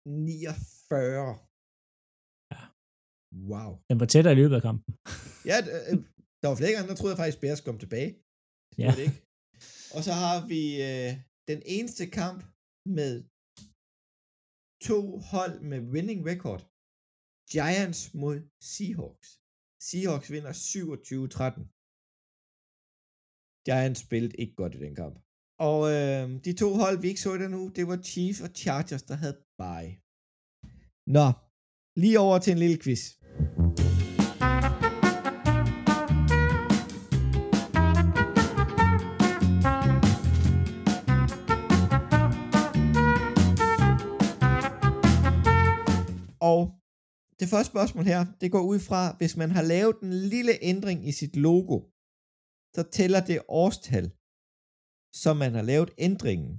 [0.04, 1.32] 49.
[2.54, 2.62] Ja.
[3.52, 3.70] Wow.
[3.90, 4.90] Den var tættere i løbet af kampen.
[5.50, 5.94] ja, øh,
[6.40, 8.10] der var flere gange, der troede jeg faktisk, Bears kom tilbage.
[8.72, 8.90] Det ja.
[8.98, 9.20] det ikke.
[9.96, 11.10] Og så har vi øh,
[11.50, 12.40] den eneste kamp
[12.98, 13.12] med
[14.88, 15.00] to
[15.32, 16.62] hold med winning record.
[17.54, 18.36] Giants mod
[18.72, 19.28] Seahawks.
[19.88, 21.77] Seahawks vinder 27-13.
[23.68, 25.16] Giants spillede ikke godt i den kamp.
[25.58, 28.48] Og øh, de to hold, vi ikke så i den uge, det var Chiefs og
[28.48, 29.92] Chargers, der havde bye.
[31.16, 31.32] Nå,
[31.96, 33.02] lige over til en lille quiz.
[46.40, 46.60] Og
[47.40, 51.08] det første spørgsmål her, det går ud fra, hvis man har lavet en lille ændring
[51.08, 51.80] i sit logo,
[52.74, 54.06] så tæller det årstal,
[55.22, 56.52] som man har lavet ændringen,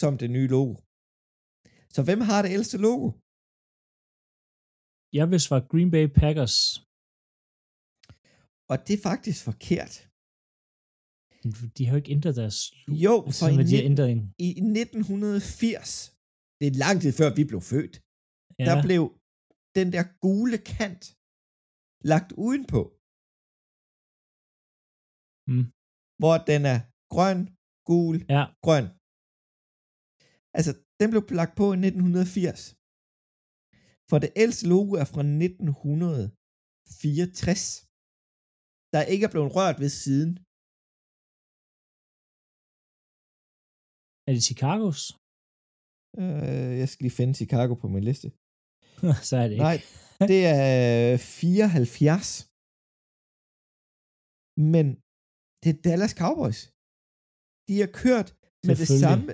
[0.00, 0.74] som det nye logo.
[1.94, 3.06] Så hvem har det ældste logo?
[5.18, 6.56] Jeg vil svare Green Bay Packers.
[8.70, 9.94] Og det er faktisk forkert.
[11.76, 12.58] De har jo ikke ændret deres...
[13.04, 14.22] Jo, Altså, for i, de har 19, ændret en...
[14.48, 14.50] i
[14.84, 15.90] 1980,
[16.58, 17.94] det er lang tid før vi blev født,
[18.58, 19.02] Ja, der blev
[19.78, 21.04] den der gule kant
[22.12, 22.82] lagt udenpå.
[25.52, 25.66] Mm.
[26.20, 26.78] Hvor den er
[27.14, 27.40] grøn,
[27.90, 28.86] gul, ja, grøn.
[30.58, 32.60] Altså, den blev lagt på i 1980.
[34.10, 37.62] For det ældste logo er fra 1964.
[38.94, 40.32] Der ikke er blevet rørt ved siden.
[44.30, 45.02] er det Chicagos?
[46.22, 48.28] Øh, jeg skal lige finde Chicago på min liste.
[49.28, 49.68] så er det ikke.
[49.70, 49.78] Nej,
[50.30, 52.28] det er 74.
[54.74, 54.86] Men
[55.62, 56.60] det er Dallas Cowboys.
[57.68, 58.28] De har kørt
[58.68, 59.26] med det samme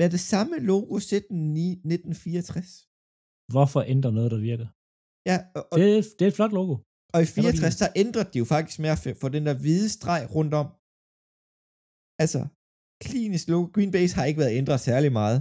[0.00, 2.68] med det samme logo siden i 1964.
[3.54, 4.68] Hvorfor ændre noget, der virker?
[5.30, 6.74] Ja, og, og, Det, er- det er et flot logo.
[7.14, 9.42] og i kan godt lide 64, der ændrede de jo faktisk mere for- for den
[9.48, 10.66] der hvide streg rundt om.
[12.22, 12.40] Altså,
[13.06, 13.64] klinisk logo.
[13.74, 15.38] Green Base har ikke været ændret særlig meget.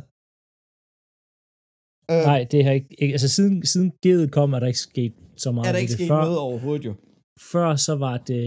[2.13, 2.91] Øh, Nej, det har ikke...
[3.01, 5.13] ikke altså, siden, siden G'et kom, er der ikke sket
[5.43, 6.93] så meget er der ikke sket før, noget overhovedet jo.
[7.51, 8.43] Før så var det...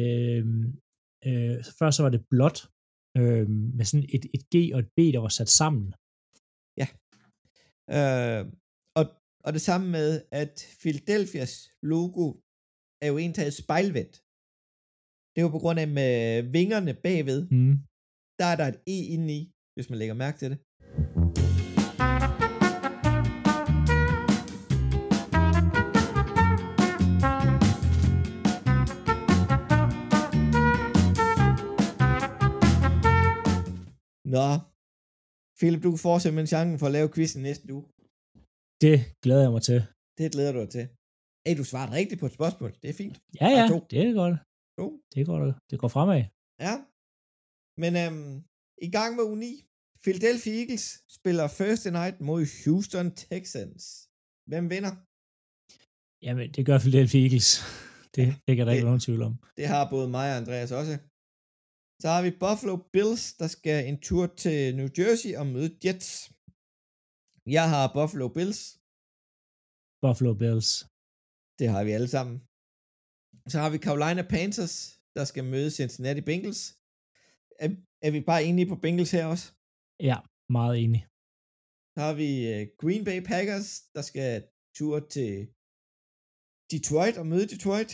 [1.29, 2.59] Øh, før så var det blåt,
[3.21, 3.47] øh,
[3.79, 5.87] med sådan et, et G og et B, der var sat sammen.
[7.99, 8.43] Øh,
[8.99, 9.05] og,
[9.47, 10.09] og det samme med,
[10.43, 11.53] at Philadelphias
[11.93, 12.25] logo
[13.05, 14.15] er jo egentlig spejlvendt.
[15.33, 16.15] Det er jo på grund af med
[16.59, 17.75] vingerne bagved, Mm.
[18.41, 19.41] der er der et E indeni,
[19.75, 20.59] hvis man lægger mærke til det.
[34.35, 34.47] Nå,
[35.59, 37.85] Philip, du får simpelthen chancen for at lave quizzen næste uge.
[38.85, 39.81] Det glæder jeg mig til.
[40.19, 40.85] Det glæder du dig til.
[41.47, 42.71] Hey, du svarede rigtigt på et spørgsmål.
[42.83, 43.17] Det er fint.
[43.41, 43.79] Ja, ja, to.
[43.91, 44.37] det er godt.
[44.79, 44.87] To.
[45.15, 45.39] Det går,
[45.71, 46.21] det går fremad.
[46.67, 46.75] Ja.
[47.83, 48.35] Men øhm,
[48.89, 49.51] i gang med 9.
[50.05, 50.87] Philadelphia Eagles
[51.17, 53.83] spiller Thursday night mod Houston Texans.
[54.51, 54.93] Hvem vinder?
[56.27, 57.51] Jamen, det gør Philadelphia Eagles.
[58.17, 59.35] Det, det kan der ikke Det- være nogen tvivl om.
[59.59, 60.95] Det har både mig og Andreas også.
[62.03, 66.11] Så har vi Buffalo Bills, der skal en tur til New Jersey og møde Jets.
[67.57, 68.61] Jeg har Buffalo Bills.
[70.05, 70.71] Buffalo Bills.
[71.59, 72.37] Det har vi alle sammen.
[73.53, 74.77] Så har vi Carolina Panthers,
[75.17, 76.63] der skal møde Cincinnati Bengals.
[77.65, 77.69] Er,
[78.07, 79.47] er vi bare enige på Bengals her også?
[80.11, 80.19] Ja,
[80.59, 81.03] meget enig.
[81.95, 84.31] Så har vi øh, Green Bay Packers, der skal
[84.79, 85.33] tur til
[86.73, 87.93] Detroit og møde Detroit.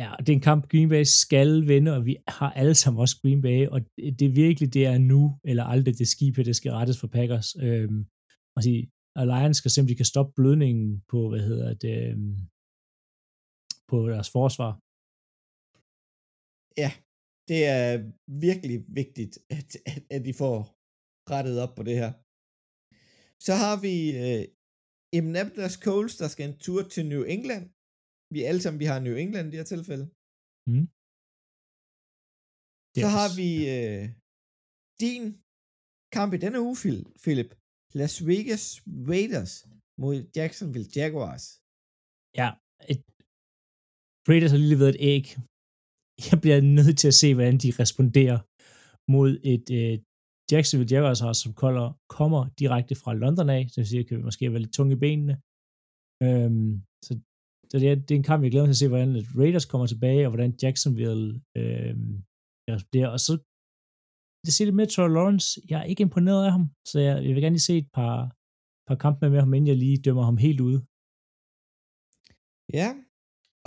[0.00, 3.00] Ja, og det er en kamp, Green Bay skal vinde, og vi har alle sammen
[3.04, 3.80] også Green Bay, og
[4.18, 7.48] det er virkelig, det er nu, eller aldrig det skib, det skal rettes for Packers.
[7.66, 8.00] Øhm,
[8.56, 8.80] og sige,
[9.18, 12.36] og Lions skal simpelthen kan stoppe blødningen på, hvad hedder det, øhm,
[13.90, 14.72] på deres forsvar.
[16.82, 16.90] Ja,
[17.50, 17.88] det er
[18.48, 20.56] virkelig vigtigt, at, at, at de får
[21.32, 22.10] rettet op på det her.
[23.46, 23.94] Så har vi
[24.24, 24.42] øh,
[25.18, 27.64] Indianapolis Coles, der skal en tur til New England.
[28.34, 30.06] Vi alle sammen, vi har New England i det her tilfælde.
[30.70, 30.86] Mm.
[32.98, 33.14] Så Yes.
[33.18, 34.04] har vi øh,
[35.04, 35.22] din
[36.16, 37.50] kamp i denne uge, Phil- Philip.
[38.00, 38.64] Las Vegas
[39.12, 39.52] Raiders
[40.02, 41.44] mod Jacksonville Jaguars.
[42.40, 42.48] Ja,
[42.92, 43.00] et,
[44.28, 45.24] Raiders har lige leveret et æg.
[46.28, 48.38] Jeg bliver nødt til at se, hvordan de responderer
[49.14, 49.94] mod et øh,
[50.52, 51.86] Jacksonville Jaguars hold, som kolder,
[52.18, 54.98] kommer direkte fra London af, det vil sige, at kan måske være lidt tung i
[55.04, 55.34] benene.
[56.26, 56.70] Øhm,
[57.06, 57.12] så
[57.70, 59.70] så det, er, det er en kamp, jeg glæder mig til at se, hvordan Raiders
[59.70, 61.26] kommer tilbage, og hvordan Jacksonville
[61.60, 62.14] øhm,
[62.70, 63.10] responderer.
[63.16, 63.32] Og så
[64.44, 67.32] det siger det med Trevor Lawrence, jeg er ikke imponeret af ham, så jeg, jeg
[67.34, 68.16] vil gerne lige se et par,
[68.88, 70.80] par kampe med ham, inden jeg lige dømmer ham helt ude.
[72.78, 72.88] Ja,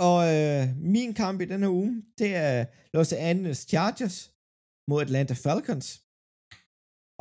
[0.08, 0.62] og øh,
[0.96, 1.90] min kamp i denne uge,
[2.20, 2.56] det er
[2.94, 4.16] Los Angeles Chargers
[4.90, 5.88] mod Atlanta Falcons.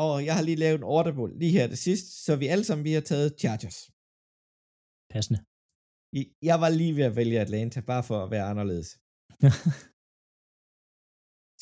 [0.06, 2.86] Og jeg har lige lavet en orderbold lige her til sidst, så vi alle sammen
[2.90, 3.80] vi har taget Chargers.
[5.14, 5.40] Passende.
[6.50, 8.90] Jeg var lige ved at vælge Atlanta, bare for at være anderledes.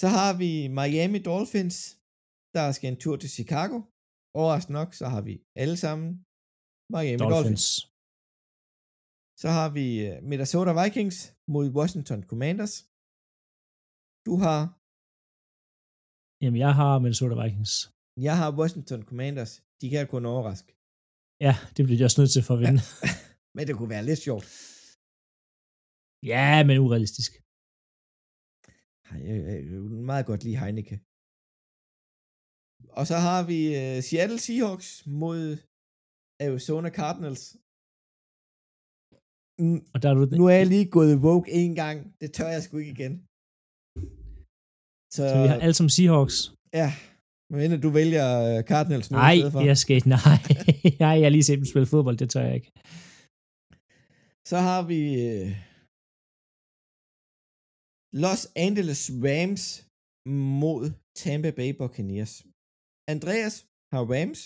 [0.02, 1.78] Så har vi Miami Dolphins,
[2.56, 3.78] der skal en tur til Chicago.
[4.40, 6.08] Overraskende nok, så har vi alle sammen
[6.96, 7.36] Miami Dolphins.
[7.36, 7.66] Dolphins.
[9.42, 11.18] Så har vi øh, Minnesota Vikings
[11.54, 12.74] mod Washington Commanders.
[14.28, 14.60] Du har,
[16.44, 17.74] Jamen, jeg har Minnesota Vikings.
[18.28, 19.52] jeg har Washington Commanders.
[19.82, 20.70] De kan kun overraske.
[21.48, 22.82] Ja, det bliver jeg også nødt til for at vinde.
[23.58, 24.48] Men det kunne være lidt sjovt.
[26.34, 27.32] Ja, men urealistisk.
[29.10, 30.96] Jeg, jeg, jeg vil meget godt lide Heineke.
[33.00, 34.90] Og så har vi uh, Seattle Seahawks
[35.22, 35.44] mod
[36.46, 37.44] Arizona Cardinals.
[39.64, 41.98] Mm, Og der er du, nu er jeg lige gået woke en gang.
[42.22, 43.14] Det tør jeg sgu ikke igen.
[45.16, 46.38] Så, Så vi har alle som Seahawks.
[46.82, 46.90] ja,
[47.56, 49.38] men du vælger øh, Cardinals nu Nej,
[49.70, 50.10] jeg skal ikke.
[50.18, 50.40] Nej,
[51.04, 52.72] nej, jeg har lige set dem spille fodbold, det tør jeg ikke.
[54.50, 55.48] Så har vi øh,
[58.24, 59.64] Los Angeles Rams
[60.56, 60.82] mod
[61.22, 62.34] Tampa Bay Buccaneers.
[63.14, 63.56] Andreas
[63.94, 64.42] har Rams.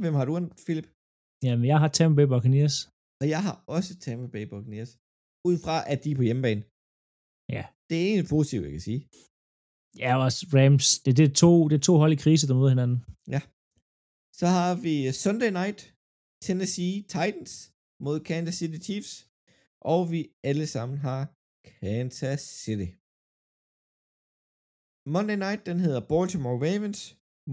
[0.00, 0.32] Hvem har du,
[0.66, 0.88] Philip?
[1.46, 2.76] Jamen, jeg har Tampa Bay Buccaneers.
[3.20, 4.92] Og jeg har også Tampa Bay Buccaneers.
[5.48, 6.62] Ud fra, at de er på hjemmebane.
[7.56, 7.62] Ja.
[7.88, 9.00] Det er egentlig positivt, jeg kan sige.
[10.02, 10.86] Ja, også Rams.
[11.04, 12.98] Det, det, er to, det er to hold i krise, der møder hinanden.
[14.40, 14.94] Så har vi
[15.24, 15.78] Sunday Night
[16.46, 17.52] Tennessee Titans
[18.04, 19.12] mod Kansas City Chiefs.
[19.92, 20.20] Og vi
[20.50, 21.22] alle sammen har
[21.80, 22.88] Kansas City.
[25.14, 27.00] Monday Night, den hedder Baltimore Ravens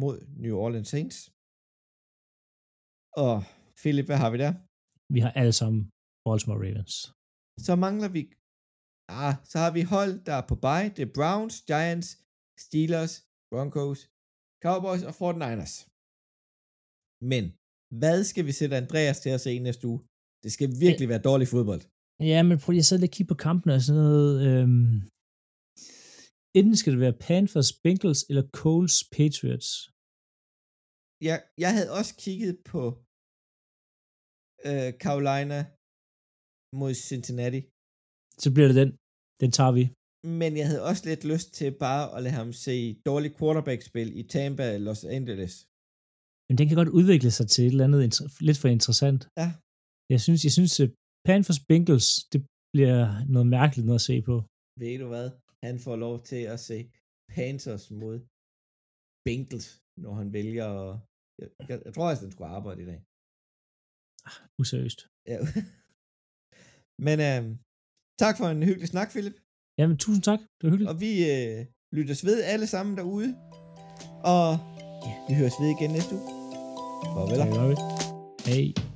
[0.02, 1.18] mod New Orleans Saints.
[3.24, 3.36] Og
[3.82, 4.54] Philip, hvad har vi der?
[5.16, 5.82] Vi har alle sammen
[6.26, 6.96] Baltimore Ravens.
[7.66, 8.22] Så mangler vi...
[9.22, 10.90] Ah, så har vi hold, der er på bye.
[10.96, 12.10] Det er Browns, Giants,
[12.66, 13.14] Steelers,
[13.52, 14.00] Broncos,
[14.66, 15.76] Cowboys og 49ers.
[17.32, 17.44] Men
[18.02, 20.00] hvad skal vi sætte Andreas til at se næste uge?
[20.44, 21.82] Det skal virkelig være dårlig fodbold.
[22.32, 24.32] Ja, men prøv lige at sidde lidt og kigge på kampen og sådan noget.
[24.48, 24.94] Øhm,
[26.60, 29.70] enten skal det være Panthers, Bengals eller Coles, Patriots.
[31.30, 32.82] Jeg, jeg havde også kigget på
[34.70, 35.60] øh, Carolina
[36.80, 37.62] mod Cincinnati,
[38.44, 38.90] Så bliver det den.
[39.44, 39.84] Den tager vi.
[40.42, 42.76] men jeg havde også lidt lyst til bare at lade ham se
[43.10, 45.54] dårlig quarterback-spil i Tampa Los Angeles.
[46.48, 49.22] Men den kan godt udvikle sig til et eller andet inter- lidt for interessant.
[49.42, 49.50] Ja.
[50.14, 50.90] Jeg synes, jeg synes at
[51.28, 52.42] Panthers, Bengals, det
[52.74, 53.02] bliver
[53.34, 54.36] noget mærkeligt noget at se på.
[54.82, 55.28] Ved du hvad?
[55.68, 56.78] Han får lov til at se
[57.36, 58.16] Panthers mod
[59.28, 59.68] Bengals,
[60.04, 60.92] når han vælger at...
[61.40, 63.00] Jeg, jeg, jeg tror også, han skulle arbejde i dag.
[64.62, 65.00] Useriøst.
[65.32, 65.38] Ja.
[67.08, 67.42] Men øh,
[68.24, 69.38] tak for en hyggelig snak, Philip.
[69.80, 70.40] Jamen, tusind tak.
[70.58, 70.92] Det var hyggeligt.
[70.94, 71.58] Og vi øh,
[71.98, 73.30] lyttes ved alle sammen derude.
[74.34, 74.48] Og
[75.08, 76.28] ja, vi høres ved igen næste uge.
[77.14, 77.78] Farvel.
[78.50, 78.93] Hej.